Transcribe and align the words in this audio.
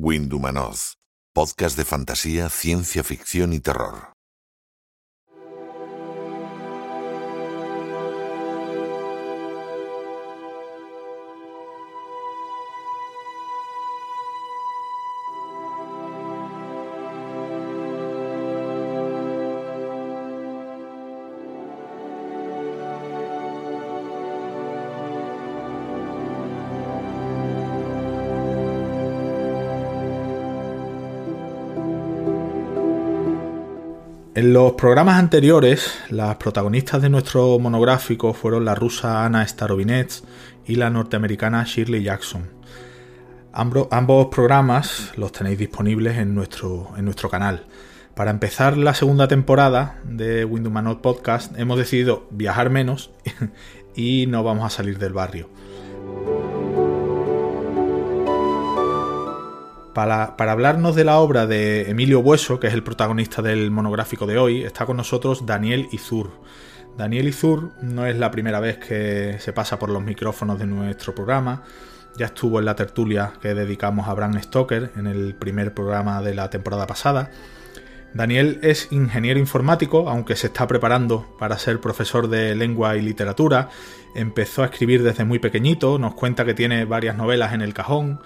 Windumanoz, 0.00 0.94
podcast 1.34 1.76
de 1.76 1.84
fantasía, 1.84 2.50
ciencia 2.50 3.02
ficción 3.02 3.52
y 3.52 3.58
terror. 3.58 4.17
Los 34.68 34.76
programas 34.76 35.18
anteriores, 35.18 35.98
las 36.10 36.36
protagonistas 36.36 37.00
de 37.00 37.08
nuestro 37.08 37.58
monográfico 37.58 38.34
fueron 38.34 38.66
la 38.66 38.74
rusa 38.74 39.24
Anna 39.24 39.48
Starovinets 39.48 40.24
y 40.66 40.74
la 40.74 40.90
norteamericana 40.90 41.64
Shirley 41.64 42.02
Jackson. 42.02 42.50
ambos 43.50 44.26
programas 44.26 45.12
los 45.16 45.32
tenéis 45.32 45.56
disponibles 45.58 46.18
en 46.18 46.34
nuestro, 46.34 46.90
en 46.98 47.06
nuestro 47.06 47.30
canal. 47.30 47.64
Para 48.14 48.30
empezar 48.30 48.76
la 48.76 48.92
segunda 48.92 49.26
temporada 49.26 50.02
de 50.04 50.44
Windows 50.44 50.96
Podcast 50.96 51.58
hemos 51.58 51.78
decidido 51.78 52.28
viajar 52.30 52.68
menos 52.68 53.10
y 53.96 54.26
no 54.26 54.44
vamos 54.44 54.66
a 54.66 54.76
salir 54.76 54.98
del 54.98 55.14
barrio. 55.14 55.48
Para, 59.98 60.36
hablarnos 60.38 60.94
de 60.94 61.02
la 61.02 61.18
obra 61.18 61.48
de 61.48 61.90
Emilio 61.90 62.22
Bueso, 62.22 62.60
que 62.60 62.68
es 62.68 62.72
el 62.72 62.84
protagonista 62.84 63.42
del 63.42 63.72
monográfico 63.72 64.28
de 64.28 64.38
hoy, 64.38 64.62
está 64.62 64.86
con 64.86 64.96
nosotros 64.96 65.44
Daniel 65.44 65.88
Izur. 65.90 66.30
Daniel 66.96 67.26
Izur 67.26 67.72
no 67.82 68.06
es 68.06 68.16
la 68.16 68.30
primera 68.30 68.60
vez 68.60 68.78
que 68.78 69.38
se 69.40 69.52
pasa 69.52 69.76
por 69.76 69.90
los 69.90 70.00
micrófonos 70.00 70.56
de 70.60 70.66
nuestro 70.66 71.16
programa. 71.16 71.64
Ya 72.16 72.26
estuvo 72.26 72.60
en 72.60 72.66
la 72.66 72.76
tertulia 72.76 73.32
que 73.42 73.54
dedicamos 73.54 74.06
a 74.06 74.14
Bram 74.14 74.40
Stoker 74.40 74.92
en 74.94 75.08
el 75.08 75.34
primer 75.34 75.74
programa 75.74 76.22
de 76.22 76.32
la 76.32 76.48
temporada 76.48 76.86
pasada. 76.86 77.32
Daniel 78.14 78.60
es 78.62 78.92
ingeniero 78.92 79.40
informático, 79.40 80.08
aunque 80.08 80.36
se 80.36 80.46
está 80.46 80.68
preparando 80.68 81.36
para 81.40 81.58
ser 81.58 81.80
profesor 81.80 82.28
de 82.28 82.54
lengua 82.54 82.96
y 82.96 83.02
literatura. 83.02 83.68
Empezó 84.14 84.62
a 84.62 84.66
escribir 84.66 85.02
desde 85.02 85.24
muy 85.24 85.40
pequeñito, 85.40 85.98
nos 85.98 86.14
cuenta 86.14 86.44
que 86.44 86.54
tiene 86.54 86.84
varias 86.84 87.16
novelas 87.16 87.52
en 87.52 87.62
el 87.62 87.74
cajón 87.74 88.20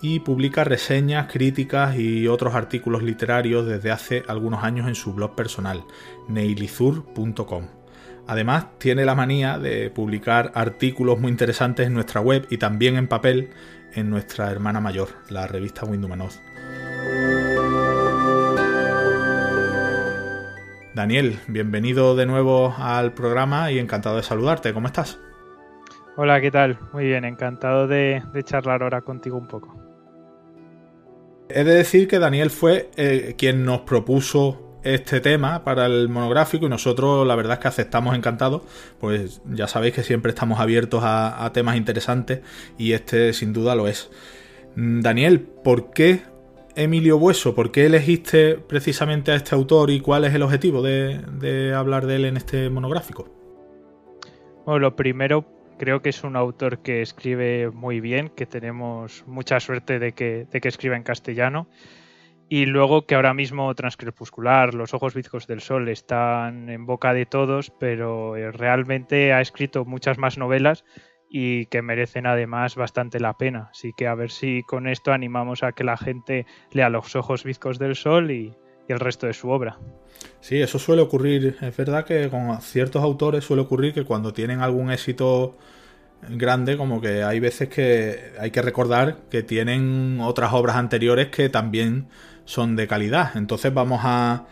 y 0.00 0.20
publica 0.20 0.64
reseñas, 0.64 1.30
críticas 1.30 1.96
y 1.96 2.28
otros 2.28 2.54
artículos 2.54 3.02
literarios 3.02 3.66
desde 3.66 3.90
hace 3.90 4.22
algunos 4.28 4.62
años 4.62 4.88
en 4.88 4.94
su 4.94 5.12
blog 5.12 5.34
personal, 5.34 5.84
neilizur.com. 6.28 7.66
Además, 8.26 8.66
tiene 8.78 9.04
la 9.04 9.14
manía 9.14 9.58
de 9.58 9.90
publicar 9.90 10.52
artículos 10.54 11.18
muy 11.18 11.30
interesantes 11.30 11.86
en 11.86 11.94
nuestra 11.94 12.20
web 12.20 12.46
y 12.50 12.58
también 12.58 12.96
en 12.96 13.08
papel 13.08 13.50
en 13.94 14.10
nuestra 14.10 14.50
hermana 14.50 14.80
mayor, 14.80 15.08
la 15.30 15.46
revista 15.46 15.86
Windumanoz. 15.86 16.38
Daniel, 20.94 21.38
bienvenido 21.46 22.16
de 22.16 22.26
nuevo 22.26 22.74
al 22.76 23.14
programa 23.14 23.70
y 23.70 23.78
encantado 23.78 24.16
de 24.16 24.22
saludarte. 24.22 24.74
¿Cómo 24.74 24.88
estás? 24.88 25.18
Hola, 26.16 26.40
¿qué 26.40 26.50
tal? 26.50 26.78
Muy 26.92 27.06
bien, 27.06 27.24
encantado 27.24 27.86
de, 27.86 28.22
de 28.32 28.42
charlar 28.42 28.82
ahora 28.82 29.02
contigo 29.02 29.38
un 29.38 29.46
poco. 29.46 29.87
He 31.50 31.64
de 31.64 31.74
decir 31.74 32.08
que 32.08 32.18
Daniel 32.18 32.50
fue 32.50 32.90
eh, 32.96 33.34
quien 33.38 33.64
nos 33.64 33.80
propuso 33.80 34.68
este 34.82 35.20
tema 35.20 35.64
para 35.64 35.86
el 35.86 36.08
monográfico 36.08 36.66
y 36.66 36.68
nosotros 36.68 37.26
la 37.26 37.34
verdad 37.34 37.54
es 37.54 37.58
que 37.60 37.68
aceptamos 37.68 38.16
encantados, 38.16 38.62
pues 39.00 39.40
ya 39.46 39.66
sabéis 39.66 39.94
que 39.94 40.02
siempre 40.02 40.30
estamos 40.30 40.60
abiertos 40.60 41.00
a, 41.04 41.50
temas 41.52 41.76
interesantes 41.76 42.40
y 42.76 42.92
este 42.92 43.32
sin 43.32 43.52
duda 43.52 43.74
lo 43.74 43.88
es. 43.88 44.10
Daniel, 44.76 45.40
¿por 45.40 45.90
qué 45.90 46.22
Emilio 46.76 47.18
Bueso? 47.18 47.54
¿Por 47.54 47.72
qué 47.72 47.86
elegiste 47.86 48.54
precisamente 48.54 49.32
a 49.32 49.34
este 49.34 49.54
autor 49.54 49.90
y 49.90 50.00
cuál 50.00 50.24
es 50.24 50.34
el 50.34 50.42
objetivo 50.42 50.82
de, 50.82 51.20
de 51.40 51.74
hablar 51.74 52.06
de 52.06 52.16
él 52.16 52.24
en 52.26 52.36
este 52.36 52.70
monográfico? 52.70 53.28
Bueno, 54.64 54.80
lo 54.80 54.96
primero 54.96 55.57
Creo 55.78 56.02
que 56.02 56.08
es 56.08 56.24
un 56.24 56.34
autor 56.34 56.80
que 56.80 57.02
escribe 57.02 57.70
muy 57.70 58.00
bien, 58.00 58.30
que 58.30 58.46
tenemos 58.46 59.24
mucha 59.26 59.60
suerte 59.60 60.00
de 60.00 60.12
que, 60.12 60.46
de 60.50 60.60
que 60.60 60.68
escriba 60.68 60.96
en 60.96 61.04
castellano. 61.04 61.68
Y 62.48 62.66
luego 62.66 63.06
que 63.06 63.14
ahora 63.14 63.32
mismo 63.32 63.72
Transcrepuscular, 63.74 64.74
Los 64.74 64.92
Ojos 64.92 65.14
Bizcos 65.14 65.46
del 65.46 65.60
Sol 65.60 65.88
están 65.88 66.68
en 66.68 66.86
boca 66.86 67.12
de 67.12 67.26
todos, 67.26 67.70
pero 67.78 68.36
eh, 68.36 68.50
realmente 68.50 69.32
ha 69.32 69.40
escrito 69.40 69.84
muchas 69.84 70.18
más 70.18 70.36
novelas 70.36 70.84
y 71.30 71.66
que 71.66 71.82
merecen 71.82 72.26
además 72.26 72.74
bastante 72.74 73.20
la 73.20 73.34
pena. 73.34 73.68
Así 73.70 73.92
que 73.96 74.08
a 74.08 74.14
ver 74.14 74.30
si 74.30 74.62
con 74.62 74.88
esto 74.88 75.12
animamos 75.12 75.62
a 75.62 75.72
que 75.72 75.84
la 75.84 75.96
gente 75.96 76.46
lea 76.72 76.88
Los 76.88 77.14
Ojos 77.14 77.44
Bizcos 77.44 77.78
del 77.78 77.94
Sol 77.94 78.30
y, 78.30 78.56
y 78.88 78.92
el 78.92 79.00
resto 79.00 79.26
de 79.26 79.34
su 79.34 79.50
obra. 79.50 79.78
Sí, 80.40 80.60
eso 80.60 80.78
suele 80.78 81.02
ocurrir. 81.02 81.56
Es 81.60 81.76
verdad 81.76 82.04
que 82.04 82.28
con 82.28 82.60
ciertos 82.60 83.02
autores 83.02 83.44
suele 83.44 83.62
ocurrir 83.62 83.92
que 83.92 84.04
cuando 84.04 84.32
tienen 84.32 84.60
algún 84.60 84.90
éxito 84.90 85.56
grande, 86.28 86.76
como 86.76 87.00
que 87.00 87.22
hay 87.22 87.40
veces 87.40 87.68
que 87.68 88.32
hay 88.38 88.50
que 88.50 88.62
recordar 88.62 89.18
que 89.30 89.42
tienen 89.42 90.18
otras 90.20 90.52
obras 90.52 90.76
anteriores 90.76 91.28
que 91.28 91.48
también 91.48 92.06
son 92.44 92.76
de 92.76 92.86
calidad. 92.86 93.36
Entonces 93.36 93.72
vamos 93.72 94.00
a, 94.04 94.46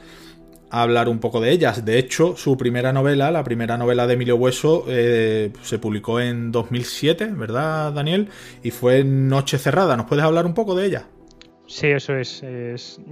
hablar 0.68 1.08
un 1.08 1.20
poco 1.20 1.40
de 1.40 1.52
ellas. 1.52 1.84
De 1.84 1.98
hecho, 1.98 2.36
su 2.36 2.56
primera 2.56 2.92
novela, 2.92 3.30
la 3.30 3.44
primera 3.44 3.78
novela 3.78 4.06
de 4.06 4.14
Emilio 4.14 4.36
Hueso, 4.36 4.84
eh, 4.88 5.52
se 5.62 5.78
publicó 5.78 6.20
en 6.20 6.52
2007, 6.52 7.30
¿verdad, 7.34 7.92
Daniel? 7.92 8.28
Y 8.62 8.72
fue 8.72 9.04
Noche 9.04 9.58
Cerrada. 9.58 9.96
¿Nos 9.96 10.06
puedes 10.06 10.24
hablar 10.24 10.44
un 10.44 10.54
poco 10.54 10.74
de 10.74 10.86
ella? 10.86 11.06
Sí, 11.66 11.88
eso 11.88 12.16
es, 12.16 12.42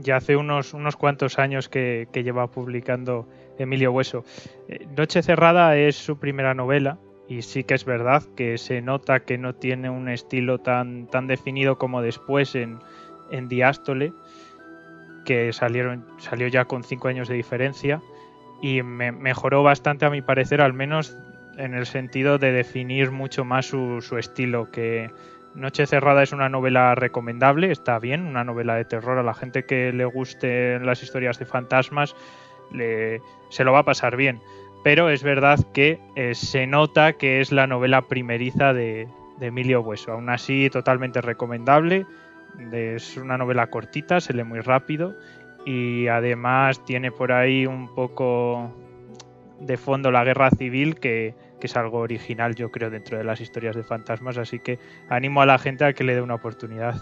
Ya 0.00 0.16
hace 0.16 0.36
unos, 0.36 0.74
unos 0.74 0.96
cuantos 0.96 1.38
años 1.38 1.68
que, 1.68 2.08
lleva 2.12 2.46
publicando 2.46 3.28
Emilio 3.58 3.92
Hueso. 3.92 4.24
Eh, 4.68 4.86
Noche 4.96 5.22
Cerrada 5.22 5.76
es 5.76 5.96
su 5.96 6.18
primera 6.18 6.54
novela 6.54 6.98
y 7.28 7.42
sí 7.42 7.64
que 7.64 7.74
es 7.74 7.84
verdad 7.84 8.22
que 8.36 8.58
se 8.58 8.80
nota 8.80 9.20
que 9.20 9.38
no 9.38 9.54
tiene 9.54 9.90
un 9.90 10.08
estilo 10.08 10.58
tan, 10.58 11.08
tan 11.08 11.26
definido 11.26 11.78
como 11.78 12.00
después 12.00 12.54
en, 12.54 12.78
en 13.30 13.48
Diástole, 13.48 14.12
que 15.24 15.52
salieron, 15.52 16.04
salió 16.18 16.46
ya 16.48 16.66
con 16.66 16.84
cinco 16.84 17.08
años 17.08 17.28
de 17.28 17.34
diferencia 17.34 18.00
y 18.62 18.82
me, 18.82 19.10
mejoró 19.10 19.62
bastante 19.62 20.04
a 20.04 20.10
mi 20.10 20.22
parecer, 20.22 20.60
al 20.60 20.74
menos 20.74 21.16
en 21.56 21.74
el 21.74 21.86
sentido 21.86 22.38
de 22.38 22.52
definir 22.52 23.10
mucho 23.10 23.44
más 23.44 23.66
su, 23.66 24.00
su 24.00 24.18
estilo 24.18 24.70
que 24.70 25.10
Noche 25.54 25.86
Cerrada 25.86 26.22
es 26.22 26.32
una 26.32 26.48
novela 26.48 26.94
recomendable, 26.94 27.70
está 27.70 27.98
bien, 27.98 28.26
una 28.26 28.42
novela 28.42 28.74
de 28.74 28.84
terror. 28.84 29.18
A 29.18 29.22
la 29.22 29.34
gente 29.34 29.64
que 29.64 29.92
le 29.92 30.04
guste 30.04 30.80
las 30.80 31.02
historias 31.02 31.38
de 31.38 31.46
fantasmas 31.46 32.16
se 33.50 33.64
lo 33.64 33.72
va 33.72 33.80
a 33.80 33.84
pasar 33.84 34.16
bien. 34.16 34.40
Pero 34.82 35.08
es 35.08 35.22
verdad 35.22 35.58
que 35.72 35.98
eh, 36.16 36.34
se 36.34 36.66
nota 36.66 37.14
que 37.14 37.40
es 37.40 37.52
la 37.52 37.66
novela 37.66 38.02
primeriza 38.02 38.72
de, 38.72 39.08
Emilio 39.40 39.82
Bueso. 39.82 40.12
Aún 40.12 40.28
así, 40.30 40.68
totalmente 40.70 41.20
recomendable. 41.20 42.06
Es 42.72 43.16
una 43.16 43.36
novela 43.36 43.68
cortita, 43.68 44.20
se 44.20 44.32
lee 44.32 44.44
muy 44.44 44.60
rápido 44.60 45.14
y 45.66 46.06
además 46.08 46.84
tiene 46.84 47.10
por 47.10 47.32
ahí 47.32 47.66
un 47.66 47.92
poco 47.94 48.72
de 49.60 49.76
fondo 49.76 50.10
la 50.10 50.24
guerra 50.24 50.50
civil 50.50 50.96
que, 51.00 51.34
es 51.66 51.76
algo 51.76 51.98
original, 51.98 52.54
yo 52.54 52.70
creo, 52.70 52.90
dentro 52.90 53.18
de 53.18 53.24
las 53.24 53.40
historias 53.40 53.76
de 53.76 53.82
fantasmas. 53.82 54.38
Así 54.38 54.58
que 54.58 54.78
animo 55.08 55.42
a 55.42 55.46
la 55.46 55.58
gente 55.58 55.84
a 55.84 55.92
que 55.92 56.04
le 56.04 56.14
dé 56.14 56.20
una 56.20 56.34
oportunidad. 56.34 56.96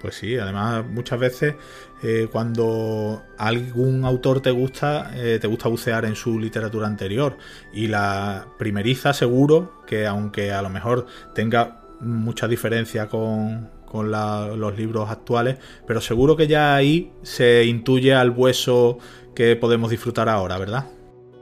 Pues 0.00 0.14
sí, 0.14 0.36
además 0.36 0.86
muchas 0.86 1.18
veces 1.18 1.54
eh, 2.02 2.28
cuando 2.30 3.24
algún 3.36 4.04
autor 4.04 4.40
te 4.40 4.52
gusta, 4.52 5.10
eh, 5.14 5.38
te 5.40 5.48
gusta 5.48 5.68
bucear 5.68 6.04
en 6.04 6.14
su 6.14 6.38
literatura 6.38 6.86
anterior. 6.86 7.36
Y 7.72 7.88
la 7.88 8.46
primeriza 8.58 9.12
seguro 9.12 9.82
que 9.86 10.06
aunque 10.06 10.52
a 10.52 10.62
lo 10.62 10.68
mejor 10.68 11.06
tenga 11.34 11.80
mucha 12.00 12.46
diferencia 12.46 13.08
con, 13.08 13.70
con 13.84 14.10
los 14.10 14.76
libros 14.76 15.10
actuales, 15.10 15.58
pero 15.86 16.00
seguro 16.00 16.36
que 16.36 16.46
ya 16.46 16.76
ahí 16.76 17.12
se 17.22 17.64
intuye 17.64 18.14
al 18.14 18.30
hueso 18.30 18.98
que 19.34 19.56
podemos 19.56 19.90
disfrutar 19.90 20.28
ahora, 20.28 20.58
¿verdad? 20.58 20.86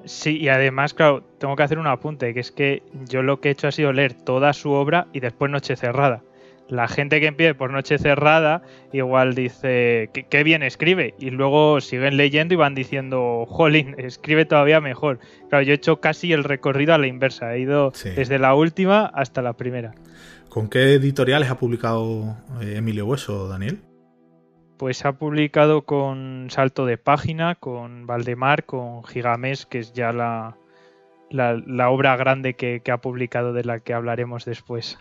Sí, 0.06 0.38
y 0.38 0.48
además, 0.48 0.94
claro, 0.94 1.24
tengo 1.38 1.56
que 1.56 1.64
hacer 1.64 1.78
un 1.78 1.88
apunte, 1.88 2.32
que 2.32 2.40
es 2.40 2.52
que 2.52 2.82
yo 3.08 3.22
lo 3.22 3.40
que 3.40 3.48
he 3.48 3.52
hecho 3.52 3.66
ha 3.66 3.72
sido 3.72 3.92
leer 3.92 4.14
toda 4.14 4.52
su 4.52 4.70
obra 4.70 5.08
y 5.12 5.20
después 5.20 5.50
Noche 5.50 5.76
Cerrada. 5.76 6.22
La 6.68 6.88
gente 6.88 7.20
que 7.20 7.26
empiece 7.26 7.54
por 7.54 7.72
Noche 7.72 7.98
Cerrada 7.98 8.62
igual 8.92 9.34
dice, 9.34 10.10
qué, 10.12 10.42
bien 10.44 10.62
escribe, 10.62 11.14
y 11.18 11.30
luego 11.30 11.80
siguen 11.80 12.16
leyendo 12.16 12.54
y 12.54 12.56
van 12.56 12.74
diciendo, 12.74 13.46
jolín, 13.48 13.96
escribe 13.98 14.44
todavía 14.44 14.80
mejor. 14.80 15.18
Claro, 15.48 15.64
yo 15.64 15.72
he 15.72 15.76
hecho 15.76 16.00
casi 16.00 16.32
el 16.32 16.44
recorrido 16.44 16.94
a 16.94 16.98
la 16.98 17.08
inversa, 17.08 17.54
he 17.54 17.60
ido 17.60 17.92
desde 18.16 18.38
la 18.38 18.54
última 18.54 19.06
hasta 19.06 19.42
la 19.42 19.54
primera. 19.54 19.92
¿Con 20.48 20.68
qué 20.68 20.94
editoriales 20.94 21.50
ha 21.50 21.58
publicado 21.58 22.36
eh, 22.60 22.74
Emilio 22.76 23.06
Hueso, 23.06 23.48
Daniel? 23.48 23.80
Pues 24.78 25.04
ha 25.04 25.12
publicado 25.12 25.82
con 25.82 26.48
Salto 26.50 26.84
de 26.84 26.98
Página, 26.98 27.54
con 27.54 28.06
Valdemar, 28.06 28.64
con 28.66 29.04
Gigamés, 29.04 29.64
que 29.64 29.78
es 29.78 29.92
ya 29.94 30.12
la, 30.12 30.56
la, 31.30 31.90
obra 31.90 32.16
grande 32.16 32.54
que, 32.54 32.82
ha 32.90 32.98
publicado 32.98 33.52
de 33.52 33.64
la 33.64 33.80
que 33.80 33.94
hablaremos 33.94 34.44
después. 34.44 34.98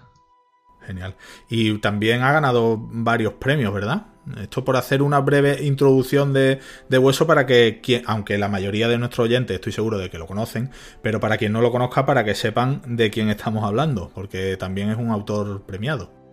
Genial. 0.82 1.16
Y 1.50 1.78
también 1.80 2.22
ha 2.22 2.32
ganado 2.32 2.78
varios 2.80 3.34
premios, 3.34 3.74
¿verdad? 3.74 4.06
Esto 4.40 4.64
por 4.64 4.76
hacer 4.76 5.02
una 5.02 5.20
breve 5.20 5.64
introducción 5.64 6.34
de, 6.34 6.60
de 6.90 6.98
Hueso 6.98 7.28
para 7.28 7.46
que, 7.46 8.04
aunque 8.06 8.38
la 8.38 8.48
mayoría 8.48 8.88
de 8.88 8.98
nuestros 8.98 9.26
oyentes 9.26 9.56
estoy 9.56 9.72
seguro 9.72 9.98
de 9.98 10.10
que 10.10 10.18
lo 10.18 10.26
conocen, 10.26 10.72
pero 11.02 11.20
para 11.20 11.38
quien 11.38 11.52
no 11.52 11.62
lo 11.62 11.72
conozca, 11.72 12.06
para 12.06 12.24
que 12.24 12.34
sepan 12.34 12.82
de 12.86 13.10
quién 13.12 13.30
estamos 13.30 13.64
hablando, 13.64 14.12
porque 14.14 14.58
también 14.58 14.90
es 14.90 14.98
un 14.98 15.10
autor 15.10 15.64
premiado. 15.64 16.25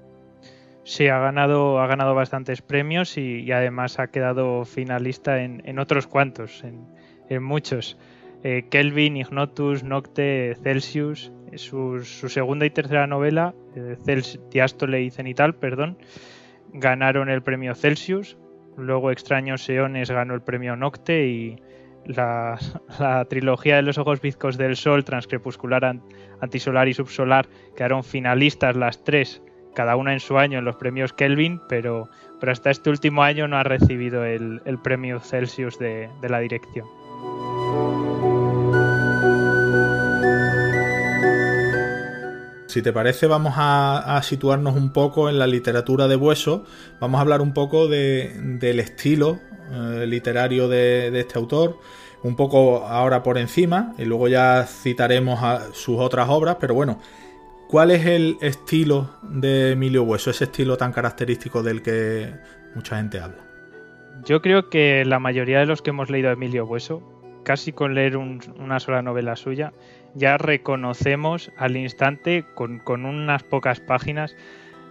Sí, 0.84 1.06
ha 1.06 1.18
ganado, 1.20 1.80
ha 1.80 1.86
ganado 1.86 2.14
bastantes 2.14 2.60
premios 2.60 3.16
y, 3.16 3.50
además 3.52 4.00
ha 4.00 4.08
quedado 4.08 4.64
finalista 4.64 5.42
en, 5.42 5.78
otros 5.78 6.06
cuantos, 6.06 6.64
en, 6.64 7.42
muchos. 7.42 7.96
Eh, 8.42 8.66
Kelvin, 8.70 9.16
Ignotus, 9.16 9.84
Nocte, 9.84 10.56
Celsius, 10.62 11.32
su, 11.54 12.02
segunda 12.02 12.66
y 12.66 12.70
tercera 12.70 13.06
novela, 13.06 13.54
eh, 13.76 13.96
Diástole 14.50 15.02
y 15.02 15.10
Cenital, 15.10 15.54
perdón, 15.54 15.98
ganaron 16.72 17.28
el 17.28 17.42
premio 17.42 17.74
Celsius. 17.76 18.36
Luego 18.76 19.10
Extraños 19.10 19.68
Eones 19.68 20.10
ganó 20.10 20.34
el 20.34 20.42
premio 20.42 20.74
Nocte 20.74 21.26
y 21.26 21.56
la, 22.06 22.58
trilogía 23.28 23.76
de 23.76 23.82
los 23.82 23.98
ojos 23.98 24.20
bizcos 24.20 24.58
del 24.58 24.74
sol, 24.74 25.04
Transcrepuscular, 25.04 26.00
Antisolar 26.40 26.88
y 26.88 26.94
Subsolar 26.94 27.46
quedaron 27.76 28.02
finalistas 28.02 28.74
las 28.74 29.04
tres 29.04 29.42
cada 29.74 29.96
una 29.96 30.12
en 30.12 30.20
su 30.20 30.38
año 30.38 30.58
en 30.58 30.64
los 30.64 30.76
premios 30.76 31.12
Kelvin, 31.12 31.60
pero, 31.68 32.08
pero 32.40 32.52
hasta 32.52 32.70
este 32.70 32.90
último 32.90 33.22
año 33.22 33.48
no 33.48 33.56
ha 33.56 33.62
recibido 33.62 34.24
el, 34.24 34.60
premio 34.82 35.20
Celsius 35.20 35.78
de, 35.78 36.08
la 36.28 36.40
dirección. 36.40 36.86
Si 42.66 42.80
te 42.80 42.92
parece, 42.92 43.26
vamos 43.26 43.54
a, 43.56 44.20
situarnos 44.22 44.74
un 44.74 44.92
poco 44.92 45.28
en 45.28 45.38
la 45.38 45.46
literatura 45.46 46.08
de 46.08 46.16
Bueso. 46.16 46.64
Vamos 47.00 47.18
a 47.18 47.20
hablar 47.20 47.42
un 47.42 47.52
poco 47.52 47.86
del 47.86 48.80
estilo 48.80 49.40
eh, 49.70 50.06
literario 50.06 50.68
de, 50.68 51.10
de, 51.10 51.20
este 51.20 51.38
autor, 51.38 51.78
un 52.22 52.34
poco 52.34 52.86
ahora 52.86 53.22
por 53.22 53.36
encima, 53.36 53.94
y 53.98 54.04
luego 54.04 54.28
ya 54.28 54.66
citaremos 54.66 55.42
a 55.42 55.72
sus 55.74 55.98
otras 55.98 56.28
obras, 56.30 56.56
pero 56.58 56.74
bueno, 56.74 56.98
¿Cuál 57.72 57.90
es 57.90 58.04
el 58.04 58.36
estilo 58.42 59.08
de 59.22 59.72
Emilio 59.72 60.02
Hueso, 60.02 60.28
ese 60.28 60.44
estilo 60.44 60.76
tan 60.76 60.92
característico 60.92 61.62
del 61.62 61.80
que 61.80 62.30
mucha 62.74 62.98
gente 62.98 63.18
habla? 63.18 63.38
Yo 64.26 64.42
creo 64.42 64.68
que 64.68 65.06
la 65.06 65.18
mayoría 65.18 65.60
de 65.60 65.64
los 65.64 65.80
que 65.80 65.88
hemos 65.88 66.10
leído 66.10 66.28
a 66.28 66.34
Emilio 66.34 66.66
Hueso, 66.66 67.02
casi 67.44 67.72
con 67.72 67.94
leer 67.94 68.18
una 68.18 68.78
sola 68.78 69.00
novela 69.00 69.36
suya, 69.36 69.72
ya 70.14 70.36
reconocemos 70.36 71.50
al 71.56 71.78
instante, 71.78 72.44
con, 72.54 72.82
unas 73.06 73.42
pocas 73.42 73.80
páginas, 73.80 74.36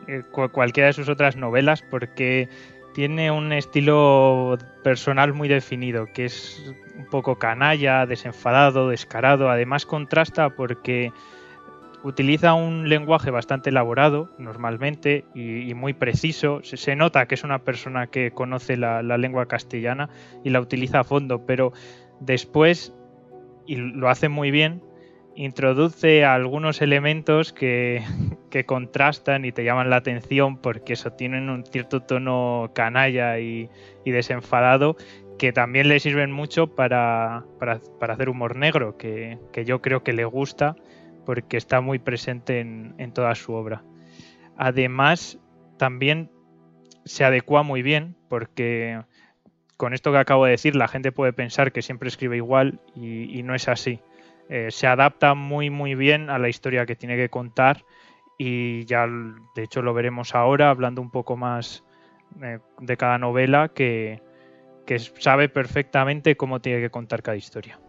eh, 0.07 0.23
cualquiera 0.31 0.87
de 0.87 0.93
sus 0.93 1.07
otras 1.07 1.35
novelas, 1.35 1.83
porque 1.83 2.49
tiene 2.95 3.29
un 3.29 3.53
estilo 3.53 4.57
personal 4.83 5.33
muy 5.33 5.47
definido, 5.47 6.07
que 6.15 6.25
es 6.25 6.73
un 6.97 7.05
poco 7.11 7.37
canalla, 7.37 8.07
desenfadado, 8.07 8.89
descarado. 8.89 9.51
Además 9.51 9.85
contrasta 9.85 10.49
porque 10.49 11.13
Utiliza 12.03 12.55
un 12.55 12.89
lenguaje 12.89 13.29
bastante 13.29 13.69
elaborado 13.69 14.31
normalmente 14.39 15.23
y, 15.35 15.73
muy 15.75 15.93
preciso. 15.93 16.61
Se, 16.63 16.95
nota 16.95 17.27
que 17.27 17.35
es 17.35 17.43
una 17.43 17.59
persona 17.59 18.07
que 18.07 18.31
conoce 18.31 18.75
la, 18.75 19.03
lengua 19.03 19.47
castellana 19.47 20.09
y 20.43 20.49
la 20.49 20.61
utiliza 20.61 21.01
a 21.01 21.03
fondo, 21.03 21.45
pero 21.45 21.73
después, 22.19 22.95
y 23.67 23.75
lo 23.75 24.09
hace 24.09 24.29
muy 24.29 24.49
bien, 24.49 24.81
introduce 25.35 26.25
algunos 26.25 26.81
elementos 26.81 27.53
que, 27.53 28.03
contrastan 28.65 29.45
y 29.45 29.51
te 29.51 29.63
llaman 29.63 29.91
la 29.91 29.97
atención 29.97 30.57
porque 30.57 30.93
eso 30.93 31.11
tienen 31.11 31.51
un 31.51 31.65
cierto 31.65 32.01
tono 32.01 32.71
canalla 32.73 33.39
y, 33.39 33.69
desenfadado 34.05 34.97
que 35.37 35.53
también 35.53 35.87
le 35.87 35.99
sirven 35.99 36.31
mucho 36.31 36.67
para, 36.75 37.45
hacer 37.99 38.29
humor 38.29 38.55
negro, 38.55 38.97
que, 38.97 39.37
que, 39.51 39.65
yo 39.65 39.81
creo 39.81 40.03
que 40.03 40.13
le 40.13 40.25
gusta 40.25 40.75
porque 41.25 41.57
está 41.57 41.81
muy 41.81 41.99
presente 41.99 42.59
en, 42.59 43.13
toda 43.13 43.35
su 43.35 43.53
obra. 43.53 43.83
Además, 44.57 45.39
también 45.77 46.31
se 47.05 47.23
adecua 47.23 47.63
muy 47.63 47.81
bien 47.81 48.15
porque 48.29 49.01
con 49.77 49.93
esto 49.93 50.11
que 50.11 50.19
acabo 50.19 50.45
de 50.45 50.51
decir 50.51 50.75
la 50.75 50.87
gente 50.87 51.11
puede 51.11 51.33
pensar 51.33 51.71
que 51.71 51.81
siempre 51.81 52.09
escribe 52.09 52.37
igual 52.37 52.79
y, 52.95 53.41
no 53.43 53.55
es 53.55 53.67
así. 53.67 53.99
Eh, 54.49 54.67
se 54.69 54.85
adapta 54.85 55.33
muy 55.33 55.69
muy 55.69 55.95
bien 55.95 56.29
a 56.29 56.37
la 56.37 56.49
historia 56.49 56.85
que 56.85 56.95
tiene 56.95 57.15
que 57.15 57.29
contar 57.29 57.85
y 58.37 58.85
ya 58.85 59.07
de 59.07 59.63
hecho 59.63 59.81
lo 59.81 59.93
veremos 59.93 60.35
ahora 60.35 60.69
hablando 60.69 61.01
un 61.01 61.09
poco 61.09 61.37
más 61.37 61.85
eh, 62.43 62.59
de 62.79 62.97
cada 62.97 63.17
novela 63.17 63.69
que 63.69 64.21
sabe 65.19 65.47
perfectamente 65.47 66.35
cómo 66.35 66.59
tiene 66.59 66.81
que 66.81 66.89
contar 66.89 67.23
cada 67.23 67.37
historia. 67.37 67.79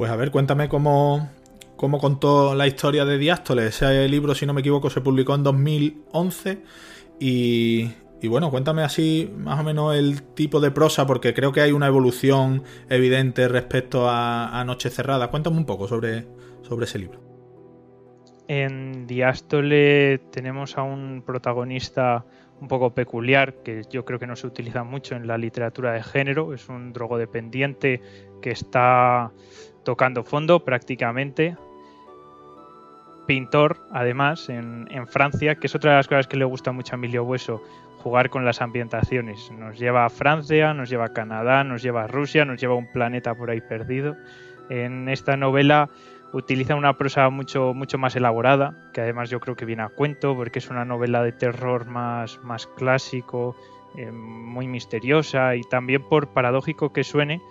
Pues 0.00 0.10
a 0.10 0.16
ver, 0.16 0.30
cuéntame 0.30 0.70
cómo, 0.70 1.28
contó 1.76 2.54
la 2.54 2.66
historia 2.66 3.04
de 3.04 3.18
Diástole. 3.18 3.66
Ese 3.66 4.08
libro, 4.08 4.34
si 4.34 4.46
no 4.46 4.54
me 4.54 4.62
equivoco, 4.62 4.88
se 4.88 5.02
publicó 5.02 5.34
en 5.34 5.42
2011 5.42 6.62
y, 7.18 7.90
bueno, 8.26 8.50
cuéntame 8.50 8.82
así 8.82 9.30
más 9.36 9.60
o 9.60 9.62
menos 9.62 9.94
el 9.94 10.22
tipo 10.22 10.58
de 10.58 10.70
prosa, 10.70 11.06
porque 11.06 11.34
creo 11.34 11.52
que 11.52 11.60
hay 11.60 11.72
una 11.72 11.86
evolución 11.86 12.62
evidente 12.88 13.46
respecto 13.46 14.08
a, 14.08 14.64
Noche 14.64 14.88
Cerrada. 14.88 15.28
Cuéntame 15.28 15.58
un 15.58 15.66
poco 15.66 15.86
sobre, 15.86 16.24
sobre 16.62 16.86
ese 16.86 16.98
libro. 16.98 17.20
En 18.48 19.06
Diástole 19.06 20.16
tenemos 20.30 20.78
a 20.78 20.82
un 20.82 21.22
protagonista 21.26 22.24
un 22.58 22.68
poco 22.68 22.94
peculiar 22.94 23.62
que 23.62 23.82
yo 23.90 24.04
creo 24.04 24.18
que 24.18 24.26
no 24.26 24.36
se 24.36 24.46
utiliza 24.46 24.82
mucho 24.82 25.14
en 25.14 25.26
la 25.26 25.36
literatura 25.36 25.92
de 25.92 26.02
género. 26.02 26.54
Es 26.54 26.68
un 26.70 26.92
drogodependiente 26.92 28.00
que 28.40 28.50
está 28.50 29.32
tocando 29.84 30.24
fondo 30.24 30.64
prácticamente. 30.64 31.56
Pintor, 33.26 33.78
además, 33.92 34.48
en, 34.48 34.88
Francia, 35.06 35.54
que 35.54 35.68
es 35.68 35.74
otra 35.74 35.92
de 35.92 35.96
las 35.98 36.08
cosas 36.08 36.26
que 36.26 36.36
le 36.36 36.44
gusta 36.44 36.72
mucho 36.72 36.94
a 36.94 36.98
Emilio 36.98 37.22
Hueso, 37.22 37.62
jugar 38.02 38.30
con 38.30 38.44
las 38.44 38.60
ambientaciones. 38.60 39.52
Nos 39.52 39.78
lleva 39.78 40.04
a 40.04 40.10
Francia, 40.10 40.74
nos 40.74 40.90
lleva 40.90 41.06
a 41.06 41.12
Canadá, 41.12 41.62
nos 41.62 41.82
lleva 41.82 42.04
a 42.04 42.06
Rusia, 42.08 42.44
nos 42.44 42.60
lleva 42.60 42.74
a 42.74 42.78
un 42.78 42.90
planeta 42.90 43.34
por 43.34 43.50
ahí 43.50 43.60
perdido. 43.60 44.16
En 44.68 45.08
esta 45.08 45.36
novela 45.36 45.90
utiliza 46.32 46.74
una 46.74 46.96
prosa 46.96 47.28
mucho, 47.30 47.74
mucho 47.74 47.98
más 47.98 48.16
elaborada, 48.16 48.90
que 48.92 49.00
además 49.00 49.30
yo 49.30 49.40
creo 49.40 49.56
que 49.56 49.64
viene 49.64 49.82
a 49.82 49.88
cuento, 49.88 50.34
porque 50.34 50.58
es 50.58 50.70
una 50.70 50.84
novela 50.84 51.22
de 51.22 51.32
terror 51.32 51.86
más, 51.86 52.40
más 52.42 52.66
clásico, 52.66 53.54
eh, 53.96 54.10
muy 54.10 54.68
misteriosa 54.68 55.56
y 55.56 55.62
también 55.62 56.02
por 56.02 56.28
paradójico 56.28 56.92
que 56.92 57.02
suene, 57.02 57.42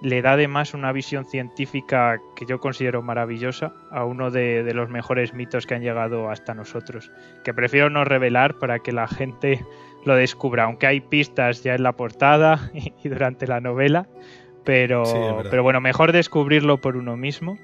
le 0.00 0.22
da 0.22 0.32
además 0.32 0.74
una 0.74 0.92
visión 0.92 1.24
científica 1.24 2.20
que 2.36 2.46
yo 2.46 2.60
considero 2.60 3.02
maravillosa 3.02 3.72
a 3.90 4.04
uno 4.04 4.30
de, 4.30 4.70
los 4.74 4.88
mejores 4.88 5.34
mitos 5.34 5.66
que 5.66 5.74
han 5.74 5.82
llegado 5.82 6.30
hasta 6.30 6.54
nosotros, 6.54 7.10
que 7.42 7.52
prefiero 7.52 7.90
no 7.90 8.04
revelar 8.04 8.58
para 8.58 8.78
que 8.78 8.92
la 8.92 9.08
gente 9.08 9.64
lo 10.04 10.14
descubra, 10.14 10.64
aunque 10.64 10.86
hay 10.86 11.00
pistas 11.00 11.62
ya 11.64 11.74
en 11.74 11.82
la 11.82 11.92
portada 11.92 12.70
y, 13.02 13.08
durante 13.08 13.46
la 13.46 13.60
novela, 13.60 14.06
pero, 14.64 15.42
pero 15.50 15.62
bueno, 15.62 15.80
mejor 15.80 16.12
descubrirlo 16.12 16.80
por 16.80 16.96
uno 16.96 17.16
mismo. 17.16 17.58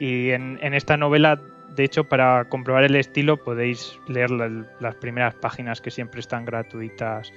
Y 0.00 0.30
en, 0.30 0.58
esta 0.74 0.96
novela, 0.96 1.40
de 1.76 1.84
hecho, 1.84 2.04
para 2.04 2.48
comprobar 2.48 2.82
el 2.82 2.96
estilo 2.96 3.36
podéis 3.36 4.00
leer 4.08 4.30
las 4.30 4.96
primeras 4.96 5.34
páginas 5.36 5.80
que 5.80 5.92
siempre 5.92 6.18
están 6.18 6.44
gratuitas 6.44 7.32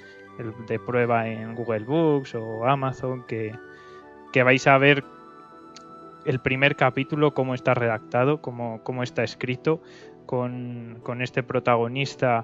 de 0.67 0.79
prueba 0.79 1.27
en 1.27 1.53
Google 1.53 1.83
Books 1.85 2.33
o 2.33 2.65
Amazon, 2.65 3.23
que, 3.27 3.53
que 4.35 4.43
vais 4.43 4.67
a 4.67 4.77
ver 4.77 5.05
el 6.25 6.39
primer 6.39 6.75
capítulo, 6.75 7.33
cómo 7.33 7.55
está 7.55 7.73
redactado, 7.73 8.41
cómo, 8.41 8.81
cómo 8.83 9.01
está 9.01 9.23
escrito, 9.23 9.81
con, 10.25 10.99
este 11.21 11.41
protagonista 11.41 12.43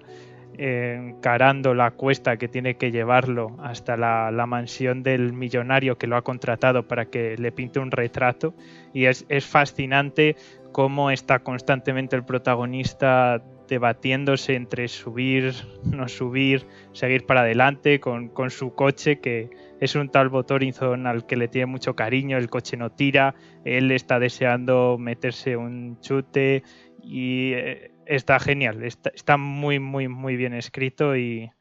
eh, 0.58 0.96
encarando 0.98 1.74
la 1.74 1.92
cuesta 1.92 2.38
que 2.38 2.48
tiene 2.48 2.76
que 2.76 2.92
llevarlo 2.92 3.58
hasta 3.62 3.98
la, 3.98 4.46
mansión 4.46 5.04
del 5.04 5.34
millonario 5.34 5.98
que 5.98 6.08
lo 6.08 6.16
ha 6.16 6.22
contratado 6.22 6.88
para 6.88 7.08
que 7.08 7.36
le 7.38 7.52
pinte 7.52 7.80
un 7.80 7.92
retrato. 7.92 8.54
Y 8.94 9.08
es, 9.08 9.26
fascinante 9.46 10.38
cómo 10.72 11.12
está 11.12 11.40
constantemente 11.40 12.16
el 12.16 12.24
protagonista 12.24 13.44
debatiéndose 13.68 14.56
entre 14.56 14.88
subir, 14.88 15.54
no 15.84 16.08
subir, 16.08 16.66
seguir 16.94 17.26
para 17.26 17.42
adelante 17.42 18.00
con, 18.00 18.30
con 18.30 18.50
su 18.50 18.76
coche 18.76 19.20
que, 19.20 19.50
es 19.82 19.96
un 19.96 20.10
tal 20.10 20.30
Horizon 20.32 21.08
al 21.08 21.26
que 21.26 21.36
le 21.36 21.48
tiene 21.48 21.66
mucho 21.66 21.96
cariño, 21.96 22.38
el 22.38 22.50
coche 22.50 22.78
no 22.78 22.92
tira, 22.92 23.34
él 23.66 23.92
está 23.92 24.20
deseando 24.20 24.98
meterse 25.00 25.58
un 25.58 26.00
chute 26.02 26.64
y 27.04 27.54
eh, 27.54 27.92
está 28.06 28.40
genial, 28.40 28.84
está, 28.84 29.38
muy, 29.38 29.80
muy, 29.80 30.08
muy 30.08 30.36
bien 30.36 30.54
escrito 30.54 31.18
y, 31.18 31.52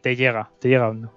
te 0.00 0.16
llega, 0.16 0.50
te 0.58 0.70
llega 0.70 0.88
hondo. 0.88 1.14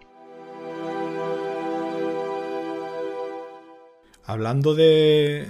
Hablando 4.25 4.75
de, 4.75 5.47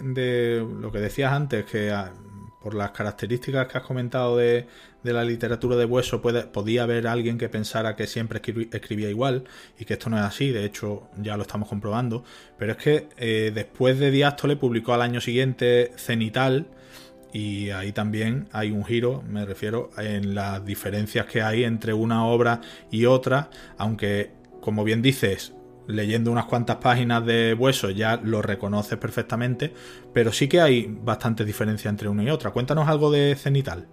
lo 0.80 0.92
que 0.92 1.00
decías 1.00 1.34
antes, 1.34 1.66
que 1.66 1.90
ah, 1.90 2.14
por 2.62 2.74
las 2.74 2.92
características 2.92 3.68
que 3.68 3.78
has 3.78 3.84
comentado 3.84 4.38
de, 4.38 4.68
la 5.04 5.24
literatura 5.24 5.76
de 5.78 5.86
Hueso, 5.86 6.22
podía 6.22 6.84
haber 6.84 7.08
alguien 7.08 7.38
que 7.38 7.48
pensara 7.48 7.96
que 7.96 8.06
siempre 8.06 8.42
escribía 8.72 9.10
igual 9.10 9.46
y 9.78 9.86
que 9.86 9.94
esto 9.94 10.10
no 10.10 10.18
es 10.18 10.24
así, 10.24 10.52
de 10.52 10.66
hecho 10.66 11.08
ya 11.18 11.38
lo 11.38 11.44
estamos 11.44 11.70
comprobando, 11.70 12.24
pero 12.58 12.74
es 12.74 12.78
que 12.78 13.08
eh, 13.18 13.52
después 13.54 13.98
de 13.98 14.12
Diástole 14.12 14.58
publicó 14.58 14.94
al 14.94 15.02
año 15.02 15.22
siguiente 15.22 15.94
Cenital, 15.96 16.68
y 17.32 17.70
ahí 17.70 17.92
también 17.92 18.48
hay 18.52 18.72
un 18.72 18.84
giro, 18.84 19.24
me 19.28 19.46
refiero, 19.46 19.92
en 19.98 20.34
las 20.34 20.66
diferencias 20.66 21.28
que 21.28 21.42
hay 21.44 21.64
entre 21.64 21.94
una 21.94 22.26
obra 22.26 22.62
y 22.90 23.06
otra, 23.06 23.52
aunque, 23.78 24.32
como 24.62 24.84
bien 24.84 25.02
dices, 25.02 25.54
leyendo 25.90 26.32
unas 26.32 26.46
cuantas 26.46 26.78
páginas 26.78 27.26
de 27.26 27.54
Hueso 27.54 27.90
ya 27.90 28.18
lo 28.24 28.42
reconoces 28.42 28.98
perfectamente, 28.98 29.74
pero 30.14 30.32
sí 30.32 30.48
que 30.48 30.62
hay 30.62 30.88
bastante 30.88 31.44
diferencia 31.44 31.90
entre 31.90 32.08
una 32.08 32.24
y 32.24 32.30
otra. 32.30 32.52
Cuéntanos 32.52 32.88
algo 32.88 33.12
de 33.12 33.36
Cenital. 33.36 33.88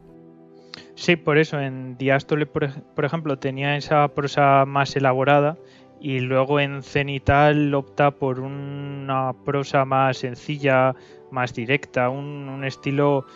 Sí, 0.95 1.17
por 1.17 1.39
eso 1.39 1.61
en 1.61 1.97
Diástole, 1.99 2.47
por, 2.47 2.71
por 2.95 3.05
ejemplo, 3.05 3.39
tenía 3.39 3.77
esa 3.77 4.09
prosa 4.09 4.65
más 4.67 4.95
elaborada 4.97 5.59
y 6.01 6.21
luego 6.21 6.61
en 6.61 6.83
Cenital 6.83 7.75
opta 7.75 8.11
por 8.11 8.41
una 8.41 9.33
prosa 9.45 9.85
más 9.85 10.19
sencilla, 10.19 10.95
más 11.31 11.55
directa, 11.55 12.09
un, 12.09 12.65
estilo 12.65 13.27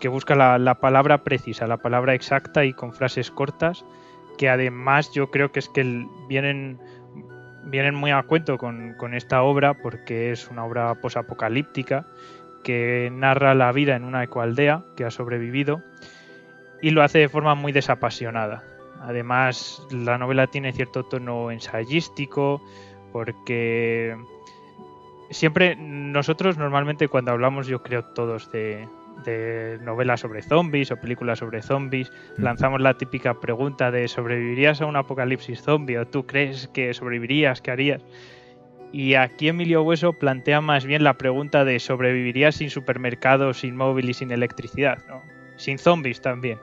que 0.00 0.08
busca 0.08 0.34
la, 0.34 0.74
palabra 0.76 1.22
precisa, 1.24 1.66
la 1.66 1.78
palabra 1.78 2.14
exacta 2.14 2.64
y 2.64 2.72
con 2.72 2.92
frases 2.92 3.30
cortas, 3.30 3.84
que 4.38 4.48
además 4.48 5.10
yo 5.12 5.30
creo 5.30 5.52
que 5.52 5.60
es 5.60 5.68
que 5.68 6.06
vienen, 6.28 6.78
vienen 7.66 7.94
muy 7.94 8.10
a 8.12 8.22
cuento 8.22 8.56
con, 8.58 9.14
esta 9.14 9.42
obra 9.42 9.74
porque 9.74 10.30
es 10.30 10.48
una 10.48 10.64
obra 10.64 10.94
posapocalíptica 10.94 12.06
que 12.62 13.10
narra 13.12 13.54
la 13.54 13.72
vida 13.72 13.96
en 13.96 14.04
una 14.04 14.24
ecoaldea 14.24 14.84
que 14.96 15.04
ha 15.04 15.10
sobrevivido 15.10 15.82
y 16.80 16.90
lo 16.90 17.02
hace 17.02 17.18
de 17.18 17.28
forma 17.28 17.54
muy 17.54 17.72
desapasionada. 17.72 18.62
Además, 19.00 19.86
la 19.90 20.18
novela 20.18 20.46
tiene 20.46 20.72
cierto 20.72 21.04
tono 21.04 21.50
ensayístico 21.50 22.62
porque 23.12 24.16
siempre 25.30 25.76
nosotros 25.76 26.58
normalmente 26.58 27.08
cuando 27.08 27.32
hablamos, 27.32 27.66
yo 27.66 27.82
creo 27.82 28.04
todos 28.04 28.50
de, 28.52 28.88
novelas 29.80 30.20
sobre 30.20 30.42
zombies 30.42 30.90
o 30.90 30.96
películas 30.96 31.40
sobre 31.40 31.62
zombies, 31.62 32.10
mm. 32.36 32.42
lanzamos 32.42 32.80
la 32.80 32.94
típica 32.94 33.40
pregunta 33.40 33.90
de 33.90 34.08
¿sobrevivirías 34.08 34.80
a 34.80 34.86
un 34.86 34.96
apocalipsis 34.96 35.62
zombie? 35.62 35.98
¿O 35.98 36.06
tú 36.06 36.26
crees 36.26 36.68
que 36.68 36.92
sobrevivirías? 36.94 37.60
¿Qué 37.60 37.70
harías? 37.70 38.02
Y 38.92 39.14
aquí 39.14 39.48
Emilio 39.48 39.82
Hueso 39.82 40.12
plantea 40.12 40.60
más 40.60 40.86
bien 40.86 41.04
la 41.04 41.14
pregunta 41.14 41.64
de 41.64 41.78
¿sobrevivirías 41.80 42.56
sin 42.56 42.70
supermercados, 42.70 43.60
sin 43.60 43.76
móvil 43.76 44.10
y 44.10 44.14
sin 44.14 44.30
electricidad? 44.30 44.98
Sin 45.56 45.78
zombies 45.78 46.20
también. 46.20 46.58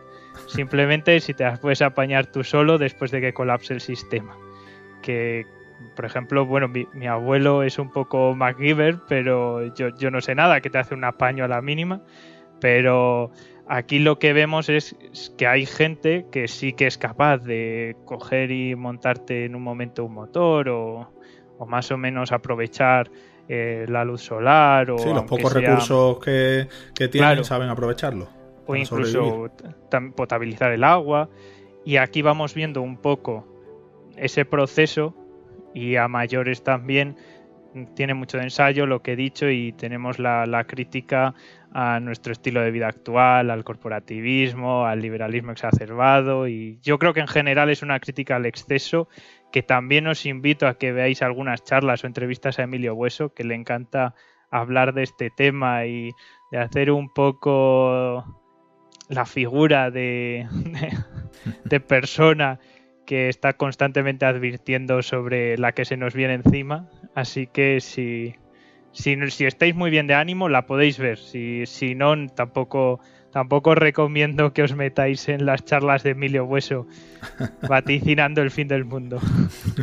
Simplemente 0.48 1.20
si 1.20 1.34
te 1.34 1.44
las 1.44 1.60
puedes 1.60 1.82
apañar 1.82 2.28
tú 2.28 2.44
solo 2.44 2.78
después 2.78 3.12
de 3.12 3.22
que 3.22 3.34
colapse 3.34 3.74
el 3.74 3.82
sistema. 3.82 4.36
Que, 5.02 5.46
por 5.96 6.06
ejemplo, 6.06 6.46
bueno, 6.46 6.68
mi, 6.70 7.08
abuelo 7.08 7.64
es 7.64 7.78
un 7.78 7.92
poco 7.92 8.34
MacGyver, 8.34 9.00
pero 9.08 9.74
yo, 9.76 9.90
yo, 9.90 10.10
no 10.10 10.22
sé 10.22 10.34
nada, 10.34 10.62
que 10.62 10.70
te 10.70 10.78
hace 10.78 10.96
un 10.96 11.04
apaño 11.04 11.44
a 11.44 11.48
la 11.48 11.62
mínima. 11.62 12.02
Pero 12.64 13.30
aquí 13.68 14.00
lo 14.00 14.20
que 14.20 14.32
vemos 14.32 14.70
es 14.70 14.96
que 15.38 15.48
hay 15.48 15.66
gente 15.66 16.28
que 16.32 16.48
sí 16.48 16.72
que 16.72 16.88
es 16.88 16.98
capaz 16.98 17.40
de 17.40 17.98
coger 18.06 18.52
y 18.52 18.74
montarte 18.74 19.44
en 19.44 19.56
un 19.56 19.64
momento 19.64 20.06
un 20.06 20.14
motor 20.14 20.70
o, 20.70 21.12
más 21.68 21.92
o 21.92 21.98
menos 21.98 22.32
aprovechar 22.32 23.12
eh, 23.50 23.86
la 23.90 24.06
luz 24.06 24.22
solar. 24.22 24.92
O 24.92 24.98
sí, 24.98 25.10
los 25.10 25.24
pocos 25.24 25.52
recursos 25.52 26.20
que, 26.20 26.70
tienen 27.10 27.44
saben 27.44 27.68
aprovecharlo. 27.68 28.30
O 28.66 28.78
incluso 28.78 29.52
potabilizar 30.16 30.72
el 30.72 30.86
agua. 30.86 31.28
Y 31.84 31.98
aquí 31.98 32.22
vamos 32.22 32.54
viendo 32.54 32.82
un 32.82 32.96
poco 32.96 33.46
ese 34.16 34.46
proceso 34.46 35.14
y 35.74 35.98
a 35.98 36.08
mayores 36.08 36.64
también 36.64 37.18
tiene 37.96 38.14
mucho 38.14 38.38
de 38.38 38.44
ensayo 38.44 38.86
lo 38.86 39.02
que 39.02 39.14
he 39.14 39.16
dicho 39.16 39.50
y 39.50 39.72
tenemos 39.74 40.20
la, 40.20 40.66
crítica 40.68 41.34
a 41.74 42.00
nuestro 42.00 42.32
estilo 42.32 42.62
de 42.62 42.72
vida 42.72 42.88
actual, 42.88 43.50
al 43.50 43.64
corporativismo, 43.64 44.86
al 44.86 45.02
liberalismo 45.02 45.52
exacerbado 45.52 46.48
y 46.48 46.80
yo 46.82 47.00
creo 47.00 47.14
que 47.14 47.20
en 47.20 47.28
general 47.28 47.70
es 47.70 47.82
una 47.82 48.00
crítica 48.00 48.36
al 48.36 48.46
exceso 48.46 49.08
que 49.52 49.64
también 49.64 50.08
os 50.08 50.26
invito 50.26 50.68
a 50.68 50.78
que 50.78 50.92
veáis 50.92 51.22
algunas 51.22 51.64
charlas 51.64 52.04
o 52.04 52.08
entrevistas 52.08 52.60
a 52.60 52.64
Emilio 52.64 52.96
Hueso 52.96 53.34
que 53.34 53.44
le 53.44 53.56
encanta 53.56 54.14
hablar 54.52 54.94
de 54.94 55.04
este 55.04 55.30
tema 55.30 55.86
y 55.86 56.12
de 56.52 56.60
hacer 56.60 56.92
un 56.92 57.12
poco 57.12 58.24
la 59.10 59.26
figura 59.26 59.90
de, 59.90 60.48
de 61.66 61.80
persona 61.80 62.60
que 63.06 63.30
está 63.30 63.54
constantemente 63.54 64.26
advirtiendo 64.26 65.02
sobre 65.02 65.58
la 65.58 65.74
que 65.74 65.86
se 65.86 65.98
nos 65.98 66.14
viene 66.14 66.36
encima. 66.36 66.88
Así 67.16 67.48
que 67.48 67.82
si, 67.82 68.36
si, 68.92 69.18
si 69.30 69.46
estáis 69.46 69.76
muy 69.76 69.90
bien 69.92 70.08
de 70.08 70.14
ánimo, 70.14 70.50
la 70.50 70.66
podéis 70.66 70.98
ver. 70.98 71.18
Si, 71.18 71.66
si 71.66 71.96
no, 71.96 72.28
tampoco, 72.30 73.00
tampoco 73.32 73.76
recomiendo 73.76 74.54
que 74.54 74.64
os 74.64 74.76
metáis 74.76 75.28
en 75.30 75.46
las 75.46 75.66
charlas 75.66 76.04
de 76.04 76.12
Emilio 76.12 76.46
Hueso 76.46 76.88
vaticinando 77.68 78.42
el 78.42 78.52
fin 78.52 78.68
del 78.68 78.86
mundo. 78.86 79.20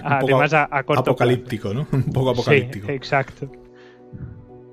Además, 0.03 0.55
a, 0.55 0.65
apocalíptico, 0.65 1.75
¿no? 1.75 1.87
Un 1.93 2.05
poco 2.05 2.31
apocalíptico. 2.31 2.91
exacto. 2.91 3.51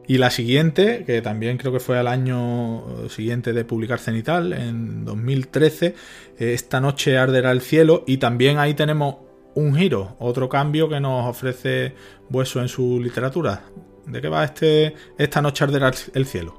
Y 0.08 0.18
la 0.20 0.30
siguiente, 0.30 1.04
que 1.06 1.22
también 1.22 1.58
creo 1.58 1.74
que 1.74 1.82
fue 1.82 2.00
al 2.00 2.08
año 2.08 3.10
siguiente 3.10 3.52
de 3.52 3.66
publicar 3.66 4.00
Cenital, 4.00 4.54
en 4.54 5.04
2013, 5.04 5.96
Esta 6.38 6.80
noche 6.80 7.18
arderá 7.18 7.52
el 7.52 7.60
cielo, 7.60 8.04
y 8.08 8.18
también 8.18 8.58
ahí 8.58 8.74
tenemos 8.74 9.18
un 9.54 9.76
giro, 9.76 10.16
otro 10.20 10.48
cambio 10.48 10.88
que 10.88 11.00
nos 11.00 11.26
ofrece 11.26 11.94
Bueso 12.30 12.62
en 12.62 12.70
su 12.70 13.02
literatura. 13.02 13.64
¿De 14.06 14.22
qué 14.22 14.30
va 14.30 14.46
este 14.46 14.96
Esta 15.18 15.42
noche 15.42 15.66
arderá 15.66 15.92
el 16.14 16.26
cielo? 16.26 16.56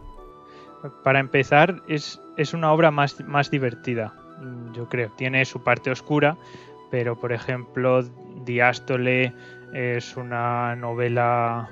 Para 1.03 1.19
empezar, 1.19 1.83
es, 1.89 2.21
es 2.37 2.53
una 2.53 2.73
obra 2.73 2.91
más, 2.91 3.19
más 3.27 3.51
divertida, 3.51 4.15
yo 4.75 4.89
creo. 4.89 5.11
Tiene 5.17 5.45
su 5.45 5.63
parte 5.63 5.91
oscura, 5.91 6.37
pero 6.91 7.19
por 7.19 7.33
ejemplo, 7.33 8.03
Diástole 8.45 9.33
es 9.73 10.17
una 10.17 10.77
novela 10.77 11.71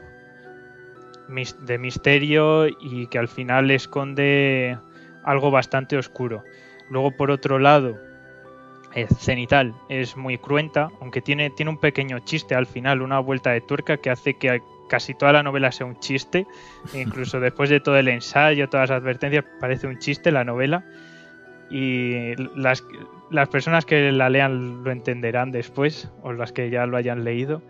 de 1.28 1.78
misterio 1.78 2.66
y 2.68 3.06
que 3.08 3.18
al 3.18 3.28
final 3.28 3.70
esconde 3.70 4.78
algo 5.24 5.50
bastante 5.50 5.96
oscuro. 5.96 6.42
Luego, 6.90 7.10
por 7.10 7.30
otro 7.30 7.58
lado, 7.58 7.96
Cenital 9.18 9.74
es 9.88 10.16
muy 10.16 10.38
cruenta, 10.38 10.88
aunque 11.00 11.20
tiene, 11.20 11.50
tiene 11.50 11.70
un 11.70 11.78
pequeño 11.78 12.20
chiste 12.20 12.54
al 12.54 12.66
final, 12.66 13.02
una 13.02 13.18
vuelta 13.18 13.50
de 13.50 13.60
tuerca 13.60 13.98
que 13.98 14.08
hace 14.08 14.34
que 14.34 14.62
casi 14.88 15.14
toda 15.14 15.32
la 15.32 15.42
novela 15.42 15.70
sea 15.72 15.86
un 15.86 15.98
chiste. 16.00 16.46
Incluso 16.94 17.38
después 17.40 17.68
de 17.68 17.80
todo 17.80 17.98
el 17.98 18.08
ensayo, 18.08 18.68
todas 18.68 18.88
las 18.88 19.02
advertencias, 19.02 19.44
parece 19.60 19.86
un 19.86 19.98
chiste 19.98 20.32
la 20.32 20.44
novela. 20.44 20.84
Y 21.68 22.36
las, 22.54 22.84
las 23.30 23.48
personas 23.48 23.84
que 23.84 24.12
la 24.12 24.30
lean 24.30 24.84
lo 24.84 24.90
entenderán 24.90 25.50
después, 25.50 26.10
o 26.22 26.32
las 26.32 26.52
que 26.52 26.70
ya 26.70 26.86
lo 26.86 26.96
hayan 26.96 27.24
leído. 27.24 27.62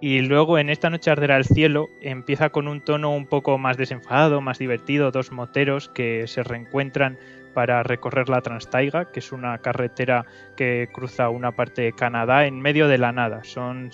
Y 0.00 0.20
luego 0.20 0.58
en 0.58 0.68
esta 0.68 0.90
noche 0.90 1.10
arderá 1.10 1.38
el 1.38 1.44
cielo 1.44 1.88
empieza 2.02 2.50
con 2.50 2.68
un 2.68 2.82
tono 2.82 3.14
un 3.14 3.26
poco 3.26 3.56
más 3.56 3.78
desenfadado, 3.78 4.42
más 4.42 4.58
divertido, 4.58 5.10
dos 5.10 5.32
moteros 5.32 5.88
que 5.88 6.26
se 6.26 6.42
reencuentran 6.42 7.18
para 7.54 7.82
recorrer 7.82 8.28
la 8.28 8.42
Transtaiga, 8.42 9.10
que 9.10 9.20
es 9.20 9.32
una 9.32 9.56
carretera 9.58 10.26
que 10.54 10.90
cruza 10.92 11.30
una 11.30 11.52
parte 11.52 11.80
de 11.82 11.92
Canadá 11.92 12.46
en 12.46 12.60
medio 12.60 12.88
de 12.88 12.98
la 12.98 13.12
nada. 13.12 13.42
Son 13.44 13.90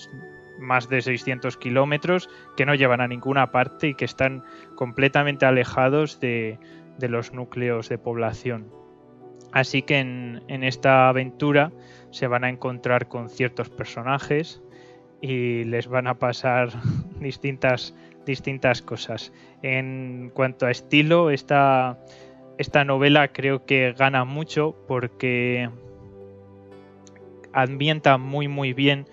más 0.58 0.88
de 0.88 1.02
600 1.02 1.56
kilómetros 1.56 2.28
que 2.56 2.66
no 2.66 2.74
llevan 2.74 3.00
a 3.00 3.06
ninguna 3.06 3.52
parte 3.52 3.88
y 3.88 3.94
que 3.94 4.04
están 4.04 4.42
completamente 4.74 5.46
alejados 5.46 6.18
de, 6.18 6.58
los 6.98 7.32
núcleos 7.32 7.88
de 7.88 7.98
población. 7.98 8.68
Así 9.52 9.82
que 9.82 10.00
en, 10.00 10.42
en 10.48 10.64
esta 10.64 11.08
aventura 11.08 11.70
se 12.10 12.26
van 12.26 12.42
a 12.42 12.48
encontrar 12.48 13.06
con 13.06 13.28
ciertos 13.28 13.70
personajes 13.70 14.60
y 15.22 15.64
les 15.64 15.86
van 15.86 16.08
a 16.08 16.18
pasar 16.18 16.68
distintas, 17.20 17.94
distintas 18.26 18.82
cosas. 18.82 19.32
En 19.62 20.30
cuanto 20.34 20.66
a 20.66 20.70
estilo, 20.70 21.30
esta, 21.30 21.98
esta 22.58 22.84
novela 22.84 23.28
creo 23.28 23.64
que 23.64 23.94
gana 23.96 24.24
mucho 24.24 24.76
porque 24.86 25.70
ambienta 27.54 28.18
muy 28.18 28.48
muy 28.48 28.72
bien 28.72 29.06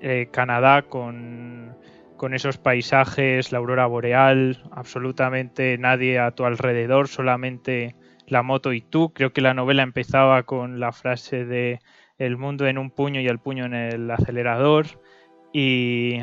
eh, 0.00 0.28
Canadá 0.32 0.82
con, 0.82 1.76
con 2.16 2.34
esos 2.34 2.56
paisajes, 2.56 3.52
la 3.52 3.58
aurora 3.58 3.86
boreal, 3.86 4.62
absolutamente 4.70 5.76
nadie 5.78 6.18
a 6.18 6.30
tu 6.32 6.44
alrededor, 6.44 7.08
solamente 7.08 7.94
La 8.26 8.42
moto 8.42 8.72
y 8.72 8.80
tú. 8.80 9.12
Creo 9.12 9.32
que 9.32 9.40
la 9.42 9.52
novela 9.52 9.82
empezaba 9.82 10.44
con 10.44 10.80
la 10.80 10.92
frase 10.92 11.44
de 11.44 11.80
el 12.18 12.36
mundo 12.36 12.66
en 12.66 12.78
un 12.78 12.90
puño 12.90 13.20
y 13.20 13.26
el 13.26 13.38
puño 13.38 13.66
en 13.66 13.74
el 13.74 14.10
acelerador. 14.10 14.86
Y, 15.52 16.20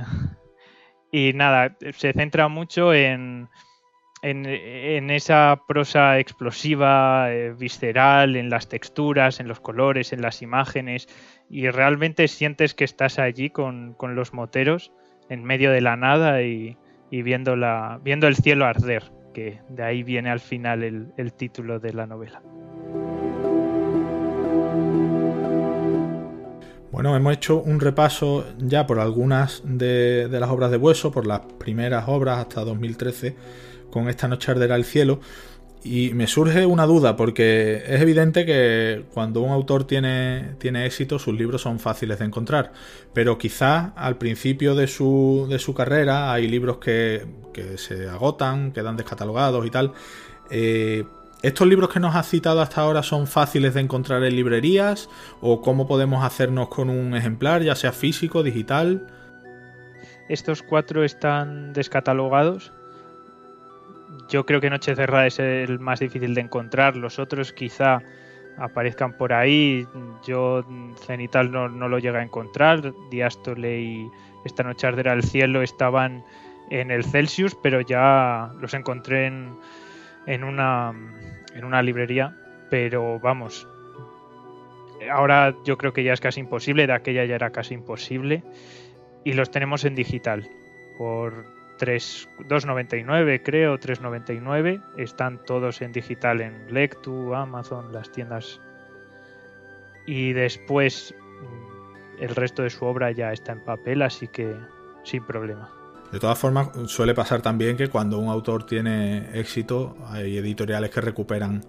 y 1.11 1.33
nada, 1.33 1.75
se 1.95 2.13
centra 2.13 2.47
mucho 2.47 2.93
en, 2.93 3.49
en, 4.21 5.09
esa 5.09 5.61
prosa 5.67 6.19
explosiva, 6.19 7.31
eh, 7.31 7.53
visceral, 7.57 8.35
en 8.35 8.49
las 8.49 8.67
texturas, 8.67 9.39
en 9.39 9.47
los 9.47 9.59
colores, 9.59 10.13
en 10.13 10.21
las 10.21 10.41
imágenes, 10.41 11.07
y 11.49 11.69
realmente 11.69 12.27
sientes 12.27 12.73
que 12.73 12.83
estás 12.83 13.19
allí 13.19 13.49
con, 13.49 13.95
los 13.99 14.33
moteros 14.33 14.91
en 15.29 15.43
medio 15.43 15.71
de 15.71 15.81
la 15.81 15.95
nada 15.95 16.41
y, 16.41 16.77
viendo, 17.11 17.55
la, 17.55 17.99
viendo 18.03 18.27
el 18.27 18.35
cielo 18.35 18.65
arder, 18.65 19.03
que 19.33 19.61
de 19.69 19.83
ahí 19.83 20.03
viene 20.03 20.29
al 20.29 20.39
final 20.39 20.83
el, 20.83 21.33
título 21.33 21.79
de 21.79 21.93
la 21.93 22.05
novela. 22.05 22.41
Bueno, 26.99 27.15
hemos 27.15 27.33
hecho 27.33 27.61
un 27.61 27.79
repaso 27.79 28.45
ya 28.57 28.85
por 28.85 28.99
algunas 28.99 29.61
de, 29.63 30.27
las 30.29 30.49
obras 30.49 30.69
de 30.69 30.75
Hueso, 30.75 31.13
por 31.13 31.25
las 31.25 31.39
primeras 31.57 32.09
obras 32.09 32.39
hasta 32.39 32.65
2013 32.65 33.37
con 33.89 34.09
esta 34.09 34.27
noche 34.27 34.51
arderá 34.51 34.75
el 34.75 34.83
cielo. 34.83 35.21
Y 35.81 36.09
me 36.13 36.27
surge 36.27 36.65
una 36.65 36.85
duda, 36.85 37.15
porque 37.15 37.81
es 37.87 38.01
evidente 38.01 38.45
que 38.45 39.05
cuando 39.13 39.39
un 39.39 39.51
autor 39.51 39.85
tiene, 39.85 40.55
tiene 40.57 40.85
éxito, 40.85 41.19
sus 41.19 41.33
libros 41.33 41.61
son 41.61 41.79
fáciles 41.79 42.19
de 42.19 42.25
encontrar. 42.25 42.73
Pero 43.13 43.37
quizás 43.37 43.93
al 43.95 44.17
principio 44.17 44.75
de 44.75 44.87
su, 44.87 45.47
de 45.49 45.57
su 45.57 45.73
carrera 45.73 46.33
hay 46.33 46.49
libros 46.49 46.79
que, 46.79 47.25
se 47.77 48.09
agotan, 48.09 48.73
quedan 48.73 48.97
descatalogados 48.97 49.65
y 49.65 49.69
tal. 49.69 49.93
Eh, 50.51 51.05
¿Estos 51.41 51.67
libros 51.67 51.89
que 51.89 51.99
nos 51.99 52.15
has 52.15 52.27
citado 52.27 52.61
hasta 52.61 52.81
ahora 52.81 53.01
son 53.01 53.25
fáciles 53.25 53.73
de 53.73 53.81
encontrar 53.81 54.23
en 54.23 54.35
librerías? 54.35 55.09
¿O 55.41 55.61
cómo 55.61 55.87
podemos 55.87 56.23
hacernos 56.23 56.67
con 56.67 56.89
un 56.89 57.15
ejemplar, 57.15 57.61
ya 57.61 57.75
sea 57.75 57.91
físico, 57.91 58.43
digital? 58.43 59.07
Estos 60.27 60.61
cuatro 60.61 61.03
están 61.03 61.73
descatalogados 61.73 62.71
yo 64.29 64.45
creo 64.45 64.61
que 64.61 64.69
Noche 64.69 64.95
Cerrada 64.95 65.27
es 65.27 65.39
el 65.39 65.79
más 65.79 65.99
difícil 65.99 66.33
de 66.35 66.41
encontrar. 66.41 66.95
Los 66.95 67.19
otros 67.19 67.51
quizá 67.51 68.01
aparezcan 68.57 69.13
por 69.13 69.33
ahí. 69.33 69.87
Yo 70.25 70.63
Cenital 71.05 71.51
no, 71.51 71.67
no 71.67 71.87
lo 71.87 71.99
llega 71.99 72.19
a 72.19 72.23
encontrar. 72.23 72.93
Diástole 73.09 73.81
y 73.81 74.11
Esta 74.45 74.63
Noche 74.63 74.87
Arderá 74.87 75.13
el 75.13 75.23
Cielo 75.23 75.61
estaban 75.61 76.23
en 76.69 76.91
el 76.91 77.03
Celsius, 77.03 77.55
pero 77.55 77.81
ya 77.81 78.51
los 78.59 78.73
encontré 78.75 79.27
en, 79.27 79.57
en, 80.29 80.43
una, 80.43 80.93
en 81.53 81.65
una 81.65 81.81
librería. 81.81 82.37
Pero 82.69 83.19
vamos, 83.19 83.67
ahora 85.11 85.55
yo 85.65 85.77
creo 85.77 85.91
que 85.91 86.03
ya 86.03 86.13
es 86.13 86.21
casi 86.21 86.39
imposible. 86.39 86.87
De 86.87 86.93
aquella 86.93 87.25
ya 87.25 87.35
era 87.35 87.49
casi 87.49 87.73
imposible. 87.73 88.43
Y 89.25 89.33
los 89.33 89.51
tenemos 89.51 89.83
en 89.83 89.95
digital. 89.95 90.47
Por 90.97 91.45
2.99 91.79 93.41
creo, 93.43 93.79
3.99. 93.79 94.81
Están 94.97 95.43
todos 95.45 95.81
en 95.81 95.91
digital 95.91 96.41
en 96.41 96.73
Lectu, 96.73 97.33
Amazon, 97.33 97.91
las 97.91 98.11
tiendas. 98.11 98.61
Y 100.05 100.33
después 100.33 101.13
el 102.19 102.35
resto 102.35 102.63
de 102.63 102.69
su 102.69 102.85
obra 102.85 103.11
ya 103.11 103.31
está 103.31 103.53
en 103.53 103.63
papel, 103.63 104.01
así 104.01 104.27
que 104.27 104.55
sin 105.03 105.23
problema. 105.23 105.78
De 106.11 106.19
todas 106.19 106.39
formas, 106.39 106.69
suele 106.87 107.13
pasar 107.13 107.41
también 107.41 107.77
que 107.77 107.87
cuando 107.87 108.17
un 108.17 108.29
autor 108.29 108.65
tiene 108.65 109.29
éxito, 109.39 109.95
hay 110.07 110.37
editoriales 110.37 110.89
que 110.89 111.01
recuperan 111.01 111.63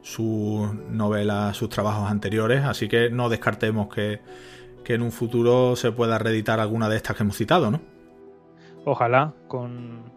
sus 0.00 0.72
novelas, 0.90 1.56
sus 1.56 1.68
trabajos 1.68 2.10
anteriores, 2.10 2.64
así 2.64 2.88
que 2.88 3.10
no 3.10 3.28
descartemos 3.28 3.92
que, 3.94 4.20
que 4.82 4.94
en 4.94 5.02
un 5.02 5.12
futuro 5.12 5.76
se 5.76 5.92
pueda 5.92 6.18
reeditar 6.18 6.58
alguna 6.58 6.88
de 6.88 6.96
estas 6.96 7.16
que 7.16 7.22
hemos 7.22 7.36
citado, 7.36 7.70
¿no? 7.70 7.80
Ojalá 8.84 9.34
con, 9.46 10.10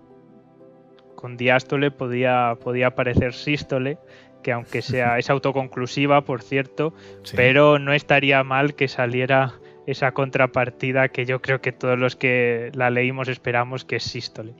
con 1.15 1.37
Diástole 1.37 1.91
podía, 1.91 2.57
podía 2.63 2.87
aparecer 2.87 3.33
Sístole, 3.33 3.99
que 4.41 4.51
aunque 4.51 4.81
sea 4.81 5.19
es 5.19 5.29
autoconclusiva, 5.29 6.21
por 6.21 6.41
cierto, 6.41 6.93
pero 7.35 7.77
no 7.77 7.93
estaría 7.93 8.43
mal 8.43 8.75
que 8.75 8.87
saliera 8.87 9.53
esa 9.87 10.11
contrapartida 10.13 11.09
que 11.09 11.25
yo 11.25 11.41
creo 11.41 11.61
que 11.61 11.71
todos 11.71 11.97
los 11.97 12.15
que 12.15 12.71
la 12.73 12.89
leímos 12.89 13.27
esperamos 13.27 13.85
que 13.85 13.97
es. 13.97 14.55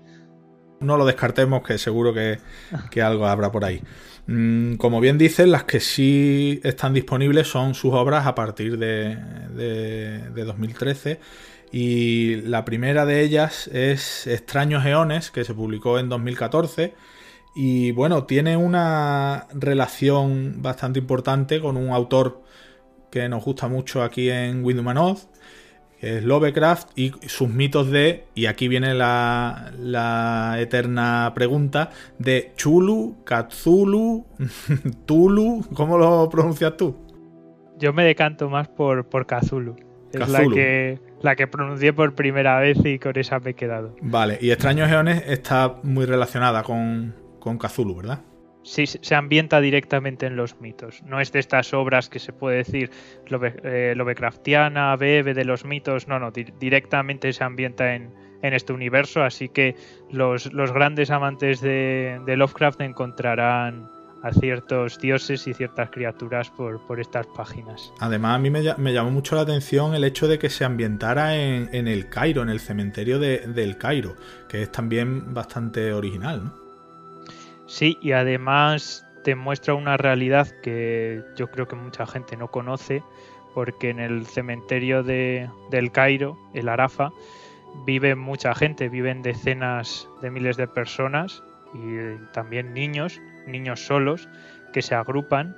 No 0.79 0.97
lo 0.97 1.05
descartemos, 1.05 1.63
que 1.63 1.77
seguro 1.77 2.13
que, 2.13 2.39
algo 3.01 3.25
habrá 3.25 3.51
por 3.51 3.65
ahí. 3.65 3.81
Mm, 4.27 4.75
como 4.75 4.99
bien 4.99 5.17
dices, 5.17 5.47
las 5.47 5.63
que 5.63 5.79
sí 5.79 6.59
están 6.63 6.93
disponibles 6.93 7.47
son 7.47 7.75
sus 7.75 7.93
obras 7.93 8.27
a 8.27 8.35
partir 8.35 8.77
de, 8.77 9.15
de, 9.15 10.29
de 10.31 10.43
2013 10.43 11.19
y 11.77 12.37
la 12.37 12.63
primera 12.63 13.05
de 13.05 13.21
ellas 13.21 13.67
es 13.67 14.27
Extraños 14.27 14.85
Eones, 14.85 15.29
que 15.29 15.43
se 15.43 15.53
publicó 15.53 15.99
en 15.99 16.07
2014. 16.07 16.93
Y 17.53 17.91
bueno, 17.91 18.23
tiene 18.23 18.55
una 18.55 19.47
relación 19.53 20.61
bastante 20.61 20.99
importante 20.99 21.59
con 21.59 21.75
un 21.75 21.89
autor 21.89 22.43
que 23.15 23.29
nos 23.29 23.45
gusta 23.45 23.69
mucho 23.69 24.03
aquí 24.03 24.29
en 24.29 24.61
Windumanoz, 24.61 25.29
que 26.01 26.17
es 26.17 26.23
Lovecraft, 26.25 26.89
y 26.97 27.13
sus 27.27 27.47
mitos 27.47 27.89
de, 27.89 28.25
y 28.35 28.47
aquí 28.47 28.67
viene 28.67 28.93
la, 28.93 29.71
la 29.79 30.57
eterna 30.59 31.31
pregunta, 31.33 31.91
de 32.19 32.51
Chulu, 32.57 33.23
Katzulu, 33.23 34.25
Tulu, 35.05 35.65
¿cómo 35.73 35.97
lo 35.97 36.27
pronuncias 36.27 36.75
tú? 36.75 36.97
Yo 37.77 37.93
me 37.93 38.03
decanto 38.03 38.49
más 38.49 38.67
por, 38.67 39.07
por 39.07 39.25
Cthulhu. 39.27 39.77
Es 40.11 40.27
la 40.27 40.45
que, 40.45 40.99
la 41.21 41.37
que 41.37 41.47
pronuncié 41.47 41.93
por 41.93 42.15
primera 42.15 42.59
vez 42.59 42.77
y 42.83 42.99
con 42.99 43.17
esa 43.17 43.39
me 43.39 43.51
he 43.51 43.53
quedado. 43.53 43.95
Vale, 44.01 44.39
y 44.41 44.51
Extraños 44.51 44.91
Eones 44.91 45.23
está 45.25 45.77
muy 45.83 46.05
relacionada 46.05 46.63
con, 46.63 47.15
con 47.39 47.57
Cthulhu, 47.57 47.95
¿verdad? 47.95 48.19
Se 48.65 49.15
ambienta 49.15 49.61
directamente 49.61 50.25
en 50.25 50.35
los 50.35 50.59
mitos. 50.59 51.03
No 51.03 51.21
es 51.21 51.31
de 51.31 51.39
estas 51.39 51.73
obras 51.73 52.09
que 52.09 52.19
se 52.19 52.33
puede 52.33 52.57
decir 52.57 52.89
eh, 53.63 53.93
Lovecraftiana, 53.95 54.95
bebe 54.95 55.33
de 55.33 55.45
los 55.45 55.65
mitos. 55.65 56.07
No, 56.07 56.19
no, 56.19 56.31
directamente 56.31 57.31
se 57.31 57.43
ambienta 57.43 57.95
en, 57.95 58.11
este 58.41 58.73
universo. 58.73 59.23
Así 59.23 59.49
que 59.49 59.75
los, 60.11 60.51
grandes 60.51 61.09
amantes 61.11 61.61
de 61.61 62.35
Lovecraft 62.35 62.81
encontrarán 62.81 63.95
a 64.25 64.33
ciertos 64.33 64.99
dioses 64.99 65.45
y 65.45 65.53
ciertas 65.53 65.91
criaturas 65.91 66.49
por, 66.49 66.99
estas 66.99 67.27
páginas. 67.27 67.93
Además, 67.99 68.35
a 68.35 68.39
mí 68.39 68.49
me, 68.49 68.93
llamó 68.93 69.11
mucho 69.11 69.35
la 69.35 69.43
atención 69.43 69.93
el 69.93 70.03
hecho 70.03 70.27
de 70.27 70.39
que 70.39 70.49
se 70.49 70.65
ambientara 70.65 71.35
en, 71.35 71.87
el 71.87 72.09
Cairo, 72.09 72.41
en 72.41 72.49
el 72.49 72.59
cementerio 72.59 73.19
del 73.19 73.77
Cairo, 73.77 74.15
que 74.49 74.63
es 74.63 74.71
también 74.71 75.31
bastante 75.35 75.93
original, 75.93 76.45
¿no? 76.45 76.64
Sí, 77.67 77.97
y 78.01 78.11
además 78.11 79.05
te 79.23 79.35
muestra 79.35 79.73
una 79.73 79.97
realidad 79.97 80.47
que 80.61 81.23
yo 81.35 81.49
creo 81.49 81.67
que 81.67 81.75
mucha 81.75 82.05
gente 82.05 82.37
no 82.37 82.49
conoce, 82.49 83.01
porque 83.55 83.89
en 83.89 83.99
el 83.99 84.25
cementerio 84.27 85.01
de, 85.01 85.49
del 85.71 85.91
Cairo, 85.91 86.37
el 86.53 86.69
Arafa, 86.69 87.11
vive 87.85 88.15
mucha 88.15 88.53
gente, 88.53 88.87
viven 88.87 89.23
decenas 89.23 90.07
de 90.21 90.29
miles 90.29 90.57
de 90.57 90.67
personas 90.67 91.43
y 91.73 92.17
también 92.33 92.73
niños, 92.73 93.19
niños 93.47 93.79
solos, 93.85 94.29
que 94.71 94.83
se 94.83 94.93
agrupan 94.93 95.57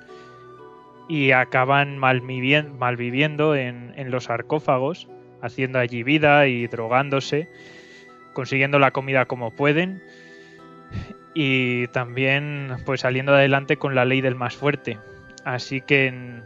y 1.10 1.32
acaban 1.32 1.98
malviviendo, 1.98 3.56
en, 3.56 3.94
en 3.98 4.12
los 4.12 4.26
sarcófagos, 4.26 5.10
haciendo 5.42 5.80
allí 5.80 6.04
vida 6.04 6.48
y 6.48 6.68
drogándose, 6.68 7.50
consiguiendo 8.34 8.80
la 8.80 8.92
comida 8.92 9.26
como 9.26 9.52
pueden 9.52 10.02
y 11.40 11.86
también 11.90 12.78
pues 12.84 13.02
saliendo 13.02 13.32
adelante 13.32 13.78
con 13.78 13.94
la 13.94 14.06
ley 14.06 14.22
del 14.22 14.34
más 14.34 14.56
fuerte. 14.56 14.98
Así 15.46 15.82
que 15.82 16.08
en, 16.08 16.44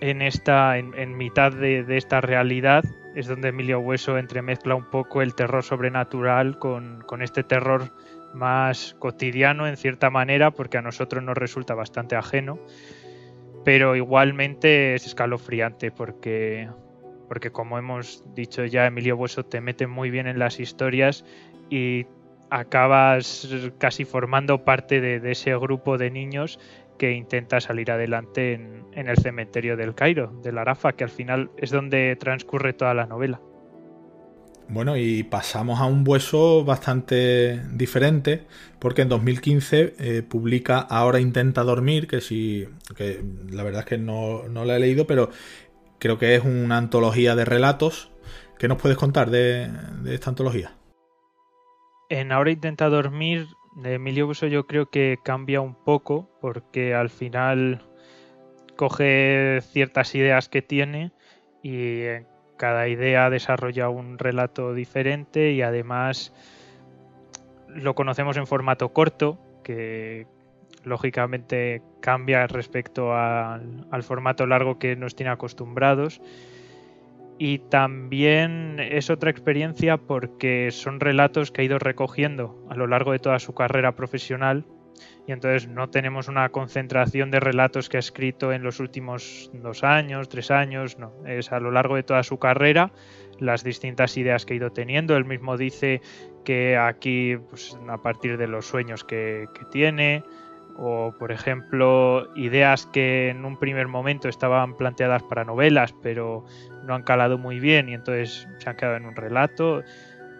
en 0.00 0.22
esta, 0.22 0.78
en, 0.78 1.18
mitad 1.18 1.52
de, 1.52 1.84
esta 1.98 2.22
realidad 2.22 2.82
es 3.14 3.26
donde 3.26 3.48
Emilio 3.48 3.80
Hueso 3.80 4.16
entremezcla 4.16 4.74
un 4.74 4.86
poco 4.86 5.20
el 5.20 5.34
terror 5.34 5.62
sobrenatural 5.62 6.58
con, 6.58 7.02
con 7.02 7.20
este 7.20 7.44
terror 7.44 7.90
más 8.32 8.96
cotidiano 8.98 9.68
en 9.68 9.76
cierta 9.76 10.08
manera, 10.08 10.50
porque 10.50 10.78
a 10.78 10.82
nosotros 10.82 11.22
nos 11.22 11.36
resulta 11.36 11.74
bastante 11.74 12.16
ajeno, 12.16 12.58
pero 13.66 13.96
igualmente 13.96 14.94
es 14.94 15.04
escalofriante 15.04 15.90
porque, 15.90 16.70
porque 17.28 17.50
como 17.50 17.76
hemos 17.76 18.24
dicho 18.34 18.64
ya, 18.64 18.86
Emilio 18.86 19.18
Bueso 19.18 19.44
te 19.44 19.60
mete 19.60 19.86
muy 19.86 20.08
bien 20.08 20.26
en 20.26 20.38
las 20.38 20.58
historias 20.58 21.22
y 21.68 22.06
acabas 22.52 23.48
casi 23.78 24.04
formando 24.04 24.62
parte 24.62 25.00
de, 25.00 25.30
ese 25.30 25.56
grupo 25.56 25.96
de 25.96 26.10
niños 26.10 26.58
que 26.98 27.12
intenta 27.12 27.60
salir 27.60 27.90
adelante 27.90 28.52
en, 28.52 29.08
el 29.08 29.16
cementerio 29.16 29.76
del 29.76 29.94
Cairo, 29.94 30.38
de 30.42 30.52
la 30.52 30.60
Arafa, 30.60 30.92
que 30.92 31.04
al 31.04 31.10
final 31.10 31.50
es 31.56 31.70
donde 31.70 32.14
transcurre 32.16 32.74
toda 32.74 32.92
la 32.92 33.06
novela. 33.06 33.40
Bueno, 34.68 34.96
y 34.96 35.22
pasamos 35.22 35.80
a 35.80 35.86
un 35.86 36.04
hueso 36.06 36.62
bastante 36.62 37.62
diferente, 37.72 38.44
porque 38.78 39.02
en 39.02 39.08
2015 39.08 39.94
eh, 39.98 40.22
publica 40.22 40.78
Ahora 40.78 41.20
intenta 41.20 41.62
dormir, 41.62 42.06
que 42.06 42.20
sí, 42.20 42.68
que 42.94 43.24
la 43.50 43.62
verdad 43.62 43.80
es 43.80 43.86
que 43.86 43.98
no, 43.98 44.46
no 44.48 44.66
la 44.66 44.76
he 44.76 44.78
leído, 44.78 45.06
pero 45.06 45.30
creo 45.98 46.18
que 46.18 46.34
es 46.34 46.44
una 46.44 46.76
antología 46.76 47.34
de 47.34 47.46
relatos. 47.46 48.10
¿Qué 48.58 48.68
nos 48.68 48.80
puedes 48.80 48.98
contar 48.98 49.30
de 49.30 49.70
esta 50.06 50.30
antología? 50.30 50.72
En 52.12 52.30
Ahora 52.30 52.50
intenta 52.50 52.90
dormir, 52.90 53.46
de 53.74 53.94
Emilio 53.94 54.26
Buso 54.26 54.46
yo 54.46 54.66
creo 54.66 54.90
que 54.90 55.18
cambia 55.24 55.62
un 55.62 55.74
poco, 55.74 56.28
porque 56.42 56.94
al 56.94 57.08
final 57.08 57.80
coge 58.76 59.60
ciertas 59.62 60.14
ideas 60.14 60.50
que 60.50 60.60
tiene 60.60 61.12
y 61.62 62.02
cada 62.58 62.86
idea 62.88 63.30
desarrolla 63.30 63.88
un 63.88 64.18
relato 64.18 64.74
diferente 64.74 65.52
y 65.52 65.62
además 65.62 66.34
lo 67.68 67.94
conocemos 67.94 68.36
en 68.36 68.46
formato 68.46 68.92
corto, 68.92 69.38
que 69.64 70.26
lógicamente 70.84 71.80
cambia 72.00 72.46
respecto 72.46 73.14
al, 73.14 73.86
al, 73.90 74.02
formato 74.02 74.44
largo 74.44 74.78
que 74.78 74.96
nos 74.96 75.16
tiene 75.16 75.32
acostumbrados. 75.32 76.20
Y 77.38 77.58
también 77.58 78.78
es 78.78 79.10
otra 79.10 79.30
experiencia 79.30 79.96
porque 79.96 80.70
son 80.70 81.00
relatos 81.00 81.50
que 81.50 81.62
ha 81.62 81.64
ido 81.64 81.78
recogiendo 81.78 82.64
a 82.70 82.76
lo 82.76 82.86
largo 82.86 83.12
de 83.12 83.18
toda 83.18 83.38
su 83.38 83.54
carrera 83.54 83.96
profesional 83.96 84.64
y 85.26 85.32
entonces 85.32 85.68
no 85.68 85.88
tenemos 85.88 86.28
una 86.28 86.48
concentración 86.48 87.30
de 87.30 87.38
relatos 87.38 87.88
que 87.88 87.96
ha 87.96 88.00
escrito 88.00 88.52
en 88.52 88.62
los 88.62 88.80
últimos 88.80 89.50
dos 89.54 89.84
años, 89.84 90.28
tres 90.28 90.50
años, 90.50 90.98
no, 90.98 91.12
es 91.26 91.52
a 91.52 91.60
lo 91.60 91.70
largo 91.70 91.96
de 91.96 92.02
toda 92.02 92.22
su 92.22 92.38
carrera 92.38 92.92
las 93.38 93.62
distintas 93.62 94.16
ideas 94.16 94.44
que 94.44 94.54
ha 94.54 94.56
ido 94.56 94.72
teniendo. 94.72 95.16
Él 95.16 95.24
mismo 95.24 95.56
dice 95.56 96.00
que 96.44 96.76
aquí, 96.76 97.36
pues, 97.50 97.78
a 97.88 98.02
partir 98.02 98.36
de 98.36 98.48
los 98.48 98.66
sueños 98.66 99.04
que, 99.04 99.46
que 99.54 99.64
tiene, 99.66 100.24
o 100.76 101.14
por 101.18 101.32
ejemplo, 101.32 102.28
ideas 102.34 102.86
que 102.86 103.28
en 103.30 103.44
un 103.44 103.56
primer 103.58 103.88
momento 103.88 104.28
estaban 104.28 104.76
planteadas 104.76 105.22
para 105.22 105.44
novelas, 105.44 105.94
pero 106.02 106.44
no 106.84 106.94
han 106.94 107.02
calado 107.02 107.38
muy 107.38 107.60
bien 107.60 107.88
y 107.88 107.94
entonces 107.94 108.48
se 108.58 108.70
han 108.70 108.76
quedado 108.76 108.96
en 108.96 109.06
un 109.06 109.16
relato. 109.16 109.82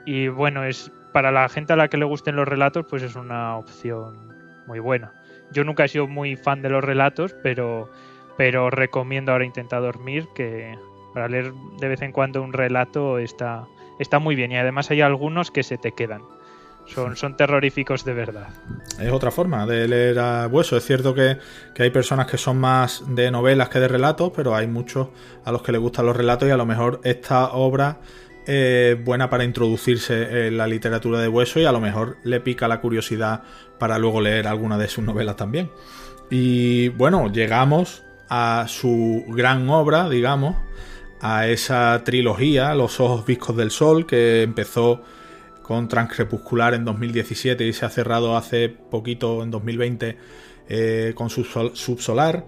Y 0.05 0.29
bueno, 0.29 0.65
es 0.65 0.91
para 1.13 1.31
la 1.31 1.49
gente 1.49 1.73
a 1.73 1.77
la 1.77 1.89
que 1.89 1.97
le 1.97 2.05
gusten 2.05 2.37
los 2.37 2.49
relatos, 2.49 2.87
pues 2.89 3.03
es 3.03 3.15
una 3.15 3.57
opción 3.57 4.33
muy 4.67 4.79
buena. 4.79 5.13
Yo 5.53 5.65
nunca 5.65 5.85
he 5.85 5.89
sido 5.89 6.09
muy 6.09 6.37
fan 6.37 6.63
de 6.63 6.71
los 6.71 6.83
relatos, 6.83 7.35
pero, 7.43 7.91
pero 8.37 8.71
recomiendo 8.71 9.33
ahora 9.33 9.45
intentar 9.45 9.83
dormir, 9.83 10.27
que 10.35 10.75
para 11.13 11.29
leer 11.29 11.53
de 11.79 11.89
vez 11.89 12.01
en 12.03 12.13
cuando 12.13 12.43
un 12.43 12.53
relato 12.53 13.19
está, 13.19 13.67
está 13.99 14.19
muy 14.19 14.35
bien. 14.35 14.53
Y 14.53 14.57
además 14.57 14.91
hay 14.91 15.03
algunos 15.03 15.51
que 15.51 15.63
se 15.63 15.77
te 15.77 15.93
quedan. 15.93 16.23
Son, 16.87 17.17
son 17.17 17.37
terroríficos 17.37 18.05
de 18.05 18.13
verdad. 18.13 18.49
Es 19.01 19.11
otra 19.11 19.31
forma 19.31 19.67
de 19.67 19.89
leer 19.89 20.19
a 20.19 20.47
hueso. 20.47 20.77
Es 20.77 20.85
cierto 20.85 21.15
que, 21.15 21.39
que, 21.75 21.85
hay 21.85 21.91
personas 21.91 22.27
que 22.27 22.37
son 22.37 22.59
más 22.59 23.05
de 23.09 23.31
novelas 23.31 23.69
que 23.69 23.81
de 23.81 23.89
relatos, 23.89 24.33
pero 24.35 24.55
hay 24.55 24.67
muchos 24.67 25.09
a 25.45 25.53
los 25.53 25.63
que 25.63 25.73
les 25.73 25.81
gustan 25.81 26.07
los 26.07 26.17
relatos 26.17 26.49
y 26.49 26.51
a 26.51 26.57
lo 26.57 26.67
mejor 26.67 27.01
esta 27.05 27.53
obra 27.53 27.99
eh, 28.45 29.01
buena 29.05 29.31
para 29.31 29.45
introducirse 29.45 30.49
en 30.49 30.59
la 30.59 30.67
literatura 30.67 31.21
de 31.21 31.29
Hueso 31.29 31.61
y 31.61 31.65
a 31.65 31.71
lo 31.71 31.81
mejor 31.81 32.17
le 32.25 32.41
pica 32.41 32.67
la 32.67 32.81
curiosidad 32.81 33.45
para 33.79 33.99
luego 33.99 34.21
leer 34.21 34.49
alguna 34.49 34.77
de 34.79 34.89
sus 34.89 35.05
novelas 35.05 35.37
también. 35.37 35.71
Y 36.29 36.89
bueno, 36.89 37.31
llegamos 37.31 38.03
a 38.29 38.65
su 38.67 39.25
gran 39.29 39.69
obra, 39.69 40.09
digamos, 40.09 40.57
a 41.21 41.47
esa 41.47 42.03
trilogía, 42.05 42.75
Los 42.75 42.99
Ojos 42.99 43.25
Viscos 43.25 43.57
del 43.57 43.71
Sol, 43.71 44.07
que 44.07 44.43
empezó 44.43 45.03
con 45.63 45.89
Transcrepuscular 45.89 46.75
en 46.75 46.85
2017 46.85 47.67
y 47.67 47.73
se 47.73 47.87
ha 47.87 47.91
cerrado 47.91 48.37
hace 48.37 48.69
poquito, 48.69 49.43
en 49.43 49.51
2020, 49.51 50.17
eh, 50.69 51.13
con 51.15 51.31
Subsolar. 51.31 52.47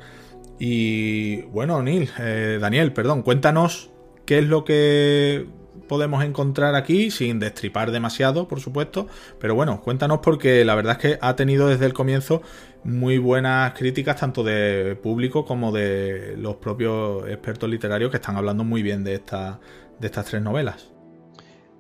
Y 0.59 1.43
bueno, 1.43 1.83
Neil, 1.83 2.11
eh, 2.19 2.59
Daniel, 2.61 2.93
perdón, 2.93 3.23
cuéntanos 3.23 3.91
qué 4.25 4.39
es 4.39 4.45
lo 4.45 4.65
que 4.65 5.47
podemos 5.89 6.25
encontrar 6.25 6.75
aquí, 6.75 7.11
sin 7.11 7.39
destripar 7.41 7.91
demasiado, 7.91 8.49
por 8.49 8.61
supuesto. 8.61 9.07
Pero 9.39 9.55
bueno, 9.55 9.81
cuéntanos 9.81 10.21
porque 10.23 10.65
la 10.65 10.75
verdad 10.75 10.93
es 10.93 10.99
que 10.99 11.19
ha 11.21 11.37
tenido 11.37 11.69
desde 11.69 11.87
el 11.87 11.93
comienzo 11.93 12.43
muy 12.85 13.19
buenas 13.19 13.73
críticas, 13.75 14.17
tanto 14.17 14.43
de 14.45 14.97
público 15.03 15.45
como 15.45 15.73
de 15.73 16.37
los 16.39 16.57
propios 16.57 17.29
expertos 17.29 17.69
literarios 17.69 18.11
que 18.11 18.19
están 18.19 18.37
hablando 18.37 18.65
muy 18.65 18.83
bien 18.83 19.05
de, 19.05 19.15
esta, 19.15 19.61
de 19.99 20.07
estas 20.07 20.27
tres 20.27 20.43
novelas. 20.43 20.94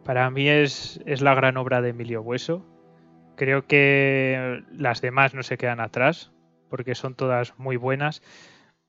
Para 0.05 0.31
mí 0.31 0.49
es, 0.49 1.01
es 1.07 1.23
la 1.23 1.35
gran 1.35 1.57
obra 1.57 1.81
de 1.81 1.91
Emilio 1.91 2.23
Hueso. 2.23 2.65
Creo 3.37 3.67
que 3.67 4.63
las 4.73 5.01
demás 5.01 5.35
no 5.35 5.43
se 5.43 5.57
quedan 5.57 5.81
atrás, 5.81 6.33
porque 6.69 6.95
son 6.95 7.15
todas 7.15 7.59
muy 7.59 7.77
buenas. 7.77 8.23